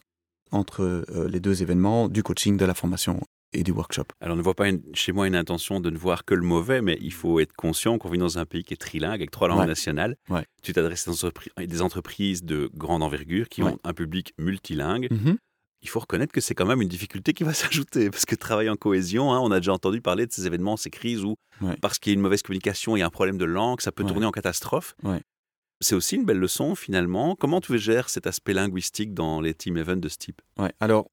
entre 0.51 0.81
euh, 0.83 1.27
les 1.29 1.39
deux 1.39 1.61
événements 1.61 2.09
du 2.09 2.23
coaching, 2.23 2.57
de 2.57 2.65
la 2.65 2.73
formation 2.73 3.21
et 3.53 3.63
du 3.63 3.71
workshop. 3.71 4.05
Alors, 4.21 4.37
ne 4.37 4.41
vois 4.41 4.53
pas 4.53 4.69
une- 4.69 4.81
chez 4.93 5.11
moi 5.11 5.27
une 5.27 5.35
intention 5.35 5.79
de 5.81 5.89
ne 5.89 5.97
voir 5.97 6.23
que 6.23 6.33
le 6.33 6.41
mauvais, 6.43 6.81
mais 6.81 6.97
il 7.01 7.11
faut 7.13 7.39
être 7.41 7.53
conscient 7.53 7.97
qu'on 7.97 8.09
vit 8.09 8.17
dans 8.17 8.37
un 8.37 8.45
pays 8.45 8.63
qui 8.63 8.73
est 8.73 8.77
trilingue, 8.77 9.15
avec 9.15 9.31
trois 9.31 9.47
langues 9.49 9.59
Ouais. 9.59 9.65
nationales. 9.65 10.15
Ouais. 10.29 10.45
Tu 10.63 10.71
t'adresses 10.73 11.07
à 11.07 11.11
des 11.11 11.17
entrepri- 11.17 11.67
des 11.67 11.81
entreprises 11.81 12.43
de 12.43 12.69
grande 12.73 13.03
envergure 13.03 13.49
qui 13.49 13.61
Ouais. 13.63 13.71
ont 13.71 13.77
un 13.83 13.93
public 13.93 14.33
multilingue. 14.37 15.09
Il 15.83 15.89
faut 15.89 15.99
reconnaître 15.99 16.31
que 16.31 16.41
c'est 16.41 16.53
quand 16.53 16.67
même 16.67 16.81
une 16.81 16.87
difficulté 16.87 17.33
qui 17.33 17.43
va 17.43 17.53
s'ajouter, 17.85 18.09
parce 18.11 18.25
que 18.25 18.35
travailler 18.35 18.69
en 18.69 18.75
cohésion, 18.75 19.33
hein, 19.33 19.39
on 19.39 19.51
a 19.51 19.59
déjà 19.59 19.73
entendu 19.73 19.99
parler 19.99 20.27
de 20.27 20.31
ces 20.31 20.45
événements, 20.45 20.77
ces 20.77 20.89
crises 20.91 21.23
où, 21.25 21.35
parce 21.81 21.97
qu'il 21.99 22.11
y 22.11 22.13
a 22.13 22.15
une 22.15 22.21
mauvaise 22.21 22.43
communication, 22.43 22.95
il 22.95 22.99
y 22.99 23.03
a 23.03 23.07
un 23.07 23.09
problème 23.09 23.37
de 23.37 23.45
langue, 23.45 23.81
ça 23.81 23.91
peut 23.91 24.03
tourner 24.05 24.25
en 24.27 24.31
catastrophe. 24.31 24.95
C'est 25.81 25.95
aussi 25.95 26.15
une 26.15 26.25
belle 26.25 26.37
leçon, 26.37 26.75
finalement. 26.75 27.35
Comment 27.35 27.59
tu 27.59 27.77
gères 27.79 28.09
cet 28.09 28.27
aspect 28.27 28.53
linguistique 28.53 29.15
dans 29.15 29.41
les 29.41 29.55
team 29.55 29.77
events 29.77 29.97
de 29.97 30.09
ce 30.09 30.17
type? 30.17 30.41
Ouais, 30.59 30.71
alors, 30.79 31.09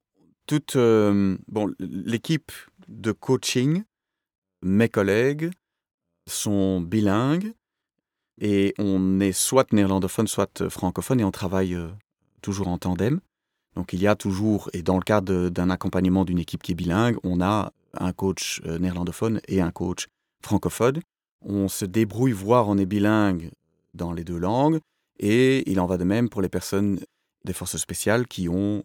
toute, 0.47 0.77
euh, 0.77 1.39
bon, 1.49 1.73
l'équipe 1.79 2.53
de 2.87 3.13
coaching, 3.13 3.85
mes 4.63 4.91
collègues 4.91 5.51
sont 6.29 6.83
bilingues 6.83 7.53
et 8.41 8.75
on 8.79 9.21
est 9.21 9.33
soit 9.33 9.73
néerlandophone, 9.73 10.27
soit 10.27 10.61
euh, 10.61 10.69
francophone 10.69 11.21
et 11.21 11.25
on 11.25 11.31
travaille 11.31 11.75
euh, 11.75 11.89
toujours 12.43 12.69
en 12.69 12.77
tandem. 12.77 13.21
Donc 13.75 13.95
il 13.95 14.01
y 14.01 14.07
a 14.07 14.17
toujours, 14.17 14.69
et 14.75 14.83
dans 14.83 14.97
le 14.97 15.03
cadre 15.03 15.49
d'un 15.49 15.71
accompagnement 15.71 16.25
d'une 16.25 16.39
équipe 16.39 16.63
qui 16.63 16.73
est 16.73 16.75
bilingue, 16.75 17.17
on 17.23 17.41
a 17.41 17.73
un 17.95 18.13
coach 18.13 18.61
néerlandophone 18.65 19.41
et 19.49 19.61
un 19.61 19.71
coach 19.71 20.09
francophone. 20.43 21.01
On 21.43 21.69
se 21.69 21.85
débrouille, 21.85 22.33
voire 22.33 22.69
on 22.69 22.77
est 22.77 22.87
bilingue 22.87 23.51
dans 23.99 24.13
les 24.13 24.25
deux 24.25 24.39
langues. 24.39 24.81
Et 25.19 25.71
il 25.71 25.79
en 25.81 25.87
va 25.87 25.99
de 25.99 26.05
même 26.05 26.31
pour 26.31 26.41
les 26.41 26.49
personnes 26.49 27.01
des 27.45 27.53
forces 27.53 27.77
spéciales 27.77 28.27
qui 28.27 28.49
ont 28.49 28.83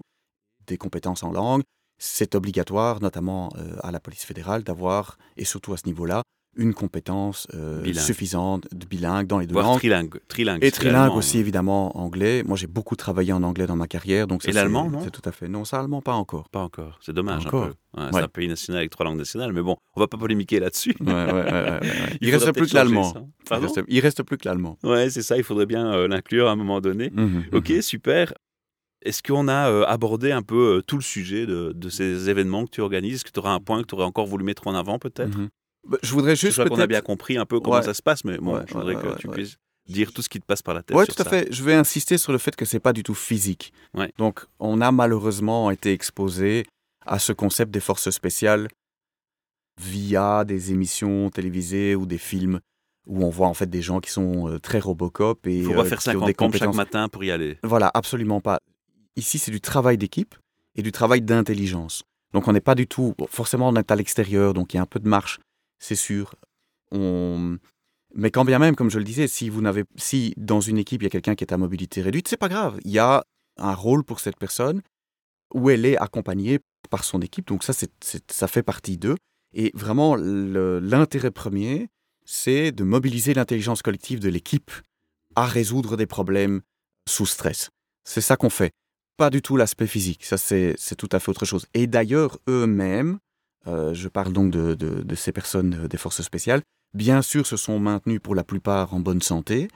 des 0.67 0.78
compétences 0.78 1.23
en 1.23 1.32
langue. 1.32 1.63
C'est 1.97 2.36
obligatoire, 2.36 3.02
notamment 3.02 3.54
euh, 3.56 3.78
à 3.82 3.91
la 3.91 3.99
police 4.02 4.26
fédérale, 4.26 4.63
d'avoir, 4.63 5.17
et 5.38 5.45
surtout 5.45 5.73
à 5.73 5.78
ce 5.78 5.86
niveau-là, 5.86 6.23
une 6.55 6.73
compétence 6.73 7.47
euh, 7.53 7.81
Bilingue. 7.81 8.03
suffisante 8.03 8.67
de 8.73 8.85
bilingue 8.85 9.25
dans 9.27 9.39
les 9.39 9.47
deux 9.47 9.55
langues. 9.55 9.77
trilingue. 9.79 10.19
trilingue 10.27 10.63
Et 10.63 10.71
trilingue 10.71 10.93
l'allemand, 10.93 11.15
aussi, 11.15 11.37
hein. 11.37 11.39
évidemment, 11.41 11.97
anglais. 11.97 12.43
Moi, 12.45 12.57
j'ai 12.57 12.67
beaucoup 12.67 12.95
travaillé 12.95 13.33
en 13.33 13.41
anglais 13.43 13.65
dans 13.65 13.75
ma 13.75 13.87
carrière. 13.87 14.27
Donc 14.27 14.43
ça, 14.43 14.49
Et 14.49 14.51
c'est- 14.53 14.59
l'allemand, 14.59 14.89
non 14.89 14.99
C'est 15.03 15.11
tout 15.11 15.21
à 15.27 15.31
fait. 15.31 15.47
Non, 15.47 15.65
ça, 15.65 15.79
allemand, 15.79 16.01
pas 16.01 16.13
encore. 16.13 16.49
Pas 16.49 16.61
encore. 16.61 16.99
C'est 17.01 17.13
dommage 17.13 17.47
un 17.47 17.49
peu. 17.49 17.57
Ouais, 17.57 17.73
C'est 18.11 18.19
un 18.21 18.27
pays 18.27 18.47
national 18.47 18.79
avec 18.79 18.91
trois 18.91 19.05
langues 19.05 19.17
nationales, 19.17 19.51
mais 19.53 19.61
bon, 19.61 19.77
on 19.95 19.99
va 19.99 20.07
pas 20.07 20.17
polémiquer 20.17 20.59
là-dessus. 20.59 20.95
Ouais. 20.99 21.05
Il, 22.21 22.31
faudra 22.31 22.45
reste 22.47 22.57
plus 22.57 22.69
que 22.69 22.75
l'allemand. 22.75 23.13
Il 23.49 23.55
reste, 23.57 23.81
il 23.87 23.99
reste 23.99 24.23
plus 24.23 24.37
que 24.37 24.47
l'allemand. 24.47 24.77
Ouais, 24.83 25.09
c'est 25.09 25.21
ça, 25.21 25.37
il 25.37 25.43
faudrait 25.43 25.65
bien 25.65 25.91
euh, 25.93 26.07
l'inclure 26.07 26.47
à 26.47 26.51
un 26.51 26.55
moment 26.55 26.81
donné. 26.81 27.09
Mhm, 27.13 27.45
Ok, 27.51 27.69
mhm. 27.69 27.81
super. 27.81 28.33
Est-ce 29.05 29.21
qu'on 29.21 29.47
a 29.49 29.69
euh, 29.69 29.83
abordé 29.85 30.31
un 30.31 30.41
peu 30.43 30.77
euh, 30.77 30.81
tout 30.81 30.95
le 30.95 31.01
sujet 31.01 31.45
de, 31.45 31.73
de 31.75 31.89
ces 31.89 32.29
événements 32.29 32.63
que 32.65 32.69
tu 32.71 32.79
organises? 32.81 33.15
Est-ce 33.15 33.25
que 33.25 33.31
tu 33.31 33.39
auras 33.39 33.51
un 33.51 33.59
point 33.59 33.81
que 33.81 33.87
tu 33.87 33.95
aurais 33.95 34.05
encore 34.05 34.25
voulu 34.27 34.45
mettre 34.45 34.65
en 34.67 34.75
avant 34.75 34.97
peut-être? 34.97 35.37
Bah, 35.87 35.97
Je 36.01 36.11
voudrais 36.13 36.35
Je 36.35 36.41
juste 36.47 36.61
sais 36.63 36.69
qu'on 36.69 36.79
a 36.79 36.87
bien 36.87 37.01
compris 37.01 37.37
un 37.37 37.45
peu 37.45 37.59
comment 37.59 37.77
Ouais. 37.77 37.83
ça 37.83 37.93
se 37.93 38.01
passe, 38.01 38.23
mais 38.23 38.37
bon, 38.37 38.55
Ouais, 38.57 38.63
je 38.67 38.73
voudrais 38.73 38.95
que 38.95 39.17
tu 39.17 39.27
puisses 39.27 39.57
dire 39.87 40.13
tout 40.13 40.21
ce 40.21 40.29
qui 40.29 40.39
te 40.39 40.45
passe 40.45 40.61
par 40.61 40.73
la 40.73 40.81
tête. 40.83 40.95
Oui, 40.95 41.05
tout 41.05 41.15
à 41.21 41.23
ça. 41.25 41.29
fait. 41.29 41.47
Je 41.51 41.61
vais 41.63 41.73
insister 41.73 42.17
sur 42.17 42.31
le 42.31 42.37
fait 42.37 42.55
que 42.55 42.63
c'est 42.65 42.79
pas 42.79 42.93
du 42.93 43.03
tout 43.03 43.13
physique. 43.15 43.73
Donc, 44.17 44.45
on 44.59 44.79
a 44.81 44.91
malheureusement 44.91 45.71
été 45.71 45.91
exposé 45.91 46.65
à 47.05 47.19
ce 47.19 47.33
concept 47.33 47.71
des 47.71 47.81
forces 47.81 48.09
spéciales 48.11 48.69
via 49.81 50.45
des 50.45 50.71
émissions 50.71 51.29
télévisées 51.29 51.95
ou 51.95 52.05
des 52.05 52.17
films 52.17 52.59
où 53.05 53.25
on 53.25 53.29
voit 53.29 53.47
en 53.47 53.53
fait 53.53 53.69
des 53.69 53.81
gens 53.81 53.99
qui 53.99 54.11
sont 54.11 54.47
euh, 54.47 54.59
très 54.59 54.79
Robocop 54.79 55.45
et 55.47 55.63
faut 55.63 55.73
euh, 55.73 55.75
pas 55.75 55.83
faire 55.85 55.99
qui 55.99 56.09
ont 56.09 56.13
50 56.13 56.27
des 56.27 56.33
pompes 56.33 56.51
chaque 56.53 56.61
compétences. 56.67 56.75
matin 56.77 57.09
pour 57.09 57.23
y 57.23 57.31
aller. 57.31 57.57
Voilà, 57.63 57.91
absolument 57.93 58.39
pas. 58.39 58.59
Ici, 59.17 59.39
c'est 59.39 59.51
du 59.51 59.59
travail 59.59 59.97
d'équipe 59.97 60.35
et 60.75 60.81
du 60.81 60.91
travail 60.93 61.21
d'intelligence. 61.21 62.03
Donc, 62.33 62.47
on 62.47 62.53
n'est 62.53 62.61
pas 62.61 62.75
du 62.75 62.87
tout. 62.87 63.13
bon, 63.17 63.27
forcément, 63.29 63.67
on 63.69 63.75
est 63.75 63.91
à 63.91 63.95
l'extérieur, 63.95 64.53
donc 64.53 64.73
il 64.73 64.77
y 64.77 64.79
a 64.79 64.83
un 64.83 64.87
peu 64.87 64.99
de 64.99 65.07
marche, 65.09 65.39
c'est 65.79 65.95
sûr. 65.95 66.36
Mais 66.91 68.29
quand 68.29 68.45
bien 68.45 68.59
même, 68.59 68.75
comme 68.75 68.91
je 68.91 68.99
le 68.99 69.03
disais, 69.03 69.27
si 69.27 69.49
vous 69.49 69.62
n'avez, 69.62 69.86
si 69.95 70.33
dans 70.38 70.62
une 70.62 70.77
équipe 70.77 71.01
il 71.01 71.05
y 71.05 71.07
a 71.07 71.09
quelqu'un 71.09 71.36
qui 71.36 71.43
est 71.43 71.53
à 71.53 71.57
mobilité 71.57 72.01
réduite, 72.01 72.27
c'est 72.27 72.38
pas 72.38 72.49
grave. 72.49 72.79
Il 72.86 72.91
y 72.91 72.99
a 72.99 73.25
un 73.57 73.73
rôle 73.73 74.03
pour 74.03 74.19
cette 74.19 74.38
personne 74.38 74.81
où 75.53 75.69
elle 75.69 75.86
est 75.86 75.97
accompagnée 75.97 76.59
par 76.89 77.03
son 77.03 77.21
équipe. 77.21 77.47
Donc 77.47 77.63
ça, 77.63 77.73
ça 77.73 78.47
fait 78.47 78.63
partie 78.63 78.97
d'eux. 78.97 79.15
Et 79.53 79.71
vraiment, 79.73 80.15
l'intérêt 80.15 81.31
premier, 81.31 81.89
c'est 82.25 82.71
de 82.71 82.83
mobiliser 82.83 83.33
l'intelligence 83.33 83.81
collective 83.81 84.19
de 84.19 84.29
l'équipe 84.29 84.71
à 85.36 85.45
résoudre 85.45 85.97
des 85.97 86.05
problèmes 86.07 86.62
sous 87.07 87.25
stress. 87.25 87.69
C'est 88.03 88.21
ça 88.21 88.36
qu'on 88.36 88.49
fait. 88.49 88.71
Pas 89.17 89.29
du 89.29 89.41
tout 89.41 89.57
l'aspect 89.57 89.88
physique. 89.88 90.25
Ça, 90.25 90.38
c'est 90.38 90.75
tout 90.97 91.09
à 91.12 91.19
fait 91.19 91.29
autre 91.29 91.45
chose. 91.45 91.65
Et 91.73 91.88
d'ailleurs, 91.88 92.38
eux-mêmes, 92.47 93.19
euh, 93.67 93.93
je 93.93 94.08
parle 94.10 94.34
donc 94.34 94.52
de, 94.52 95.15
ces 95.15 95.32
personnes 95.32 95.84
euh, 95.86 95.88
des 95.88 95.97
forces 95.97 96.21
spéciales, 96.21 96.62
bien 96.93 97.21
sûr, 97.21 97.47
se 97.47 97.58
sont 97.58 97.80
maintenus 97.80 98.19
pour 98.21 98.36
la 98.36 98.43
plupart 98.43 98.93
en 98.93 98.99
bonne 98.99 99.21
santé, 99.21 99.69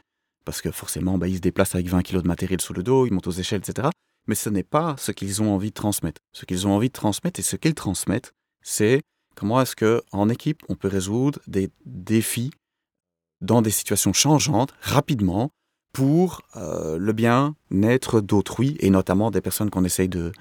parce 0.45 0.62
que 0.62 0.71
forcément, 0.71 1.17
bah, 1.17 1.28
ils 1.28 1.38
se 1.38 1.41
déplacent 1.41 1.76
avec 1.76 1.88
20 1.88 2.02
kilos 2.02 2.23
de 2.23 2.28
matériel 2.28 2.62
sous 2.62 2.73
le 2.73 2.84
dos, 2.84 3.06
ils 3.06 3.13
montent 3.13 3.28
aux 3.28 3.32
échelles, 3.32 3.62
etc. 3.62 3.89
Mais 4.28 4.36
ce 4.36 4.50
n'est 4.50 4.63
pas 4.63 4.95
ce 4.97 5.12
qu'ils 5.12 5.41
ont 5.41 5.54
envie 5.54 5.69
de 5.69 5.73
transmettre. 5.73 6.21
Ce 6.34 6.45
qu'ils 6.45 6.67
ont 6.67 6.76
envie 6.76 6.89
de 6.89 6.93
transmettre 6.93 7.39
et 7.39 7.43
ce 7.43 7.56
qu'ils 7.56 7.76
transmettent, 7.76 8.34
c'est 8.62 9.02
comment 9.36 9.62
est-ce 9.62 9.76
que 9.76 10.02
en 10.12 10.28
équipe 10.28 10.63
on 10.67 10.76
peut 10.76 10.89
résoudre 10.89 11.39
des 11.47 11.69
défis 11.86 12.52
dans 13.39 13.62
des 13.62 13.71
situations 13.71 14.13
changeantes 14.13 14.73
rapidement 14.82 15.52
pour 15.93 16.41
euh, 16.58 16.97
le 16.97 17.13
bien-être 17.13 18.19
d'autrui 18.19 18.76
et 18.80 18.89
notamment 18.89 19.32
des 19.32 19.41
personnes 19.41 19.69
qu'on 19.69 19.86
essaye 19.86 20.10
de 20.10 20.32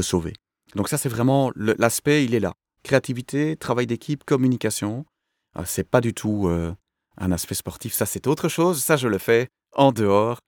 sauver. 0.00 0.32
Donc 0.76 0.88
ça 0.88 0.98
c'est 0.98 1.08
vraiment 1.08 1.50
l'aspect, 1.56 2.24
il 2.24 2.34
est 2.34 2.40
là. 2.40 2.52
Créativité, 2.82 3.56
travail 3.56 3.86
d'équipe, 3.86 4.24
communication. 4.24 5.04
Euh, 5.58 5.62
c'est 5.66 5.88
pas 5.88 6.00
du 6.00 6.14
tout 6.14 6.48
euh, 6.48 6.72
un 7.18 7.32
aspect 7.32 7.54
sportif, 7.54 7.92
ça 7.92 8.06
c'est 8.06 8.26
autre 8.26 8.48
chose. 8.48 8.82
Ça 8.82 8.96
je 8.96 9.08
le 9.08 9.18
fais 9.18 9.48
en 9.74 9.92
dehors 9.92 10.38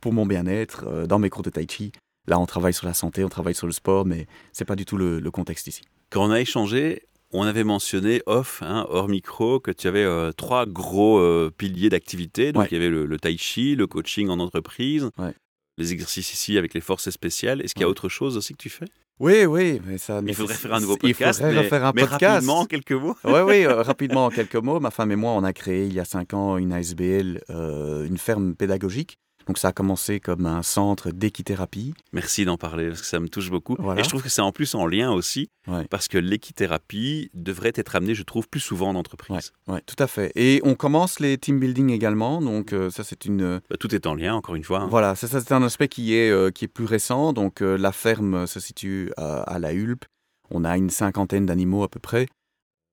pour 0.00 0.12
mon 0.12 0.26
bien-être, 0.26 0.84
euh, 0.86 1.06
dans 1.06 1.18
mes 1.18 1.30
cours 1.30 1.42
de 1.42 1.50
tai 1.50 1.66
chi. 1.70 1.92
Là 2.26 2.38
on 2.38 2.46
travaille 2.46 2.74
sur 2.74 2.86
la 2.86 2.94
santé, 2.94 3.22
on 3.24 3.28
travaille 3.28 3.54
sur 3.54 3.66
le 3.66 3.72
sport, 3.72 4.04
mais 4.04 4.26
c'est 4.52 4.64
pas 4.64 4.76
du 4.76 4.84
tout 4.84 4.96
le, 4.96 5.20
le 5.20 5.30
contexte 5.30 5.66
ici. 5.68 5.82
Quand 6.10 6.26
on 6.26 6.30
a 6.30 6.40
échangé, 6.40 7.02
on 7.32 7.42
avait 7.42 7.64
mentionné 7.64 8.22
off, 8.26 8.62
hein, 8.62 8.86
hors 8.88 9.08
micro, 9.08 9.60
que 9.60 9.70
tu 9.70 9.86
avais 9.88 10.04
euh, 10.04 10.32
trois 10.32 10.64
gros 10.66 11.20
piliers 11.56 11.88
d'activité. 11.90 12.52
Donc 12.52 12.62
Ouais. 12.62 12.68
il 12.70 12.74
y 12.74 12.76
avait 12.78 12.90
le, 12.90 13.04
le 13.06 13.18
tai 13.18 13.36
chi, 13.36 13.74
le 13.76 13.86
coaching 13.86 14.28
en 14.28 14.38
entreprise, 14.40 15.10
Ouais. 15.18 15.34
les 15.78 15.92
exercices 15.92 16.32
ici 16.32 16.56
avec 16.58 16.74
les 16.74 16.80
forces 16.80 17.10
spéciales. 17.10 17.60
Est-ce 17.62 17.74
qu'il 17.74 17.82
y 17.82 17.84
a 17.84 17.86
Ouais. 17.86 17.90
autre 17.90 18.08
chose 18.08 18.36
aussi 18.36 18.52
que 18.54 18.58
tu 18.62 18.70
fais? 18.70 18.86
Oui, 19.18 19.46
oui, 19.46 19.80
mais 19.86 19.96
ça. 19.96 20.20
mais 20.20 20.32
Il 20.32 20.34
faudrait 20.34 20.54
faire 20.54 20.74
un 20.74 20.80
nouveau 20.80 20.96
il 21.02 21.14
podcast. 21.14 21.38
faudrait 21.38 21.54
mais, 21.54 21.60
refaire 21.60 21.84
un 21.86 21.92
mais 21.94 22.02
podcast. 22.02 22.22
rapidement, 22.34 22.58
en 22.60 22.64
quelques 22.66 22.92
mots. 22.92 23.16
Oui, 23.24 23.40
oui, 23.46 23.64
euh, 23.64 23.82
rapidement 23.82 24.26
en 24.26 24.30
quelques 24.30 24.56
mots. 24.56 24.78
Ma 24.78 24.90
femme 24.90 25.10
et 25.10 25.16
moi, 25.16 25.32
on 25.32 25.42
a 25.42 25.52
créé 25.54 25.86
il 25.86 25.94
y 25.94 26.00
a 26.00 26.04
cinq 26.04 26.34
ans 26.34 26.58
une 26.58 26.72
ASBL, 26.72 27.40
euh, 27.50 28.06
une 28.06 28.18
ferme 28.18 28.54
pédagogique. 28.54 29.18
Donc 29.46 29.58
ça 29.58 29.68
a 29.68 29.72
commencé 29.72 30.18
comme 30.18 30.44
un 30.46 30.62
centre 30.62 31.10
d'équithérapie. 31.12 31.94
Merci 32.12 32.44
d'en 32.44 32.56
parler 32.56 32.88
parce 32.88 33.00
que 33.02 33.06
ça 33.06 33.20
me 33.20 33.28
touche 33.28 33.50
beaucoup. 33.50 33.76
Voilà. 33.78 34.00
Et 34.00 34.04
je 34.04 34.08
trouve 34.08 34.22
que 34.22 34.28
c'est 34.28 34.40
en 34.42 34.50
plus 34.52 34.74
en 34.74 34.86
lien 34.86 35.12
aussi 35.12 35.48
Ouais. 35.68 35.84
parce 35.90 36.06
que 36.08 36.18
l'équithérapie 36.18 37.30
devrait 37.34 37.72
être 37.74 37.96
amenée, 37.96 38.14
je 38.14 38.22
trouve, 38.22 38.48
plus 38.48 38.60
souvent 38.60 38.88
en 38.90 38.94
entreprise. 38.94 39.52
Ouais, 39.68 39.80
tout 39.84 39.96
à 40.00 40.06
fait. 40.06 40.32
Et 40.36 40.60
on 40.64 40.74
commence 40.74 41.20
les 41.20 41.38
team 41.38 41.58
building 41.60 41.90
également. 41.90 42.40
Donc 42.40 42.72
euh, 42.72 42.90
ça, 42.90 43.04
c'est 43.04 43.24
une. 43.24 43.60
Bah, 43.70 43.76
tout 43.78 43.94
est 43.94 44.06
en 44.06 44.14
lien, 44.14 44.34
encore 44.34 44.54
une 44.54 44.64
fois. 44.64 44.80
hein. 44.80 44.88
Voilà, 44.88 45.14
ça, 45.14 45.26
ça, 45.28 45.40
c'est 45.40 45.52
un 45.52 45.62
aspect 45.62 45.88
qui 45.88 46.14
est, 46.14 46.30
euh, 46.30 46.50
qui 46.50 46.64
est 46.64 46.68
plus 46.68 46.84
récent. 46.84 47.32
Donc 47.32 47.62
euh, 47.62 47.76
la 47.76 47.92
ferme 47.92 48.46
se 48.46 48.60
situe 48.60 49.12
à, 49.16 49.58
la 49.58 49.72
Hulpe. 49.72 50.04
On 50.50 50.64
a 50.64 50.76
une 50.76 50.90
cinquantaine 50.90 51.46
d'animaux 51.46 51.82
à 51.82 51.88
peu 51.88 52.00
près. 52.00 52.26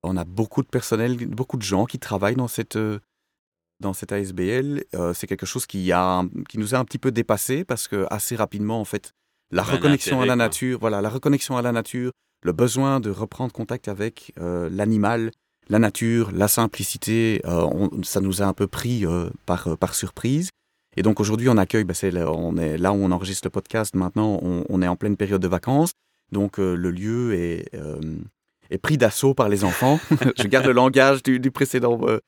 On 0.02 0.16
a 0.16 0.24
beaucoup 0.24 0.62
de 0.62 0.68
personnel, 0.68 1.16
beaucoup 1.28 1.56
de 1.56 1.62
gens 1.62 1.86
qui 1.86 1.98
travaillent 1.98 2.34
dans 2.36 2.48
cette, 2.48 2.76
euh, 2.76 2.98
dans 3.80 3.92
cette 3.92 4.12
ASBL. 4.12 4.84
Euh, 4.94 5.12
c'est 5.14 5.26
quelque 5.26 5.46
chose 5.46 5.66
qui, 5.66 5.92
a, 5.92 6.22
qui 6.48 6.58
nous 6.58 6.74
a 6.74 6.78
un 6.78 6.84
petit 6.84 6.98
peu 6.98 7.10
dépassé 7.10 7.64
parce 7.64 7.88
que 7.88 8.06
assez 8.10 8.36
rapidement, 8.36 8.80
en 8.80 8.84
fait, 8.84 9.12
la 9.50 9.62
un 9.62 9.66
reconnexion 9.66 10.20
à 10.20 10.26
la 10.26 10.34
quoi. 10.34 10.36
nature, 10.36 10.78
voilà, 10.80 11.00
la 11.02 11.08
reconnexion 11.10 11.56
à 11.56 11.62
la 11.62 11.72
nature, 11.72 12.10
le 12.42 12.52
besoin 12.52 13.00
de 13.00 13.10
reprendre 13.10 13.52
contact 13.52 13.88
avec 13.88 14.32
euh, 14.40 14.68
l'animal 14.70 15.30
la 15.70 15.78
nature, 15.78 16.30
la 16.32 16.46
simplicité, 16.46 17.40
euh, 17.46 17.62
on- 17.64 18.02
ça 18.02 18.20
nous 18.20 18.42
a 18.42 18.44
un 18.44 18.52
peu 18.52 18.66
pris 18.66 19.06
par, 19.46 19.78
par 19.78 19.94
surprise. 19.94 20.50
Et 20.96 21.02
donc 21.02 21.20
aujourd'hui, 21.20 21.48
on 21.48 21.56
accueille, 21.56 21.84
bah, 21.84 21.94
on 22.28 22.58
est 22.58 22.76
là 22.76 22.92
où 22.92 22.96
on 22.96 23.10
enregistre 23.10 23.46
le 23.46 23.50
podcast. 23.50 23.94
Maintenant, 23.94 24.38
on, 24.42 24.64
on 24.68 24.82
est 24.82 24.86
en 24.88 24.96
pleine 24.96 25.16
période 25.16 25.40
de 25.40 25.48
vacances. 25.48 25.92
Donc 26.32 26.58
le 26.58 26.90
lieu 26.90 27.32
est, 27.34 27.70
est 28.70 28.78
pris 28.78 28.98
d'assaut 28.98 29.32
par 29.32 29.48
les 29.48 29.64
enfants. 29.64 29.98
Je 30.38 30.46
garde 30.48 30.66
le 30.66 30.72
langage 30.72 31.22
du, 31.22 31.40
du 31.40 31.50
précédent 31.50 31.98
euh, 32.02 32.18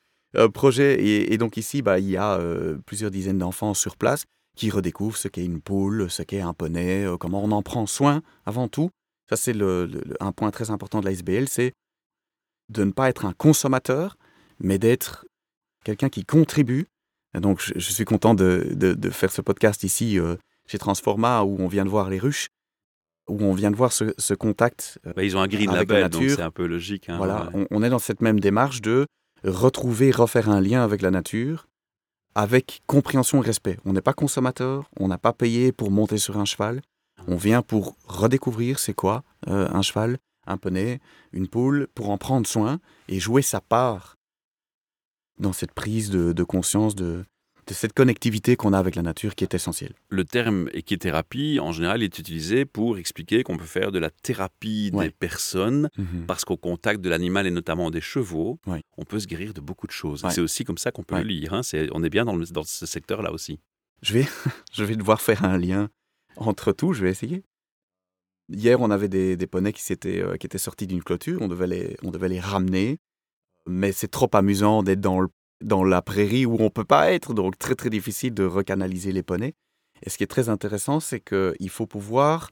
projet. 0.53 0.95
Et, 1.03 1.33
et 1.33 1.39
donc 1.39 1.57
ici, 1.57 1.83
bah, 1.83 1.99
il 1.99 2.09
y 2.11 2.17
a 2.17 2.35
euh, 2.39 2.79
plusieurs 2.87 3.11
dizaines 3.11 3.39
d'enfants 3.39 3.75
sur 3.75 3.97
place 3.97 4.25
qui 4.57 4.71
redécouvrent 4.71 5.17
ce 5.17 5.29
qu'est 5.29 5.45
une 5.45 5.61
poule, 5.61 6.11
ce 6.11 6.23
qu'est 6.23 6.41
un 6.41 6.55
poney, 6.55 7.05
euh, 7.05 7.17
comment 7.17 7.43
on 7.45 7.51
en 7.53 7.63
prend 7.63 7.87
soin 7.87 8.23
avant 8.47 8.69
tout. 8.69 8.91
Ça, 9.29 9.37
c'est 9.37 9.53
le- 9.53 9.87
le- 9.87 10.03
le- 10.07 10.17
un 10.21 10.33
point 10.33 10.51
très 10.51 10.71
important 10.71 11.01
de 11.01 11.05
la 11.07 11.13
SBL, 11.13 11.49
c'est 11.49 11.73
de 12.69 12.85
ne 12.85 12.91
pas 12.91 13.09
être 13.09 13.25
un 13.25 13.33
consommateur, 13.33 14.17
mais 14.61 14.79
d'être 14.79 15.27
quelqu'un 15.85 16.09
qui 16.09 16.25
contribue. 16.25 16.87
Et 17.37 17.41
donc, 17.41 17.61
je, 17.61 17.73
je 17.77 17.93
suis 17.93 18.05
content 18.05 18.35
de, 18.35 18.69
de- 18.75 18.95
de 18.95 19.11
faire 19.11 19.31
ce 19.31 19.41
podcast 19.43 19.83
ici 19.85 20.19
euh, 20.19 20.37
chez 20.67 20.79
Transforma, 20.79 21.43
où 21.45 21.57
on 21.61 21.69
vient 21.69 21.85
de 21.85 21.91
voir 21.91 22.09
les 22.09 22.19
ruches, 22.19 22.49
où 23.29 23.43
on 23.43 23.53
vient 23.53 23.71
de 23.71 23.77
voir 23.77 23.93
ce, 23.93 24.15
ce 24.17 24.33
contact. 24.35 24.99
euh, 25.07 25.13
Bah, 25.15 25.23
ils 25.23 25.37
ont 25.37 25.41
un 25.41 25.45
Avec 25.45 25.67
la 25.67 25.73
label, 25.75 26.09
donc 26.09 26.23
nature. 26.23 26.37
c'est 26.37 26.43
un 26.43 26.51
peu 26.51 26.67
logique. 26.67 27.09
hein, 27.09 27.19
voilà, 27.19 27.51
ouais. 27.53 27.67
on, 27.71 27.79
on 27.79 27.83
est 27.83 27.91
dans 27.91 27.99
cette 27.99 28.21
même 28.23 28.41
démarche 28.41 28.81
de 28.81 29.07
retrouver, 29.51 30.11
refaire 30.11 30.51
un 30.51 30.61
lien 30.61 30.83
avec 30.83 31.03
la 31.03 31.11
nature, 31.11 31.69
avec 32.35 32.83
compréhension 32.87 33.43
et 33.43 33.47
respect. 33.47 33.79
On 33.85 33.93
n'est 33.93 34.01
pas 34.01 34.13
consommateur, 34.13 34.91
on 34.99 35.09
n'a 35.09 35.19
pas 35.19 35.33
payé 35.33 35.73
pour 35.73 35.91
monter 35.91 36.19
sur 36.19 36.39
un 36.39 36.45
cheval. 36.45 36.83
On 37.29 37.37
vient 37.37 37.63
pour 37.63 37.97
redécouvrir 38.07 38.79
c'est 38.79 38.95
quoi 38.95 39.25
euh, 39.49 39.69
un 39.73 39.83
cheval, 39.83 40.19
un 40.47 40.59
poney, 40.59 41.01
une 41.33 41.49
poule, 41.49 41.89
pour 41.95 42.11
en 42.11 42.19
prendre 42.19 42.47
soin 42.47 42.79
et 43.09 43.19
jouer 43.19 43.43
sa 43.43 43.61
part 43.61 44.17
dans 45.39 45.53
cette 45.53 45.73
prise 45.73 46.11
de, 46.11 46.33
de 46.33 46.45
conscience 46.45 46.95
de, 46.95 47.25
de 47.67 47.75
cette 47.75 47.93
connectivité 47.95 48.55
qu'on 48.55 48.73
a 48.73 48.79
avec 48.79 48.95
la 48.95 49.03
nature 49.03 49.35
qui 49.35 49.43
est 49.43 49.53
essentielle. 49.55 49.93
Le 50.09 50.25
terme 50.25 50.69
équithérapie, 50.73 51.59
en 51.61 51.73
général, 51.73 52.03
est 52.03 52.19
utilisé 52.19 52.65
pour 52.65 52.97
expliquer 52.97 53.43
qu'on 53.43 53.57
peut 53.57 53.65
faire 53.65 53.91
de 53.91 53.99
la 53.99 54.11
thérapie 54.11 54.91
Ouais. 54.93 55.07
des 55.07 55.11
personnes 55.11 55.91
parce 56.29 56.45
qu'au 56.45 56.57
contact 56.57 57.01
de 57.01 57.09
l'animal 57.09 57.47
et 57.47 57.51
notamment 57.51 57.91
des 57.91 58.01
chevaux, 58.01 58.61
Ouais. 58.67 58.83
on 58.97 59.05
peut 59.05 59.19
se 59.19 59.27
guérir 59.27 59.53
de 59.53 59.61
beaucoup 59.61 59.87
de 59.89 59.93
choses. 59.93 60.23
Ouais. 60.23 60.31
C'est 60.31 60.41
aussi 60.41 60.65
comme 60.65 60.79
ça 60.79 60.93
qu'on 60.93 61.03
peut 61.03 61.17
le 61.19 61.25
lire. 61.25 61.55
hein. 61.55 61.63
On 61.93 62.05
est 62.05 62.11
bien 62.11 62.25
dans, 62.25 62.37
le- 62.37 62.47
dans 62.47 62.63
ce 62.63 62.87
secteur-là 62.87 63.33
aussi. 63.33 63.59
Je 64.03 64.13
vais, 64.13 64.27
je 64.73 64.85
vais 64.85 64.95
devoir 64.95 65.21
faire 65.21 65.45
un 65.45 65.59
lien 65.59 65.89
entre 66.37 66.71
tout, 66.73 66.93
je 66.93 67.03
vais 67.03 67.11
essayer. 67.11 67.43
Hier, 68.49 68.81
on 68.81 68.91
avait 68.93 69.09
des, 69.09 69.37
des 69.37 69.47
poneys 69.49 69.73
qui, 69.73 69.83
s'étaient, 69.83 70.23
euh, 70.23 70.37
qui 70.37 70.47
étaient 70.47 70.59
sortis 70.59 70.87
d'une 70.87 71.03
clôture, 71.03 71.43
on 71.43 71.49
devait, 71.49 71.67
les, 71.67 71.97
on 72.05 72.13
devait 72.13 72.29
les 72.29 72.39
ramener, 72.39 72.99
mais 73.67 73.91
c'est 73.91 74.07
trop 74.07 74.31
amusant 74.35 74.85
d'être 74.85 75.01
dans, 75.01 75.19
le- 75.21 75.29
dans 75.63 75.85
la 75.85 76.03
prairie 76.03 76.47
où 76.47 76.57
on 76.61 76.65
ne 76.65 76.69
peut 76.69 76.85
pas 76.85 77.13
être, 77.13 77.35
donc 77.35 77.59
très 77.59 77.75
très 77.75 77.91
difficile 77.91 78.35
de 78.35 78.45
recanaliser 78.45 79.13
les 79.13 79.23
poneys. 79.23 79.55
Et 80.03 80.11
ce 80.11 80.19
qui 80.19 80.25
est 80.25 80.29
très 80.29 80.49
intéressant, 80.49 81.01
c'est 81.01 81.21
qu'il 81.21 81.71
faut 81.71 81.87
pouvoir 81.87 82.51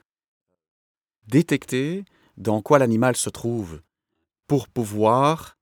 détecter 1.26 2.04
dans 2.36 2.60
quoi 2.62 2.78
l'animal 2.78 3.16
se 3.16 3.30
trouve 3.30 3.80
pour 4.46 4.68
pouvoir 4.68 5.56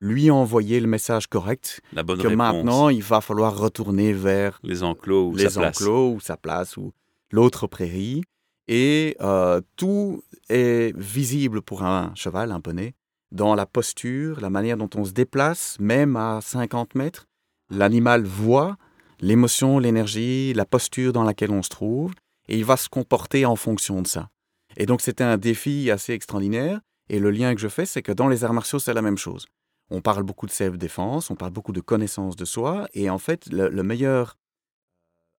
lui 0.00 0.30
envoyer 0.30 0.80
le 0.80 0.86
message 0.86 1.26
correct 1.26 1.80
La 1.92 2.02
bonne 2.02 2.18
que 2.18 2.26
réponse. 2.28 2.38
maintenant 2.38 2.88
il 2.88 3.02
va 3.02 3.20
falloir 3.20 3.56
retourner 3.58 4.12
vers 4.14 4.58
les 4.62 4.82
enclos 4.82 5.28
ou 5.28 5.36
les 5.36 5.48
sa 5.50 5.60
place. 5.60 5.76
enclos 5.80 6.14
ou 6.14 6.20
sa 6.20 6.36
place 6.36 6.76
ou 6.76 6.92
l'autre 7.30 7.66
prairie. 7.66 8.22
Et 8.68 9.16
euh, 9.20 9.60
tout 9.76 10.22
est 10.48 10.96
visible 10.96 11.60
pour 11.60 11.82
un 11.82 12.12
cheval, 12.14 12.52
un 12.52 12.60
poney, 12.60 12.94
dans 13.32 13.54
la 13.54 13.66
posture, 13.66 14.40
la 14.40 14.50
manière 14.50 14.76
dont 14.76 14.90
on 14.94 15.04
se 15.04 15.12
déplace, 15.12 15.76
même 15.80 16.16
à 16.16 16.40
50 16.40 16.94
mètres. 16.94 17.26
L'animal 17.70 18.24
voit 18.24 18.76
l'émotion, 19.20 19.78
l'énergie, 19.78 20.52
la 20.54 20.64
posture 20.64 21.12
dans 21.12 21.22
laquelle 21.22 21.50
on 21.50 21.62
se 21.62 21.68
trouve, 21.68 22.12
et 22.48 22.58
il 22.58 22.64
va 22.64 22.76
se 22.76 22.88
comporter 22.88 23.46
en 23.46 23.56
fonction 23.56 24.02
de 24.02 24.06
ça. 24.06 24.30
Et 24.76 24.86
donc 24.86 25.00
c'était 25.00 25.24
un 25.24 25.36
défi 25.36 25.90
assez 25.90 26.12
extraordinaire. 26.12 26.80
Et 27.08 27.18
le 27.18 27.30
lien 27.30 27.54
que 27.54 27.60
je 27.60 27.68
fais, 27.68 27.86
c'est 27.86 28.02
que 28.02 28.12
dans 28.12 28.28
les 28.28 28.44
arts 28.44 28.52
martiaux, 28.52 28.78
c'est 28.78 28.94
la 28.94 29.02
même 29.02 29.18
chose. 29.18 29.46
On 29.90 30.00
parle 30.00 30.22
beaucoup 30.22 30.46
de 30.46 30.52
self-défense, 30.52 31.30
on 31.30 31.34
parle 31.34 31.52
beaucoup 31.52 31.72
de 31.72 31.80
connaissance 31.80 32.36
de 32.36 32.44
soi, 32.44 32.88
et 32.94 33.10
en 33.10 33.18
fait, 33.18 33.46
le, 33.46 33.68
le 33.68 33.82
meilleur 33.82 34.38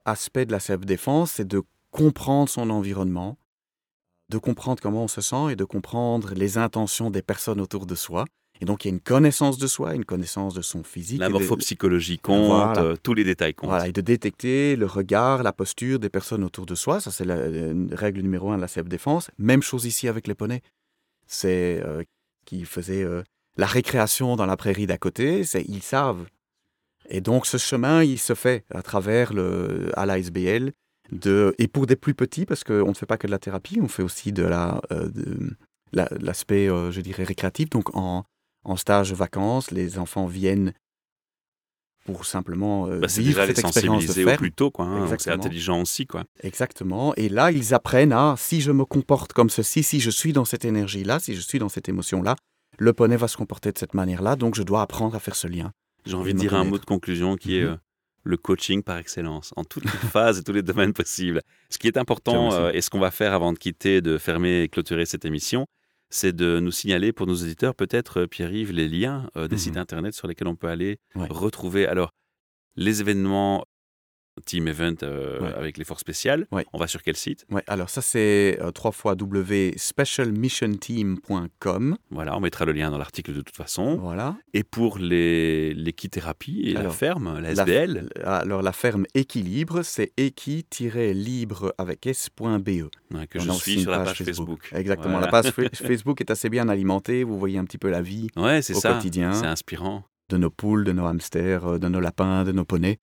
aspect 0.03 0.45
de 0.45 0.51
la 0.51 0.59
self-défense, 0.59 1.31
c'est 1.31 1.47
de 1.47 1.63
comprendre 1.91 2.49
son 2.49 2.69
environnement, 2.69 3.37
de 4.31 4.37
comprendre 4.39 4.81
comment 4.81 5.03
on 5.03 5.07
se 5.07 5.21
sent 5.21 5.51
et 5.51 5.55
de 5.55 5.63
comprendre 5.65 6.33
les 6.33 6.57
intentions 6.57 7.09
des 7.11 7.21
personnes 7.21 7.61
autour 7.61 7.85
de 7.85 7.93
soi. 7.95 8.25
Et 8.61 8.65
donc, 8.65 8.85
il 8.85 8.89
y 8.89 8.91
a 8.91 8.93
une 8.93 8.99
connaissance 9.01 9.57
de 9.57 9.65
soi, 9.67 9.95
une 9.95 10.05
connaissance 10.05 10.53
de 10.53 10.61
son 10.61 10.83
physique. 10.83 11.19
La 11.19 11.27
de- 11.27 11.33
morphopsychologie 11.33 12.19
compte, 12.19 12.45
Voilà. 12.45 12.79
euh, 12.81 12.95
tous 13.01 13.13
les 13.15 13.23
détails 13.23 13.53
comptent. 13.55 13.69
voilà, 13.71 13.87
et 13.87 13.91
de 13.91 14.01
détecter 14.01 14.75
le 14.75 14.85
regard, 14.85 15.41
la 15.43 15.51
posture 15.51 15.97
des 15.99 16.09
personnes 16.09 16.43
autour 16.43 16.65
de 16.67 16.75
soi. 16.75 16.99
Ça, 17.01 17.09
c'est 17.11 17.25
la 17.25 17.35
euh, 17.37 17.87
règle 17.91 18.21
numéro 18.21 18.51
un 18.51 18.57
de 18.57 18.61
la 18.61 18.67
self-défense. 18.67 19.31
Même 19.39 19.63
chose 19.63 19.85
ici 19.85 20.07
avec 20.07 20.27
les 20.27 20.35
poneys. 20.35 20.61
C'est 21.25 21.81
euh, 21.83 22.03
qui 22.45 22.65
faisait 22.65 23.03
euh, 23.03 23.23
la 23.57 23.65
récréation 23.65 24.35
dans 24.35 24.45
la 24.45 24.57
prairie 24.57 24.85
d'à 24.85 24.97
côté. 24.97 25.43
C'est 25.43 25.63
ils 25.67 25.81
savent. 25.81 26.25
Et 27.09 27.19
donc, 27.19 27.47
ce 27.47 27.57
chemin, 27.57 28.03
il 28.03 28.19
se 28.19 28.35
fait 28.35 28.63
à 28.73 28.81
travers 28.83 29.33
le, 29.33 29.89
à 29.95 30.05
l'ASBL. 30.05 30.71
De, 31.11 31.53
et 31.57 31.67
pour 31.67 31.87
des 31.87 31.95
plus 31.97 32.13
petits, 32.13 32.45
parce 32.45 32.63
qu'on 32.63 32.87
ne 32.87 32.93
fait 32.93 33.05
pas 33.05 33.17
que 33.17 33.27
de 33.27 33.31
la 33.31 33.39
thérapie, 33.39 33.79
on 33.81 33.87
fait 33.89 34.03
aussi 34.03 34.31
de 34.31 34.43
la, 34.43 34.81
euh, 34.91 35.09
la- 35.91 36.07
l'aspect, 36.19 36.69
euh, 36.69 36.91
je 36.91 37.01
dirais, 37.01 37.23
récréatif. 37.23 37.69
Donc, 37.69 37.93
en, 37.95 38.23
en 38.63 38.75
stage 38.77 39.11
vacances, 39.13 39.71
les 39.71 39.97
enfants 39.97 40.25
viennent 40.25 40.73
pour 42.05 42.25
simplement 42.25 42.87
euh, 42.87 42.99
Bah, 42.99 43.07
vivre 43.07 43.27
déjà 43.29 43.45
les 43.45 43.53
cette 43.53 43.59
expérience 43.65 44.05
de 44.07 44.13
ferme. 44.13 44.37
plus 44.37 44.51
tôt, 44.51 44.71
quoi. 44.71 44.85
hein. 44.85 45.15
C'est 45.19 45.31
intelligent 45.31 45.81
aussi, 45.81 46.07
quoi. 46.07 46.23
Exactement. 46.41 47.13
Et 47.15 47.29
là, 47.29 47.51
ils 47.51 47.73
apprennent 47.73 48.13
à, 48.13 48.35
si 48.37 48.61
je 48.61 48.71
me 48.71 48.85
comporte 48.85 49.33
comme 49.33 49.49
ceci, 49.49 49.83
si 49.83 49.99
je 49.99 50.09
suis 50.09 50.33
dans 50.33 50.45
cette 50.45 50.65
énergie-là, 50.65 51.19
si 51.19 51.35
je 51.35 51.41
suis 51.41 51.59
dans 51.59 51.69
cette 51.69 51.89
émotion-là, 51.89 52.35
le 52.79 52.93
poney 52.93 53.17
va 53.17 53.27
se 53.27 53.37
comporter 53.37 53.71
de 53.71 53.77
cette 53.77 53.93
manière-là, 53.93 54.35
donc 54.35 54.55
je 54.55 54.63
dois 54.63 54.81
apprendre 54.81 55.13
à 55.15 55.19
faire 55.19 55.35
ce 55.35 55.47
lien. 55.47 55.71
J'ai 56.05 56.15
envie 56.15 56.33
de 56.33 56.39
dire 56.39 56.55
un 56.55 56.63
mot 56.63 56.79
de 56.79 56.85
conclusion 56.85 57.35
qui 57.35 57.57
est 57.57 57.63
Mhm. 57.65 57.71
euh, 57.71 57.77
le 58.23 58.37
coaching 58.37 58.83
par 58.83 58.97
excellence, 58.97 59.51
en 59.55 59.63
toutes 59.63 59.85
les 59.85 59.89
phases 60.15 60.39
et 60.39 60.43
tous 60.43 60.53
les 60.53 60.61
domaines 60.61 60.93
possibles. 60.93 61.41
Ce 61.69 61.77
qui 61.77 61.87
est 61.87 61.97
important, 61.97 62.53
euh, 62.53 62.71
et 62.71 62.81
ce 62.81 62.89
qu'on 62.89 62.99
va 62.99 63.11
faire 63.11 63.33
avant 63.33 63.53
de 63.53 63.57
quitter, 63.57 64.01
de 64.01 64.17
fermer 64.17 64.61
et 64.63 64.69
clôturer 64.69 65.05
cette 65.05 65.25
émission, 65.25 65.65
c'est 66.09 66.35
de 66.35 66.59
nous 66.59 66.71
signaler 66.71 67.13
pour 67.13 67.25
nos 67.25 67.35
auditeurs, 67.35 67.73
peut-être, 67.73 68.21
euh, 68.21 68.27
Pierre-Yves, 68.27 68.73
les 68.73 68.87
liens 68.89 69.29
euh, 69.37 69.47
des 69.47 69.55
Mhm. 69.55 69.59
sites 69.61 69.77
internet 69.77 70.13
sur 70.13 70.27
lesquels 70.27 70.47
on 70.49 70.55
peut 70.55 70.67
aller 70.67 70.99
Ouais. 71.15 71.27
retrouver. 71.29 71.87
Alors, 71.87 72.11
les 72.75 73.01
événements, 73.01 73.65
team 74.45 74.67
event 74.67 74.95
euh, 75.03 75.39
Ouais. 75.39 75.53
avec 75.53 75.77
les 75.77 75.83
forces 75.83 76.01
spéciales, 76.01 76.47
Ouais. 76.51 76.65
on 76.73 76.77
va 76.77 76.87
sur 76.87 77.01
quel 77.03 77.15
site? 77.15 77.45
Ouais, 77.51 77.63
alors 77.67 77.89
ça 77.89 78.01
c'est 78.01 78.57
euh, 78.61 78.71
trois 78.71 78.91
fois 78.91 79.15
www.specialmissionteam.com. 79.19 81.97
Voilà, 82.09 82.37
on 82.37 82.39
mettra 82.39 82.65
le 82.65 82.71
lien 82.71 82.89
dans 82.91 82.97
l'article 82.97 83.33
de 83.33 83.41
toute 83.41 83.55
façon. 83.55 83.97
Voilà. 83.97 84.37
Et 84.53 84.63
pour 84.63 84.97
les- 84.97 85.73
l'équithérapie 85.73 86.61
et 86.65 86.73
la 86.73 86.89
ferme, 86.89 87.39
la 87.39 87.53
La- 87.53 87.63
SBL, 87.63 88.09
alors 88.23 88.61
la 88.61 88.71
ferme 88.71 89.05
Équilibre, 89.13 89.81
c'est 89.83 90.11
équi-libre 90.17 91.73
avec 91.77 92.05
s.be. 92.07 92.89
que 93.29 93.39
je 93.39 93.51
suis 93.51 93.81
sur 93.81 93.91
la 93.91 93.99
page 93.99 94.23
Facebook. 94.23 94.69
Exactement, 94.73 95.19
Voilà. 95.19 95.25
la 95.27 95.31
page 95.31 95.51
fa- 95.51 95.63
Facebook 95.73 96.21
est 96.21 96.31
assez 96.31 96.49
bien 96.49 96.69
alimentée, 96.69 97.23
vous 97.23 97.37
voyez 97.37 97.57
un 97.57 97.65
petit 97.65 97.77
peu 97.77 97.89
la 97.89 98.01
vie 98.01 98.27
au 98.35 98.61
ça. 98.61 98.93
quotidien. 98.93 99.33
C'est 99.33 99.45
inspirant. 99.47 100.03
de 100.29 100.37
nos 100.37 100.49
poules, 100.49 100.85
de 100.85 100.93
nos 100.93 101.05
hamsters, 101.05 101.65
euh, 101.67 101.77
de 101.77 101.89
nos 101.89 101.99
lapins, 101.99 102.45
de 102.45 102.53
nos 102.53 102.63
poneys. 102.63 102.99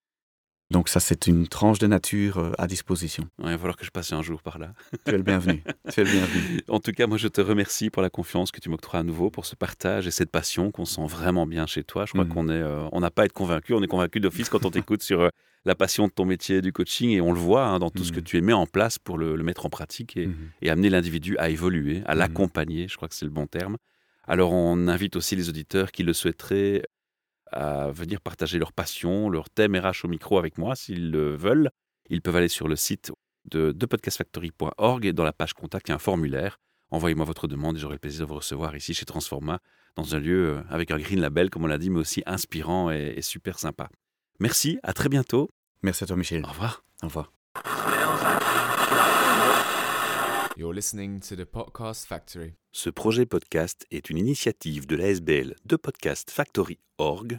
Donc 0.71 0.91
ça, 0.91 1.01
c'est 1.01 1.27
une 1.27 1.49
tranche 1.49 1.79
de 1.79 1.87
nature 1.87 2.37
euh, 2.39 2.53
à 2.59 2.67
disposition. 2.67 3.25
Ouais, 3.39 3.47
il 3.47 3.51
va 3.53 3.59
falloir 3.59 3.77
que 3.79 3.87
je 3.87 3.91
passe 3.91 4.13
un 4.13 4.21
jour 4.21 4.43
par 4.43 4.59
là. 4.59 4.75
Tu 5.07 5.15
es 5.15 5.17
le 5.17 5.23
bienvenu. 5.23 5.63
tu 5.91 6.01
es 6.01 6.05
le 6.05 6.11
bienvenu. 6.11 6.61
En 6.69 6.79
tout 6.79 6.93
cas, 6.93 7.07
moi, 7.07 7.17
je 7.17 7.29
te 7.29 7.41
remercie 7.41 7.89
pour 7.89 8.03
la 8.03 8.11
confiance 8.11 8.51
que 8.51 8.61
tu 8.61 8.69
m'octroies 8.69 9.01
à 9.01 9.03
nouveau, 9.03 9.31
pour 9.31 9.47
ce 9.47 9.57
partage 9.57 10.07
et 10.07 10.11
cette 10.11 10.31
passion 10.31 10.71
qu'on 10.71 10.85
sent 10.85 11.07
vraiment 11.07 11.47
bien 11.47 11.67
chez 11.67 11.85
toi. 11.85 12.05
Je 12.05 12.13
crois 12.13 12.25
Mhm. 12.25 12.31
qu'on 12.35 12.49
est, 12.51 12.53
euh, 12.53 12.87
on 12.93 13.01
n'a 13.01 13.11
pas 13.11 13.23
à 13.23 13.25
être 13.25 13.33
convaincu, 13.33 13.73
on 13.73 13.83
est 13.83 13.87
convaincu 13.87 14.21
d'office 14.21 14.51
quand 14.51 14.67
on 14.67 14.71
t'écoute 14.71 15.03
sur 15.03 15.23
euh, 15.23 15.29
la 15.65 15.75
passion 15.75 16.07
de 16.07 16.13
ton 16.13 16.27
métier 16.27 16.61
du 16.61 16.71
coaching 16.73 17.11
et 17.11 17.23
on 17.23 17.33
le 17.33 17.41
voit 17.41 17.65
hein, 17.67 17.79
dans 17.79 17.91
tout 17.91 18.05
ce 18.05 18.13
que 18.13 18.19
Mhm. 18.21 18.25
tu 18.25 18.41
mets 18.43 18.53
en 18.53 18.67
place 18.67 18.99
pour 18.99 19.17
le, 19.17 19.37
le 19.37 19.43
mettre 19.45 19.65
en 19.65 19.71
pratique 19.71 20.19
et, 20.19 20.27
Mhm. 20.27 20.35
et 20.61 20.69
amener 20.69 20.91
l'individu 20.91 21.39
à 21.39 21.49
évoluer, 21.49 22.03
à 22.05 22.13
Mhm. 22.13 22.19
l'accompagner. 22.19 22.89
Je 22.89 22.97
crois 22.97 23.09
que 23.09 23.15
c'est 23.15 23.25
le 23.25 23.31
bon 23.33 23.47
terme. 23.47 23.79
Alors, 24.27 24.53
on 24.53 24.87
invite 24.89 25.17
aussi 25.17 25.35
les 25.35 25.49
auditeurs 25.49 25.91
qui 25.93 26.03
le 26.03 26.13
souhaiteraient 26.13 26.83
à 27.53 27.91
venir 27.91 28.21
partager 28.21 28.59
leur 28.59 28.73
passion, 28.73 29.29
leur 29.29 29.51
thème 29.51 29.77
RH 29.77 30.05
au 30.05 30.09
micro 30.09 30.39
avec 30.39 30.59
moi 30.59 30.77
s'ils 30.77 31.11
le 31.11 31.35
veulent. 31.35 31.71
Ils 32.11 32.23
peuvent 32.23 32.37
aller 32.37 32.49
sur 32.49 32.69
le 32.69 32.77
site 32.77 33.13
de, 33.51 33.73
de 33.73 33.87
podcastfactory.org 33.87 35.07
et 35.07 35.13
dans 35.13 35.25
la 35.25 35.33
page 35.33 35.55
contact, 35.55 35.89
il 35.89 35.91
y 35.91 35.93
a 35.93 35.97
un 35.97 35.99
formulaire. 35.99 36.59
Envoyez-moi 36.91 37.25
votre 37.25 37.47
demande 37.49 37.77
et 37.77 37.81
j'aurai 37.81 37.97
le 37.97 38.01
plaisir 38.01 38.23
de 38.23 38.29
vous 38.29 38.37
recevoir 38.37 38.75
ici 38.75 38.95
chez 38.95 39.05
Transforma, 39.05 39.61
dans 39.97 40.15
un 40.15 40.21
lieu 40.21 40.57
euh, 40.57 40.63
avec 40.71 40.91
un 40.91 40.99
green 40.99 41.21
label, 41.21 41.51
comme 41.51 41.65
on 41.65 41.67
l'a 41.67 41.79
dit, 41.79 41.91
mais 41.91 42.01
aussi 42.01 42.23
inspirant 42.25 42.91
et, 42.91 43.15
et 43.17 43.23
super 43.23 43.59
sympa. 43.59 43.91
Merci, 44.41 44.79
à 44.83 44.93
très 44.93 45.09
bientôt. 45.09 45.51
Merci 45.83 46.05
à 46.05 46.07
toi, 46.07 46.17
Michel. 46.17 46.45
Au 46.45 46.49
revoir. 46.49 46.85
Au 47.03 47.07
revoir. 47.07 47.38
You're 50.59 50.75
listening 50.75 51.21
to 51.21 51.37
the 51.37 51.45
Podcast 51.45 52.05
Factory. 52.05 52.55
Ce 52.73 52.91
projet 52.91 53.27
podcast 53.27 53.87
est 53.93 54.11
une 54.11 54.19
initiative 54.19 54.89
de 54.89 54.97
l'ASBL 54.97 55.55
de 55.65 55.77
Podcast 55.77 56.33
Factory 56.33 56.81
Org 56.99 57.39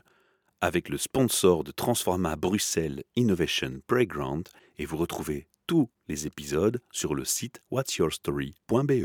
avec 0.61 0.87
le 0.87 0.97
sponsor 0.97 1.65
de 1.65 1.71
Transforma 1.71 2.37
Bruxelles 2.37 3.03
Innovation 3.17 3.81
Playground 3.87 4.47
et 4.77 4.85
vous 4.85 4.95
retrouvez 4.95 5.49
tous 5.67 5.89
les 6.07 6.27
épisodes 6.27 6.81
sur 6.93 7.13
le 7.13 7.25
site 7.25 7.61
whatsyourstory.be. 7.71 9.03